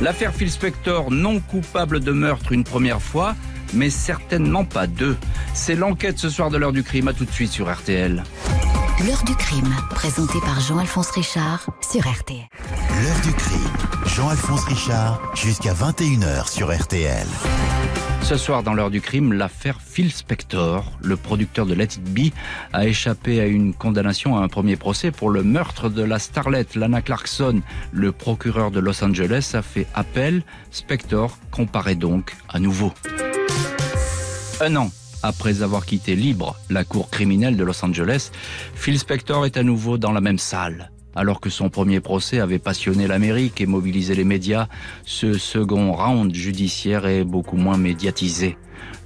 L'affaire 0.00 0.32
Phil 0.32 0.50
Spector, 0.50 1.10
non 1.10 1.40
coupable 1.40 1.98
de 1.98 2.12
meurtre 2.12 2.52
une 2.52 2.62
première 2.62 3.02
fois, 3.02 3.34
mais 3.74 3.90
certainement 3.90 4.64
pas 4.64 4.86
deux. 4.86 5.16
C'est 5.54 5.74
l'enquête 5.74 6.18
ce 6.18 6.30
soir 6.30 6.50
de 6.50 6.56
l'heure 6.56 6.72
du 6.72 6.84
crime. 6.84 7.08
À 7.08 7.12
tout 7.12 7.24
de 7.24 7.32
suite 7.32 7.50
sur 7.50 7.72
RTL. 7.72 8.22
L'heure 9.06 9.22
du 9.22 9.36
crime, 9.36 9.76
présenté 9.90 10.40
par 10.40 10.58
Jean-Alphonse 10.58 11.10
Richard 11.10 11.70
sur 11.88 12.00
RTL. 12.00 12.48
L'heure 13.00 13.20
du 13.22 13.32
crime, 13.32 13.72
Jean-Alphonse 14.06 14.64
Richard, 14.64 15.20
jusqu'à 15.36 15.72
21h 15.72 16.50
sur 16.50 16.76
RTL. 16.76 17.28
Ce 18.22 18.36
soir, 18.36 18.64
dans 18.64 18.74
l'heure 18.74 18.90
du 18.90 19.00
crime, 19.00 19.32
l'affaire 19.32 19.80
Phil 19.80 20.10
Spector, 20.10 20.84
le 21.00 21.16
producteur 21.16 21.64
de 21.64 21.74
Let 21.74 21.84
It 21.84 22.12
Be, 22.12 22.32
a 22.72 22.88
échappé 22.88 23.40
à 23.40 23.46
une 23.46 23.72
condamnation 23.72 24.36
à 24.36 24.40
un 24.40 24.48
premier 24.48 24.74
procès 24.74 25.12
pour 25.12 25.30
le 25.30 25.44
meurtre 25.44 25.88
de 25.90 26.02
la 26.02 26.18
starlette 26.18 26.74
Lana 26.74 27.00
Clarkson. 27.00 27.60
Le 27.92 28.10
procureur 28.10 28.72
de 28.72 28.80
Los 28.80 29.04
Angeles 29.04 29.52
a 29.54 29.62
fait 29.62 29.86
appel. 29.94 30.42
Spector 30.72 31.38
comparaît 31.52 31.94
donc 31.94 32.34
à 32.48 32.58
nouveau. 32.58 32.92
Un 34.60 34.74
an 34.74 34.90
après 35.22 35.62
avoir 35.62 35.86
quitté 35.86 36.16
libre 36.16 36.56
la 36.70 36.84
cour 36.84 37.10
criminelle 37.10 37.56
de 37.56 37.64
Los 37.64 37.84
Angeles, 37.84 38.30
Phil 38.74 38.98
Spector 38.98 39.46
est 39.46 39.56
à 39.56 39.62
nouveau 39.62 39.98
dans 39.98 40.12
la 40.12 40.20
même 40.20 40.38
salle. 40.38 40.90
Alors 41.14 41.40
que 41.40 41.50
son 41.50 41.68
premier 41.68 42.00
procès 42.00 42.38
avait 42.38 42.60
passionné 42.60 43.08
l'Amérique 43.08 43.60
et 43.60 43.66
mobilisé 43.66 44.14
les 44.14 44.24
médias, 44.24 44.68
ce 45.04 45.32
second 45.32 45.92
round 45.92 46.32
judiciaire 46.32 47.06
est 47.06 47.24
beaucoup 47.24 47.56
moins 47.56 47.76
médiatisé. 47.76 48.56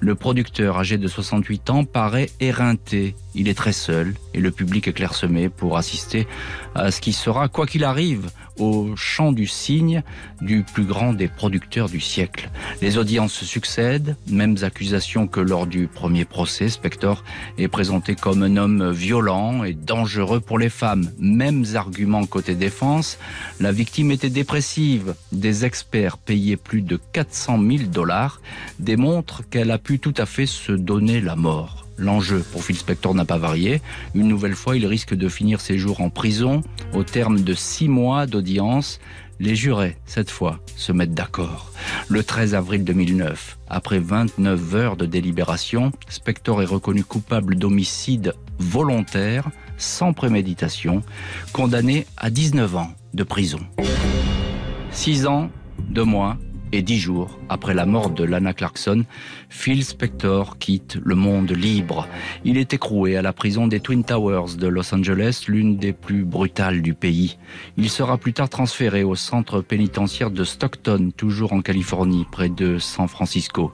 Le 0.01 0.15
producteur 0.15 0.79
âgé 0.79 0.99
de 0.99 1.09
68 1.09 1.71
ans 1.71 1.85
paraît 1.85 2.29
éreinté 2.41 3.15
il 3.35 3.49
est 3.49 3.55
très 3.55 3.73
seul 3.73 4.15
et 4.35 4.41
le 4.41 4.51
public 4.51 4.89
est 4.89 4.93
clairsemé 4.93 5.49
pour 5.49 5.77
assister 5.77 6.27
à 6.75 6.91
ce 6.91 7.01
qui 7.01 7.13
sera, 7.13 7.49
quoi 7.49 7.67
qu'il 7.67 7.85
arrive, 7.85 8.31
au 8.59 8.95
chant 8.97 9.33
du 9.33 9.47
cygne 9.47 10.03
du 10.41 10.63
plus 10.63 10.85
grand 10.85 11.13
des 11.13 11.29
producteurs 11.29 11.89
du 11.89 12.01
siècle. 12.01 12.51
Les 12.81 12.99
audiences 12.99 13.33
se 13.33 13.45
succèdent, 13.45 14.17
mêmes 14.29 14.57
accusations 14.63 15.27
que 15.27 15.41
lors 15.41 15.67
du 15.67 15.87
premier 15.87 16.25
procès. 16.25 16.69
Spector 16.69 17.25
est 17.59 17.69
présenté 17.69 18.15
comme 18.15 18.43
un 18.43 18.57
homme 18.57 18.91
violent 18.91 19.65
et 19.65 19.73
dangereux 19.73 20.41
pour 20.41 20.59
les 20.59 20.69
femmes. 20.69 21.11
Mêmes 21.19 21.65
arguments 21.75 22.27
côté 22.27 22.55
défense. 22.55 23.19
La 23.61 23.73
victime 23.73 24.11
était 24.11 24.31
dépressive. 24.31 25.15
Des 25.33 25.65
experts 25.65 26.19
payés 26.19 26.57
plus 26.57 26.83
de 26.83 27.01
400 27.13 27.59
000 27.59 27.85
dollars 27.85 28.41
démontrent 28.79 29.43
qu'elle 29.49 29.71
a 29.71 29.79
pu 29.79 29.99
tout 29.99 30.15
à 30.17 30.27
fait 30.27 30.47
se 30.47 30.73
donner 30.73 31.21
la 31.21 31.37
mort. 31.37 31.82
L'enjeu 31.97 32.45
pour 32.53 32.65
Phil 32.65 32.77
Spector 32.77 33.15
n'a 33.15 33.25
pas 33.25 33.39
varié. 33.39 33.81
Une 34.15 34.29
nouvelle 34.29 34.55
fois, 34.55 34.77
il 34.77 34.87
risque 34.87 35.15
de 35.15 35.29
finir 35.29 35.61
ses 35.61 35.79
jours 35.79 36.01
en 36.01 36.11
prison 36.11 36.63
au 36.93 37.05
terme 37.05 37.41
de 37.41 37.55
six 37.55 37.89
mois 37.89 38.27
d'audience. 38.27 39.01
Les 39.41 39.57
jurés, 39.57 39.97
cette 40.07 40.31
fois, 40.31 40.61
se 40.77 40.93
mettent 40.93 41.15
d'accord. 41.15 41.73
Le 42.09 42.23
13 42.23 42.55
avril 42.55 42.85
2009, 42.85 43.59
après 43.69 43.99
29 43.99 44.75
heures 44.75 44.97
de 44.97 45.07
délibération, 45.07 45.93
Spector 46.09 46.63
est 46.63 46.67
reconnu 46.67 47.03
coupable 47.03 47.57
d'homicide 47.57 48.35
volontaire, 48.59 49.51
sans 49.77 50.13
préméditation, 50.13 51.03
condamné 51.53 52.07
à 52.17 52.31
19 52.31 52.77
ans 52.77 52.91
de 53.15 53.25
prison. 53.25 53.61
6 54.93 55.27
ans, 55.27 55.51
2 55.89 56.05
mois 56.05 56.39
et 56.73 56.83
10 56.83 56.99
jours 56.99 57.39
après 57.49 57.75
la 57.75 57.87
mort 57.87 58.11
de 58.11 58.25
Lana 58.25 58.55
Clarkson, 58.55 59.05
Phil 59.53 59.85
Spector 59.85 60.59
quitte 60.59 60.99
le 61.05 61.15
monde 61.15 61.53
libre. 61.53 62.09
Il 62.43 62.57
est 62.57 62.73
écroué 62.73 63.17
à 63.17 63.23
la 63.23 63.35
prison 63.35 63.69
des 63.69 63.81
Twin 63.81 64.03
Towers 64.03 64.57
de 64.57 64.67
Los 64.67 64.93
Angeles, 64.93 65.45
l'une 65.47 65.77
des 65.77 65.93
plus 65.93 66.25
brutales 66.25 66.81
du 66.81 66.95
pays. 66.95 67.37
Il 67.77 67.91
sera 67.91 68.17
plus 68.17 68.33
tard 68.33 68.49
transféré 68.49 69.05
au 69.05 69.15
centre 69.15 69.61
pénitentiaire 69.61 70.31
de 70.31 70.43
Stockton, 70.43 71.13
toujours 71.17 71.53
en 71.53 71.61
Californie, 71.61 72.27
près 72.33 72.49
de 72.49 72.79
San 72.79 73.07
Francisco. 73.07 73.73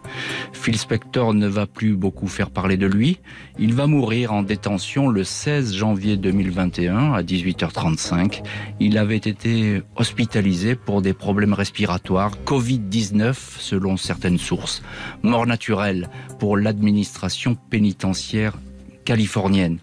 Phil 0.52 0.76
Spector 0.76 1.32
ne 1.32 1.46
va 1.46 1.66
plus 1.66 1.94
beaucoup 1.94 2.26
faire 2.26 2.50
parler 2.50 2.76
de 2.76 2.86
lui. 2.86 3.20
Il 3.58 3.72
va 3.72 3.86
mourir 3.86 4.34
en 4.34 4.42
détention 4.42 5.08
le 5.08 5.22
16 5.24 5.74
janvier 5.74 6.16
2021 6.16 7.14
à 7.14 7.22
18h35. 7.22 8.42
Il 8.80 8.98
avait 8.98 9.16
été 9.16 9.82
hospitalisé 9.96 10.74
pour 10.74 11.02
des 11.02 11.14
problèmes 11.14 11.54
respiratoires, 11.54 12.32
Covid-19 12.44 13.34
selon 13.58 13.96
certaines 13.96 14.38
sources. 14.38 14.82
Pour 16.38 16.56
l'administration 16.56 17.54
pénitentiaire 17.54 18.54
californienne. 19.08 19.78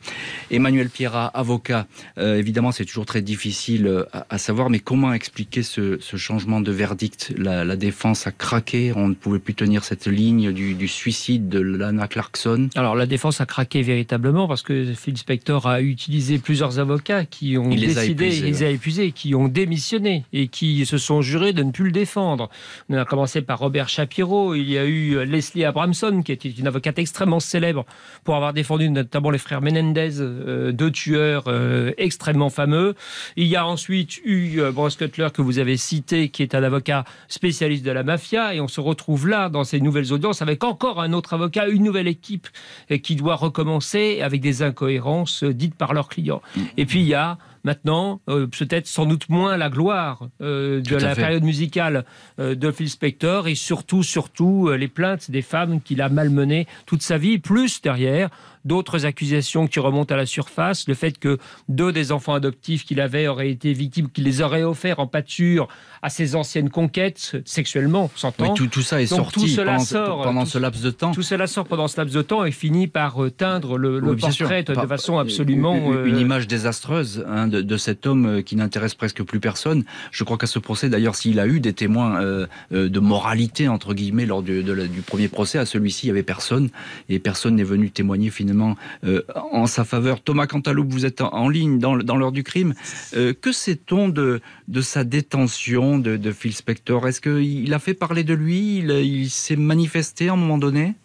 Emmanuel 0.52 0.88
Pierra, 0.88 1.26
avocat, 1.26 1.88
euh, 2.20 2.38
évidemment 2.38 2.72
c'est 2.72 2.86
toujours 2.86 3.08
très 3.08 3.24
difficile 3.24 3.88
euh, 3.88 4.04
à, 4.14 4.28
à, 4.30 4.38
savoir, 4.38 4.70
mais 4.70 4.78
comment 4.78 5.12
expliquer 5.14 5.64
ce, 5.64 5.98
ce 6.00 6.16
changement 6.16 6.62
de 6.62 6.72
verdict? 6.72 7.34
La, 7.36 7.66
la, 7.66 7.76
défense 7.76 8.28
a 8.28 8.32
craqué, 8.32 8.94
on 8.96 9.08
ne 9.08 9.16
pouvait 9.16 9.40
plus 9.40 9.56
tenir 9.56 9.84
cette 9.84 10.06
ligne 10.06 10.52
du, 10.52 10.76
du, 10.76 10.88
suicide 10.88 11.50
de 11.50 11.60
Lana 11.60 12.08
Clarkson? 12.08 12.70
Alors 12.76 12.96
la 12.96 13.08
défense 13.08 13.42
a 13.42 13.48
craqué 13.48 13.82
véritablement 13.82 14.48
parce 14.48 14.62
que 14.62 14.94
Phil 14.94 15.18
Spector 15.18 15.66
a 15.66 15.82
utilisé 15.82 16.38
plusieurs 16.38 16.78
avocats 16.78 17.26
qui 17.26 17.58
ont 17.58 17.72
Il 17.72 17.80
les 17.80 17.98
a 17.98 18.02
décidé, 18.02 18.26
épuisés, 18.26 18.38
il 18.38 18.46
les 18.46 18.64
a 18.64 18.70
épuisés, 18.70 19.12
qui 19.12 19.34
ont 19.34 19.48
démissionné 19.48 20.24
et 20.34 20.50
qui 20.50 20.86
se 20.86 21.00
sont 21.00 21.24
jurés 21.24 21.54
de 21.54 21.64
ne 21.64 21.72
plus 21.72 21.86
le 21.86 21.92
défendre. 21.92 22.52
On 22.90 22.98
a 22.98 23.06
commencé 23.06 23.42
par 23.42 23.58
Robert 23.58 23.90
Shapiro, 23.90 24.54
il 24.54 24.70
y 24.70 24.78
a 24.78 24.86
eu 24.86 25.26
Leslie 25.26 25.66
Abramson 25.66 26.22
qui 26.24 26.32
était 26.32 26.50
une 26.50 26.68
avocate 26.68 27.00
extrêmement 27.00 27.40
célèbre 27.40 27.88
pour 28.24 28.36
avoir 28.36 28.54
défendu 28.54 28.88
notre 28.92 29.15
notamment 29.16 29.30
les 29.30 29.38
frères 29.38 29.62
Menendez, 29.62 30.20
euh, 30.20 30.74
deux 30.74 30.92
tueurs 30.92 31.46
euh, 31.48 31.94
extrêmement 31.98 32.50
fameux. 32.50 32.96
Il 33.38 33.48
y 33.48 33.56
a 33.56 33.66
ensuite 33.66 34.18
eu 34.26 34.60
euh, 34.60 34.74
Bruce 34.74 34.98
Cutler 34.98 35.30
que 35.34 35.42
vous 35.42 35.58
avez 35.58 35.78
cité, 35.78 36.28
qui 36.28 36.44
est 36.44 36.54
un 36.54 36.62
avocat 36.64 37.06
spécialiste 37.30 37.86
de 37.86 37.92
la 37.92 38.04
mafia, 38.04 38.54
et 38.54 38.60
on 38.60 38.68
se 38.68 38.82
retrouve 38.82 39.30
là 39.30 39.48
dans 39.48 39.64
ces 39.64 39.80
nouvelles 39.80 40.12
audiences 40.12 40.42
avec 40.42 40.66
encore 40.66 41.02
un 41.02 41.14
autre 41.14 41.34
avocat, 41.34 41.70
une 41.70 41.84
nouvelle 41.84 42.10
équipe 42.10 42.50
et 42.90 43.00
qui 43.00 43.16
doit 43.16 43.36
recommencer 43.36 44.20
avec 44.22 44.42
des 44.42 44.64
incohérences 44.64 45.46
dites 45.46 45.76
par 45.76 45.94
leurs 45.94 46.10
clients. 46.10 46.42
Et 46.76 46.86
puis 46.86 47.00
il 47.00 47.08
y 47.08 47.14
a 47.14 47.38
maintenant, 47.66 48.22
euh, 48.30 48.48
peut-être 48.48 48.88
sans 48.88 49.06
doute 49.06 49.28
moins 49.28 49.58
la 49.58 49.70
gloire 49.70 50.30
euh, 50.42 50.82
de 50.82 50.96
la 50.96 51.16
fait. 51.16 51.22
période 51.22 51.44
musicale 51.44 52.06
euh, 52.40 52.56
de 52.56 52.72
Phil 52.72 52.90
Spector 52.90 53.48
et 53.48 53.56
surtout, 53.56 54.04
surtout 54.04 54.70
euh, 54.70 54.78
les 54.78 54.88
plaintes 54.88 55.30
des 55.32 55.42
femmes 55.42 55.82
qu'il 55.82 56.02
a 56.02 56.08
malmenées 56.08 56.68
toute 56.86 57.02
sa 57.02 57.18
vie, 57.18 57.40
plus 57.40 57.82
derrière 57.82 58.30
d'autres 58.66 59.06
accusations 59.06 59.68
qui 59.68 59.80
remontent 59.80 60.14
à 60.14 60.18
la 60.18 60.26
surface, 60.26 60.88
le 60.88 60.94
fait 60.94 61.18
que 61.18 61.38
deux 61.70 61.92
des 61.92 62.12
enfants 62.12 62.34
adoptifs 62.34 62.84
qu'il 62.86 63.00
avait 63.00 63.28
auraient 63.28 63.50
été 63.52 63.74
victimes, 63.74 64.10
qu'il 64.10 64.24
les 64.24 64.42
aurait 64.42 64.64
offerts 64.64 65.00
en 65.00 65.08
pâture 65.08 65.68
à 66.02 66.10
ses 66.10 66.36
anciennes 66.36 66.70
conquêtes 66.70 67.38
sexuellement, 67.46 68.12
s'entend. 68.16 68.50
Oui, 68.50 68.54
tout, 68.56 68.68
tout, 68.68 68.82
ça 68.82 69.02
est 69.02 69.10
Donc, 69.10 69.20
sorti 69.20 69.40
tout 69.42 69.48
cela 69.48 69.74
pendant, 69.74 69.86
sort, 69.86 70.22
pendant 70.24 70.44
tout, 70.44 70.50
ce 70.50 70.58
laps 70.58 70.84
de 70.84 70.90
temps. 70.92 71.12
Tout 71.12 71.22
cela 71.22 71.48
sort 71.48 71.66
pendant 71.66 71.88
ce 71.88 71.98
laps 71.98 72.16
de 72.16 72.22
temps 72.22 72.44
et 72.46 72.52
finit 72.52 72.88
par 72.88 73.24
euh, 73.24 73.30
teindre 73.32 73.78
le, 73.78 74.00
Oui, 74.04 74.16
portrait 74.18 74.64
sûr. 74.64 74.64
de 74.66 74.74
Par- 74.74 74.88
façon 74.88 75.18
absolument... 75.18 75.76
Une, 75.76 76.08
une 76.08 76.16
euh, 76.16 76.20
image 76.22 76.48
désastreuse 76.48 77.24
hein, 77.28 77.48
de, 77.48 77.62
de 77.62 77.78
cet 77.78 78.06
homme 78.08 78.26
euh, 78.26 78.42
qui 78.42 78.56
n'intéresse 78.56 78.96
presque 78.96 79.24
plus 79.24 79.40
personne. 79.40 79.84
Je 80.12 80.24
crois 80.24 80.38
qu'à 80.38 80.48
ce 80.48 80.60
procès, 80.60 80.90
d'ailleurs, 80.90 81.16
s'il 81.16 81.40
a 81.40 81.48
eu 81.48 81.60
des 81.60 81.74
témoins 81.74 82.22
euh, 82.22 82.48
de 82.72 83.00
moralité, 83.00 83.68
entre 83.68 83.94
guillemets, 83.94 84.26
lors 84.26 84.42
du, 84.42 84.64
de 84.64 84.76
du 84.88 85.02
premier 85.02 85.28
procès, 85.28 85.58
à 85.58 85.66
celui-ci, 85.66 86.06
il 86.08 86.10
n'y 86.10 86.12
avait 86.12 86.24
personne. 86.24 86.70
Et 87.10 87.20
personne 87.20 87.56
n'est 87.56 87.64
venu 87.64 87.92
témoigner 87.92 88.30
finalement 88.30 88.55
euh, 89.04 89.22
en 89.36 89.68
sa 89.68 89.84
faveur. 89.84 90.22
Thomas 90.22 90.48
Cantaloupe, 90.48 90.92
vous 90.92 91.06
êtes 91.06 91.22
en, 91.22 91.50
ligne 91.50 91.80
dans, 91.80 91.96
l'heure 91.96 92.32
du 92.32 92.44
crime. 92.44 92.74
Euh, 93.16 93.34
que 93.34 93.52
sait-on 93.52 94.10
de, 94.10 94.42
sa 94.82 95.04
détention 95.04 95.98
de, 96.00 96.18
de 96.18 96.32
Phil 96.32 96.54
Spector? 96.54 97.08
Est-ce 97.08 97.22
qu'il 97.22 97.74
a 97.74 97.80
fait 97.80 97.94
parler 97.94 98.24
de 98.24 98.34
lui? 98.34 98.78
Il, 98.78 98.92
il 98.92 99.30
s'est 99.30 99.56
manifesté 99.56 100.30
à 100.30 100.34
un 100.34 100.38
moment 100.38 100.58
donné? 100.58 100.96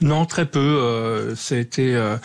Non, 0.00 0.24
très 0.26 0.46
peu. 0.46 0.60
Euh, 0.60 1.34
été, 1.50 1.94
euh, 1.94 2.16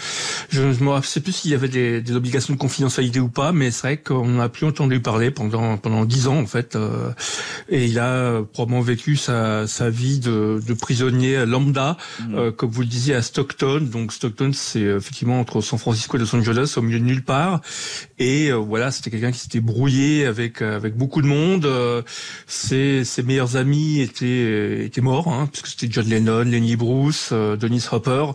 je 0.50 0.62
ne 0.62 0.74
me 0.74 1.02
sais 1.02 1.22
plus 1.22 1.32
s'il 1.32 1.52
y 1.52 1.54
avait 1.54 1.68
des, 1.68 2.02
des, 2.02 2.16
obligations 2.16 2.54
de 2.54 2.60
confidentialité 2.60 3.20
ou 3.20 3.30
pas, 3.30 3.52
mais 3.52 3.72
c'est 3.72 3.88
vrai 3.88 3.98
qu'on 3.98 4.40
a 4.40 4.50
plus 4.50 4.66
entendu 4.66 5.00
parler 5.00 5.32
pendant 5.32 5.78
pendant 5.78 6.06
dix 6.06 6.28
ans 6.28 6.40
en 6.40 6.46
fait. 6.46 6.76
Euh, 6.76 7.12
et 7.70 7.86
il 7.86 8.00
a 8.00 8.42
probablement 8.54 8.82
vécu 8.82 9.16
sa, 9.16 9.68
sa 9.68 9.90
vie 9.90 10.20
de, 10.20 10.62
de 10.66 10.74
prisonnier 10.74 11.46
lambda, 11.46 11.98
mmh. 12.20 12.36
euh, 12.36 12.52
comme 12.52 12.70
vous 12.70 12.82
le 12.82 12.88
disiez, 12.88 13.16
à 13.16 13.22
Stockton. 13.22 13.88
Donc 13.92 14.14
Stockton, 14.14 14.52
c'est 14.54 14.82
effectivement 14.82 15.40
entre 15.40 15.62
San 15.62 15.80
Francisco 15.80 16.18
et 16.18 16.20
Los 16.20 16.36
Angeles, 16.36 16.74
au 16.78 16.82
milieu 16.82 17.00
de 17.00 17.06
nulle 17.06 17.24
part. 17.24 17.62
Et 18.20 18.52
euh, 18.52 18.56
voilà, 18.56 18.92
c'était 18.92 19.10
quelqu'un 19.10 19.32
qui 19.32 19.40
s'était 19.40 19.62
brouillé 19.62 20.26
avec 20.26 20.62
avec 20.62 20.96
beaucoup 20.96 21.22
de 21.22 21.28
monde. 21.28 21.66
Euh, 21.66 22.02
ses, 22.48 23.04
ses 23.04 23.24
meilleurs 23.24 23.56
amis 23.56 24.00
étaient 24.00 24.86
étaient 24.86 25.02
morts, 25.02 25.28
hein, 25.28 25.48
puisque 25.52 25.68
c'était 25.68 25.88
John 25.90 26.08
Lennon, 26.08 26.44
Lenny 26.44 26.76
Bruce. 26.76 27.31
Euh, 27.32 27.56
Dennis 27.56 27.86
Hopper. 27.92 28.26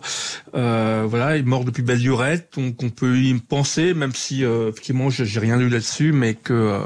Euh, 0.55 1.05
voilà, 1.07 1.37
il 1.37 1.41
est 1.41 1.43
mort 1.43 1.65
depuis 1.65 1.83
belle 1.83 2.01
lurette, 2.01 2.53
donc 2.55 2.81
on 2.83 2.89
peut 2.89 3.17
y 3.17 3.33
penser, 3.35 3.93
même 3.93 4.13
si 4.13 4.43
euh, 4.43 4.69
effectivement 4.69 5.09
j'ai 5.09 5.39
rien 5.39 5.57
lu 5.57 5.69
là-dessus, 5.69 6.11
mais 6.11 6.33
que 6.33 6.53
euh, 6.53 6.79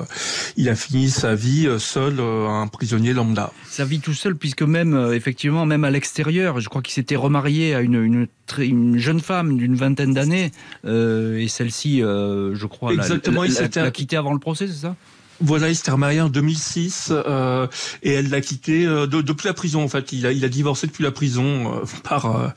il 0.58 0.70
a 0.70 0.76
fini 0.76 1.10
sa 1.10 1.36
vie 1.36 1.70
seul, 1.80 2.20
un 2.20 2.68
prisonnier 2.68 3.14
lambda. 3.14 3.52
Sa 3.70 3.86
vie 3.86 4.00
tout 4.00 4.14
seul, 4.14 4.36
puisque 4.36 4.64
même 4.64 5.12
effectivement, 5.14 5.66
même 5.66 5.84
à 5.84 5.92
l'extérieur, 5.92 6.60
je 6.60 6.70
crois 6.70 6.82
qu'il 6.82 6.94
s'était 6.94 7.16
remarié 7.16 7.76
à 7.76 7.82
une, 7.82 8.04
une, 8.04 8.28
une 8.58 8.98
jeune 8.98 9.20
femme 9.20 9.58
d'une 9.58 9.76
vingtaine 9.76 10.14
d'années, 10.14 10.52
et 10.86 11.48
celle-ci, 11.48 12.00
je 12.00 12.66
crois, 12.66 12.94
Exactement, 12.94 13.44
l'a 13.44 13.92
quitté 13.92 14.18
avant 14.18 14.34
le 14.34 14.40
procès, 14.40 14.68
c'est 14.68 14.82
ça? 14.82 14.96
Voilà, 15.42 15.70
il 15.70 15.76
s'était 15.76 15.92
en 15.92 16.30
2006 16.30 17.12
euh, 17.12 17.68
et 18.04 18.14
elle 18.14 18.30
l'a 18.30 18.42
quitté 18.42 18.86
euh, 18.86 19.08
de, 19.08 19.22
depuis 19.22 19.48
la 19.48 19.54
prison. 19.54 19.84
En 19.84 19.88
fait, 19.88 20.12
il 20.12 20.26
a, 20.26 20.32
il 20.32 20.46
a 20.46 20.50
divorcé 20.50 20.88
depuis 20.88 21.04
la 21.04 21.12
prison 21.12 21.74
euh, 21.74 21.86
par 22.04 22.54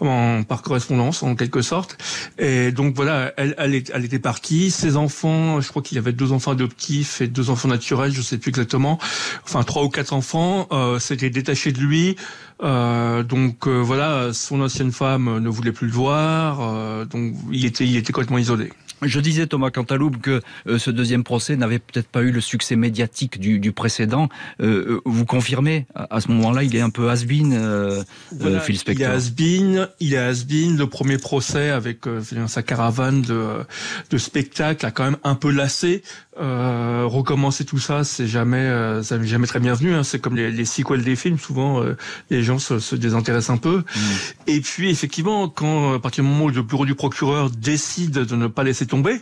en, 0.00 0.42
par 0.44 0.62
correspondance 0.62 1.22
en 1.22 1.34
quelque 1.34 1.62
sorte. 1.62 1.98
Et 2.38 2.70
donc 2.72 2.94
voilà, 2.94 3.32
elle, 3.36 3.54
elle, 3.58 3.74
est, 3.74 3.90
elle 3.94 4.04
était 4.04 4.18
partie. 4.18 4.70
Ses 4.70 4.96
enfants, 4.96 5.60
je 5.60 5.68
crois 5.68 5.82
qu'il 5.82 5.98
avait 5.98 6.12
deux 6.12 6.32
enfants 6.32 6.52
adoptifs 6.52 7.20
et 7.20 7.26
deux 7.26 7.50
enfants 7.50 7.68
naturels, 7.68 8.12
je 8.12 8.22
sais 8.22 8.38
plus 8.38 8.50
exactement. 8.50 8.98
Enfin 9.44 9.62
trois 9.64 9.82
ou 9.84 9.88
quatre 9.88 10.12
enfants. 10.12 10.68
Euh, 10.72 10.98
S'était 10.98 11.30
détaché 11.30 11.72
de 11.72 11.80
lui. 11.80 12.16
Euh, 12.62 13.22
donc 13.22 13.66
voilà, 13.66 14.32
son 14.32 14.60
ancienne 14.60 14.92
femme 14.92 15.38
ne 15.38 15.48
voulait 15.48 15.72
plus 15.72 15.86
le 15.86 15.92
voir. 15.92 17.06
donc 17.06 17.34
il 17.52 17.64
était, 17.64 17.86
il 17.86 17.96
était 17.96 18.12
complètement 18.12 18.38
isolé. 18.38 18.72
Je 19.02 19.20
disais, 19.20 19.46
Thomas 19.46 19.70
Cantaloupe, 19.70 20.20
que 20.20 20.42
euh, 20.66 20.78
ce 20.78 20.90
deuxième 20.90 21.22
procès 21.22 21.56
n'avait 21.56 21.78
peut-être 21.78 22.08
pas 22.08 22.22
eu 22.22 22.32
le 22.32 22.40
succès 22.40 22.74
médiatique 22.74 23.38
du, 23.38 23.60
du 23.60 23.72
précédent. 23.72 24.28
Euh, 24.60 24.66
euh 24.68 25.00
vous 25.04 25.24
confirmez 25.24 25.86
À 25.94 26.20
ce 26.20 26.28
moment-là, 26.28 26.62
il 26.62 26.74
est 26.74 26.80
un 26.80 26.90
peu 26.90 27.08
has-been, 27.08 27.52
euh, 27.54 28.02
voilà, 28.32 28.60
Phil 28.60 28.78
Spector. 28.78 29.06
Il 29.06 29.10
est 29.10 29.14
has-been, 29.14 29.88
il 30.00 30.14
est 30.14 30.18
has-been. 30.18 30.76
Le 30.76 30.86
premier 30.86 31.18
procès 31.18 31.70
avec 31.70 32.00
sa 32.48 32.62
caravane 32.62 33.22
de, 33.22 33.64
de 34.10 34.18
spectacles 34.18 34.84
a 34.84 34.90
quand 34.90 35.04
même 35.04 35.18
un 35.24 35.34
peu 35.34 35.50
lassé. 35.50 36.02
recommencer 36.36 37.64
tout 37.64 37.78
ça, 37.78 38.04
c'est 38.04 38.26
jamais, 38.26 38.68
ça 39.02 39.22
jamais 39.22 39.46
très 39.46 39.60
bienvenu. 39.60 39.94
Hein. 39.94 40.02
C'est 40.02 40.18
comme 40.18 40.36
les, 40.36 40.50
les, 40.50 40.64
sequels 40.64 41.04
des 41.04 41.16
films. 41.16 41.38
Souvent, 41.38 41.82
les 42.30 42.42
gens 42.42 42.58
se, 42.58 42.78
se, 42.78 42.96
désintéressent 42.96 43.56
un 43.56 43.58
peu. 43.58 43.78
Mm. 43.78 44.00
Et 44.48 44.60
puis, 44.60 44.90
effectivement, 44.90 45.48
quand 45.48 45.94
à 45.94 45.98
partir 45.98 46.24
du 46.24 46.30
moment 46.30 46.44
où 46.44 46.50
le 46.50 46.62
bureau 46.62 46.86
du 46.86 46.94
procureur 46.94 47.50
décide 47.50 48.10
de 48.10 48.36
ne 48.36 48.46
pas 48.46 48.64
laisser 48.64 48.87
tomber, 48.88 49.20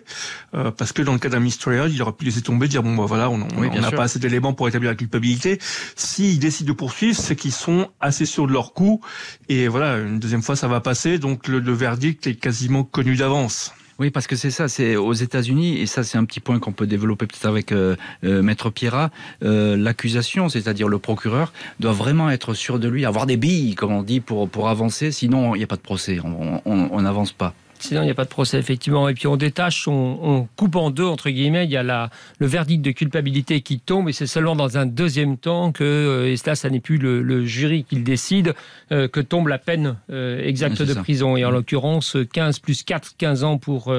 euh, 0.54 0.70
parce 0.70 0.92
que 0.92 1.02
dans 1.02 1.12
le 1.12 1.18
cas 1.18 1.28
d'un 1.28 1.40
mystery 1.40 1.92
il 1.92 2.00
aurait 2.02 2.12
pu 2.12 2.24
laisser 2.24 2.42
tomber, 2.42 2.68
dire 2.68 2.82
bon 2.82 2.94
bah 2.96 3.04
voilà, 3.06 3.28
on 3.28 3.38
n'a 3.38 3.90
pas 3.90 4.04
assez 4.04 4.18
d'éléments 4.18 4.54
pour 4.54 4.68
établir 4.68 4.90
la 4.90 4.96
culpabilité. 4.96 5.58
S'ils 5.94 6.38
décident 6.38 6.68
de 6.68 6.76
poursuivre, 6.76 7.18
c'est 7.18 7.36
qu'ils 7.36 7.52
sont 7.52 7.88
assez 8.00 8.24
sûrs 8.24 8.46
de 8.46 8.52
leur 8.52 8.72
coup, 8.72 9.00
et 9.48 9.68
voilà, 9.68 9.98
une 9.98 10.18
deuxième 10.18 10.42
fois 10.42 10.56
ça 10.56 10.68
va 10.68 10.80
passer, 10.80 11.18
donc 11.18 11.48
le, 11.48 11.60
le 11.60 11.72
verdict 11.72 12.26
est 12.26 12.36
quasiment 12.36 12.84
connu 12.84 13.16
d'avance. 13.16 13.74
Oui, 13.98 14.10
parce 14.10 14.26
que 14.26 14.36
c'est 14.36 14.50
ça, 14.50 14.68
c'est 14.68 14.96
aux 14.96 15.14
États-Unis, 15.14 15.80
et 15.80 15.86
ça 15.86 16.04
c'est 16.04 16.18
un 16.18 16.24
petit 16.26 16.40
point 16.40 16.58
qu'on 16.58 16.72
peut 16.72 16.86
développer 16.86 17.26
peut-être 17.26 17.46
avec 17.46 17.72
euh, 17.72 17.96
euh, 18.24 18.42
Maître 18.42 18.68
Pierra, 18.68 19.10
euh, 19.42 19.74
l'accusation, 19.74 20.50
c'est-à-dire 20.50 20.88
le 20.88 20.98
procureur, 20.98 21.52
doit 21.80 21.92
vraiment 21.92 22.28
être 22.28 22.52
sûr 22.52 22.78
de 22.78 22.88
lui, 22.88 23.06
avoir 23.06 23.24
des 23.24 23.38
billes, 23.38 23.74
comme 23.74 23.92
on 23.92 24.02
dit, 24.02 24.20
pour, 24.20 24.50
pour 24.50 24.68
avancer, 24.68 25.12
sinon 25.12 25.54
il 25.54 25.58
n'y 25.58 25.64
a 25.64 25.66
pas 25.66 25.76
de 25.76 25.80
procès, 25.80 26.18
on 26.22 27.00
n'avance 27.00 27.32
pas. 27.32 27.54
Sinon, 27.78 28.02
il 28.02 28.06
n'y 28.06 28.10
a 28.10 28.14
pas 28.14 28.24
de 28.24 28.30
procès, 28.30 28.58
effectivement. 28.58 29.08
Et 29.08 29.14
puis, 29.14 29.26
on 29.26 29.36
détache, 29.36 29.86
on, 29.88 30.48
coupe 30.56 30.76
en 30.76 30.90
deux, 30.90 31.04
entre 31.04 31.30
guillemets. 31.30 31.64
Il 31.64 31.70
y 31.70 31.76
a 31.76 31.82
la, 31.82 32.10
le 32.38 32.46
verdict 32.46 32.82
de 32.82 32.90
culpabilité 32.90 33.60
qui 33.60 33.78
tombe, 33.78 34.08
et 34.08 34.12
c'est 34.12 34.26
seulement 34.26 34.56
dans 34.56 34.78
un 34.78 34.86
deuxième 34.86 35.36
temps 35.36 35.72
que, 35.72 35.84
euh, 35.84 36.32
et 36.32 36.36
ça, 36.36 36.54
ça 36.54 36.70
n'est 36.70 36.80
plus 36.80 36.98
le, 36.98 37.44
jury 37.44 37.84
qui 37.84 37.96
le 37.96 38.02
décide, 38.02 38.54
euh, 38.92 39.08
que 39.08 39.20
tombe 39.20 39.48
la 39.48 39.58
peine 39.58 39.96
euh, 40.10 40.42
exacte 40.44 40.82
de 40.82 40.94
prison. 40.94 41.36
Et 41.36 41.44
en 41.44 41.50
l'occurrence, 41.50 42.16
15 42.32 42.58
plus 42.60 42.82
4, 42.82 43.14
15 43.18 43.44
ans 43.44 43.58
pour, 43.58 43.94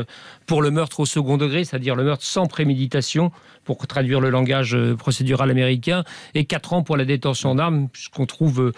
pour 0.45 0.61
le 0.61 0.71
meurtre 0.71 0.99
au 0.99 1.05
second 1.05 1.37
degré, 1.37 1.63
c'est-à-dire 1.63 1.95
le 1.95 2.03
meurtre 2.03 2.23
sans 2.23 2.47
préméditation, 2.47 3.31
pour 3.67 3.85
traduire 3.85 4.19
le 4.19 4.31
langage 4.31 4.75
procédural 4.97 5.51
américain, 5.51 6.03
et 6.33 6.45
4 6.45 6.73
ans 6.73 6.81
pour 6.81 6.97
la 6.97 7.05
détention 7.05 7.53
d'armes, 7.53 7.89
puisqu'on 7.89 8.25
trouve 8.25 8.71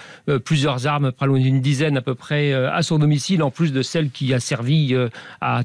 plusieurs 0.44 0.88
armes, 0.88 1.12
près 1.14 1.28
d'une 1.28 1.62
dizaine 1.62 1.96
à 1.96 2.02
peu 2.02 2.16
près, 2.16 2.54
à 2.54 2.82
son 2.82 3.00
domicile, 3.00 3.44
en 3.44 3.52
plus 3.52 3.72
de 3.72 3.82
celle 3.82 4.10
qui 4.10 4.34
a 4.34 4.40
servi 4.40 4.96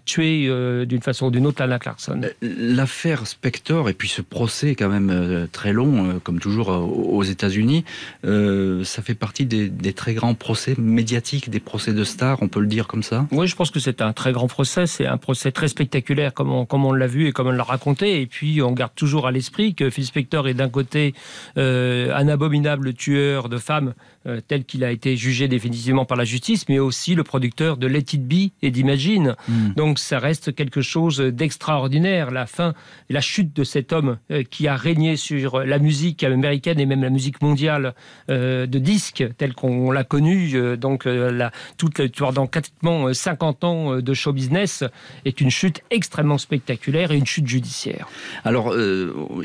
tué 0.05 0.47
euh, 0.49 0.85
d'une 0.85 1.01
façon 1.01 1.27
ou 1.27 1.31
d'une 1.31 1.47
autre 1.47 1.61
Lana 1.61 1.79
Clarkson. 1.79 2.21
Euh, 2.25 2.31
l'affaire 2.43 3.27
Spector 3.27 3.89
et 3.89 3.95
puis 3.95 4.09
ce 4.09 4.23
procès 4.23 4.75
quand 4.75 4.89
même 4.89 5.11
euh, 5.11 5.47
très 5.51 5.73
long, 5.73 6.21
comme 6.23 6.41
toujours 6.41 6.69
aux 6.69 7.23
États-Unis, 7.23 7.85
ça 8.25 9.03
fait 9.03 9.15
partie 9.15 9.47
des, 9.47 9.93
très 9.93 10.15
grands 10.15 10.35
procès 10.35 10.75
médiatiques, 10.79 11.51
des 11.51 11.61
procès 11.61 11.93
de 11.93 12.05
stars, 12.05 12.43
on 12.43 12.49
peut 12.49 12.61
le 12.61 12.67
dire 12.67 12.87
comme 12.87 13.03
ça? 13.03 13.27
Oui, 13.31 13.47
je 13.47 13.57
pense 13.57 13.71
que 13.71 13.81
c'est 13.81 14.03
un 14.03 14.13
très 14.13 14.33
grand 14.33 14.49
procès, 14.49 14.87
c'est 14.87 15.07
un 15.07 15.17
procès 15.17 15.53
très 15.53 15.69
spectaculaire 15.69 16.35
comme 16.35 16.53
on, 16.53 16.67
comme 16.67 16.85
on 16.85 16.93
l'a 16.93 17.07
vu 17.07 17.29
et 17.29 17.33
comme 17.33 17.49
on 17.49 17.53
l'a 17.53 17.63
raconté. 17.63 18.21
Et 18.21 18.27
puis 18.27 18.61
on 18.63 18.73
garde 18.73 18.93
toujours 18.95 19.14
à 19.23 19.31
l'esprit 19.31 19.75
que 19.75 19.91
Phil 19.91 20.05
Spector 20.05 20.49
est 20.49 20.55
d'un 20.55 20.69
côté 20.69 21.15
un 21.57 22.29
abominable 22.29 22.95
tueur 22.95 23.49
de 23.49 23.59
femmes 23.59 23.95
euh, 24.27 24.41
tel 24.41 24.65
qu'il 24.65 24.85
a 24.85 24.91
été 24.91 25.19
jugé 25.19 25.49
définitivement 25.49 26.07
par 26.07 26.17
la 26.17 26.25
justice, 26.25 26.67
mais 26.71 26.79
aussi 26.79 27.15
le 27.15 27.25
producteur 27.25 27.77
de 27.77 27.87
Let 27.87 28.15
It 28.15 28.27
Be 28.27 28.53
et 28.63 28.71
d'Imagine. 28.71 29.37
Hmm. 29.47 29.75
Donc 29.77 29.99
ça 29.99 30.19
reste 30.19 30.55
quelque 30.55 30.81
chose 30.81 31.19
d'extraordinaire. 31.19 32.31
La 32.31 32.47
fin, 32.47 32.73
la 33.11 33.21
chute 33.21 33.55
de 33.55 33.65
cet 33.65 33.93
homme 33.93 34.17
euh, 34.31 34.43
qui 34.43 34.67
a 34.67 34.77
régné 34.77 35.17
sur 35.17 35.63
la 35.63 35.79
musique 35.79 36.25
américaine 36.25 36.81
et 36.81 36.87
même 36.87 37.03
la 37.03 37.11
musique 37.11 37.43
mondiale 37.43 37.95
euh, 38.31 38.65
de 38.65 38.79
disques, 38.79 39.27
telle 39.37 39.53
qu'on 39.53 39.91
l'a 39.91 40.05
connue, 40.05 40.79
donc 40.79 41.05
la, 41.05 41.51
toute 41.77 42.01
dans 42.33 42.47
quasiment 42.47 43.13
50 43.13 43.65
ans 43.65 43.97
de 44.01 44.15
show 44.15 44.33
business, 44.33 44.85
est 45.27 45.43
une 45.43 45.51
chute 45.51 45.83
extrêmement 45.91 46.39
spectaculaire 46.39 47.13
et 47.13 47.19
une 47.19 47.27
chute 47.27 47.47
judiciaire. 47.47 48.09
Alors, 48.45 48.75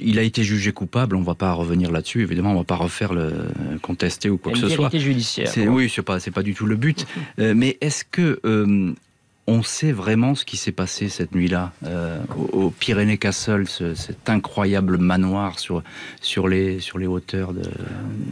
il 0.02 0.20
a 0.20 0.24
été 0.24 0.44
jugé 0.44 0.72
coupable, 0.72 1.16
on 1.16 1.22
ne 1.22 1.26
va 1.26 1.36
pas 1.36 1.54
revenir 1.54 1.92
là-dessus, 1.92 2.22
évidemment, 2.22 2.52
on 2.52 2.54
ne 2.54 2.60
va 2.60 2.64
pas 2.64 2.76
refaire 2.76 3.14
le 3.14 3.32
contester 3.82 4.30
ou 4.30 4.38
quoi 4.38 4.54
que 4.54 4.60
ce 4.60 5.00
judiciaire. 5.00 5.52
Oui, 5.68 5.92
c'est 5.94 6.02
pas, 6.02 6.20
c'est 6.20 6.32
pas 6.32 6.44
du 6.44 6.54
tout 6.54 6.66
le 6.66 6.76
but. 6.76 7.06
Euh, 7.40 7.54
mais 7.56 7.78
est-ce 7.82 8.04
que 8.04 8.40
euh, 8.46 8.94
on 9.50 9.64
sait 9.64 9.92
vraiment 9.92 10.36
ce 10.36 10.46
qui 10.46 10.58
s'est 10.58 10.72
passé 10.72 11.10
cette 11.10 11.34
nuit-là 11.34 11.72
euh, 11.84 12.20
au, 12.54 12.70
Pyrénées 12.70 13.18
Castle, 13.18 13.68
cet 13.68 14.30
incroyable 14.30 15.00
manoir 15.00 15.58
sur, 15.58 15.82
sur, 16.22 16.48
les, 16.48 16.80
sur 16.80 17.00
les 17.00 17.08
hauteurs 17.08 17.54
de... 17.54 17.64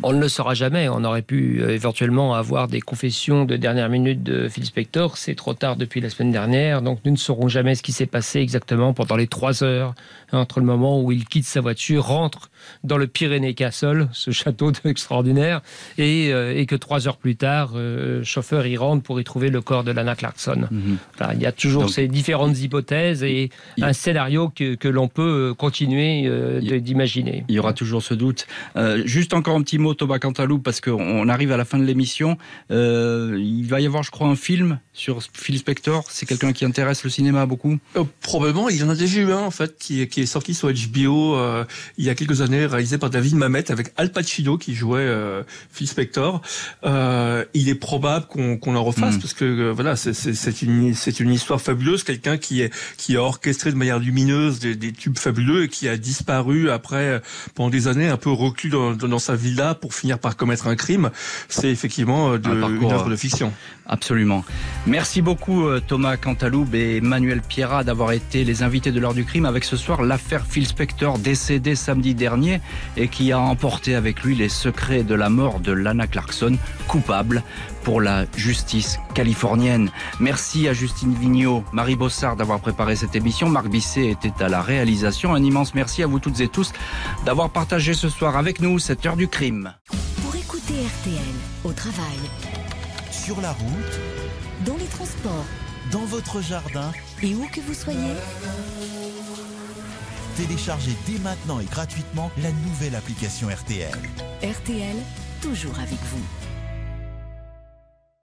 On 0.03 0.13
ne 0.13 0.19
le 0.19 0.29
saura 0.29 0.53
jamais. 0.53 0.87
On 0.89 1.03
aurait 1.03 1.23
pu 1.23 1.59
euh, 1.61 1.69
éventuellement 1.69 2.35
avoir 2.35 2.67
des 2.67 2.81
confessions 2.81 3.45
de 3.45 3.57
dernière 3.57 3.89
minute 3.89 4.21
de 4.21 4.47
Phil 4.47 4.65
Spector. 4.65 5.17
C'est 5.17 5.33
trop 5.33 5.55
tard 5.55 5.75
depuis 5.75 6.01
la 6.01 6.11
semaine 6.11 6.31
dernière, 6.31 6.83
donc 6.83 6.99
nous 7.03 7.11
ne 7.11 7.17
saurons 7.17 7.47
jamais 7.47 7.73
ce 7.73 7.81
qui 7.81 7.93
s'est 7.93 8.05
passé 8.05 8.39
exactement 8.39 8.93
pendant 8.93 9.15
les 9.15 9.27
trois 9.27 9.63
heures 9.63 9.95
entre 10.31 10.59
le 10.59 10.67
moment 10.67 11.01
où 11.01 11.11
il 11.11 11.25
quitte 11.25 11.45
sa 11.45 11.61
voiture, 11.61 12.05
rentre 12.05 12.51
dans 12.83 12.97
le 12.97 13.07
Pyrénées 13.07 13.53
Castle, 13.53 14.07
ce 14.11 14.31
château 14.31 14.71
extraordinaire, 14.85 15.61
et, 15.97 16.33
euh, 16.33 16.55
et, 16.55 16.65
que 16.65 16.75
trois 16.75 17.07
heures 17.07 17.17
plus 17.17 17.35
tard, 17.35 17.73
le 17.75 18.23
chauffeur 18.23 18.65
y 18.67 18.77
rentre 18.77 19.03
pour 19.03 19.19
y 19.19 19.23
trouver 19.23 19.49
le 19.49 19.61
corps 19.61 19.83
de 19.83 19.91
Lana 19.91 20.15
Clarkson. 20.15 20.67
Mhm 20.69 20.97
il 21.33 21.41
y 21.41 21.45
a 21.45 21.51
toujours 21.51 21.89
ces 21.89 22.07
différentes 22.07 22.59
hypothèses 22.59 23.23
et 23.23 23.49
un 23.81 23.93
scénario 23.93 24.49
que, 24.49 24.75
que 24.75 24.87
l'on 24.87 25.07
peut 25.07 25.51
euh, 25.51 25.53
continuer 25.53 26.23
euh, 26.25 26.79
d'imaginer. 26.79 27.45
Il 27.47 27.55
y 27.55 27.59
aura 27.59 27.73
toujours 27.73 28.03
ce 28.03 28.13
doute. 28.13 28.47
Euh, 28.75 29.01
juste 29.05 29.33
encore 29.33 29.55
un 29.55 29.61
petit 29.61 29.77
mot, 29.77 29.93
Thomas 29.93 30.19
Cantalou, 30.19 30.59
parce 30.59 30.81
qu'on 30.81 31.27
arrive 31.29 31.51
à 31.51 31.57
la 31.57 31.65
fin 31.65 31.77
de 31.77 31.83
l'émission. 31.83 32.37
il 32.69 33.65
va 33.67 33.79
y 33.81 33.85
avoir, 33.85 34.03
je 34.03 34.11
crois, 34.11 34.27
un 34.27 34.35
film 34.35 34.79
sur 34.93 35.21
Phil 35.33 35.57
Spector. 35.57 36.05
C'est 36.09 36.25
quelqu'un 36.25 36.53
qui 36.53 36.65
intéresse 36.65 37.03
le 37.03 37.09
cinéma 37.09 37.45
beaucoup? 37.45 37.77
Probablement. 38.21 38.69
Il 38.69 38.77
y 38.77 38.83
en 38.83 38.89
a 38.89 38.95
déjà 38.95 39.21
eu 39.21 39.31
un, 39.31 39.39
en 39.39 39.51
fait, 39.51 39.77
qui, 39.77 40.07
qui 40.07 40.21
est 40.21 40.25
sorti 40.25 40.53
sur 40.53 40.71
HBO 40.71 41.37
il 41.97 42.05
y 42.05 42.09
a 42.09 42.15
quelques 42.15 42.41
années, 42.41 42.56
réalisé 42.65 42.97
par 42.97 43.09
David 43.09 43.35
Mamet 43.35 43.71
avec 43.71 43.91
Al 43.97 44.11
Pacino 44.11 44.57
qui 44.57 44.75
jouait 44.75 45.07
Phil 45.71 45.87
Spector. 45.87 46.41
il 46.83 47.69
est 47.69 47.75
probable 47.75 48.25
qu'on 48.27 48.75
en 48.75 48.83
refasse 48.83 49.15
hmm. 49.15 49.19
parce 49.19 49.33
que 49.33 49.71
voilà, 49.71 49.95
c'est 49.95 50.61
une 50.61 50.93
c'est 50.93 51.19
une 51.19 51.31
histoire 51.31 51.61
fabuleuse, 51.61 52.03
quelqu'un 52.03 52.37
qui 52.37 52.61
est 52.61 52.73
qui 52.97 53.15
a 53.15 53.21
orchestré 53.21 53.71
de 53.71 53.75
manière 53.75 53.99
lumineuse 53.99 54.59
des, 54.59 54.75
des, 54.75 54.91
tubes 54.91 55.17
fabuleux 55.17 55.63
et 55.63 55.67
qui 55.67 55.87
a 55.87 55.97
disparu 55.97 56.69
après 56.69 57.21
pendant 57.55 57.69
des 57.69 57.87
années, 57.87 58.07
un 58.07 58.17
peu 58.17 58.31
reclus 58.31 58.69
dans, 58.69 58.93
dans 58.93 59.19
sa 59.19 59.35
villa 59.35 59.75
pour 59.75 59.93
finir 59.93 60.19
par 60.19 60.35
commettre 60.35 60.67
un 60.67 60.75
crime. 60.75 61.09
C'est 61.49 61.69
effectivement 61.69 62.33
euh, 62.33 62.37
de, 62.37 62.49
une 62.49 62.91
œuvre 62.91 63.09
de 63.09 63.15
fiction. 63.15 63.53
Absolument. 63.87 64.43
Merci 64.85 65.21
beaucoup 65.21 65.65
euh, 65.65 65.81
Thomas 65.85 66.17
Cantaloube 66.17 66.75
et 66.75 66.99
Manuel 66.99 67.41
Pierra 67.41 67.85
d'avoir 67.85 68.11
été 68.11 68.43
les 68.43 68.61
invités 68.61 68.91
de 68.91 68.99
l'heure 68.99 69.13
du 69.13 69.23
crime 69.23 69.45
avec 69.45 69.63
ce 69.63 69.77
soir 69.77 70.01
l'affaire 70.01 70.45
Phil 70.45 70.67
Spector 70.67 71.19
décédé 71.19 71.75
samedi 71.75 72.13
dernier 72.13 72.59
et 72.97 73.07
qui 73.07 73.31
a 73.31 73.39
emporté 73.39 73.95
avec 73.95 74.23
lui 74.23 74.35
les 74.35 74.49
secrets 74.49 75.03
de 75.03 75.15
la 75.15 75.29
mort 75.29 75.61
de 75.61 75.71
Lana 75.71 76.05
Clarkson, 76.07 76.57
coupable 76.87 77.43
pour 77.83 78.01
la 78.01 78.25
justice 78.35 78.99
californienne. 79.13 79.89
Merci 80.19 80.67
à 80.67 80.73
Justine 80.73 81.13
Vignot, 81.13 81.63
Marie 81.71 81.95
Bossard 81.95 82.35
d'avoir 82.35 82.59
préparé 82.59 82.97
cette 82.97 83.15
émission. 83.15 83.47
Marc 83.47 83.69
Bisset 83.69 84.09
était 84.09 84.43
à 84.43 84.49
la 84.49 84.61
réalisation. 84.61 85.33
Un 85.33 85.43
immense 85.43 85.73
merci 85.73 86.03
à 86.03 86.07
vous 86.07 86.19
toutes 86.19 86.41
et 86.41 86.49
tous 86.49 86.73
d'avoir 87.25 87.49
partagé 87.49 87.93
ce 87.93 88.09
soir 88.09 88.35
avec 88.35 88.59
nous 88.59 88.79
cette 88.79 89.05
heure 89.05 89.15
du 89.15 89.29
crime. 89.29 89.73
Pour 90.21 90.35
écouter 90.35 90.73
RTL 90.73 91.21
au 91.63 91.71
travail, 91.71 92.17
sur 93.27 93.41
la 93.41 93.51
route, 93.51 93.99
dans 94.65 94.77
les 94.77 94.85
transports, 94.85 95.43
dans 95.91 96.05
votre 96.05 96.39
jardin 96.39 96.93
et 97.21 97.35
où 97.35 97.45
que 97.51 97.59
vous 97.59 97.73
soyez, 97.73 98.13
téléchargez 100.37 100.93
dès 101.05 101.19
maintenant 101.19 101.59
et 101.59 101.65
gratuitement 101.65 102.31
la 102.41 102.53
nouvelle 102.53 102.95
application 102.95 103.49
RTL. 103.49 103.91
RTL, 104.41 104.95
toujours 105.41 105.77
avec 105.77 105.99
vous. 106.13 106.46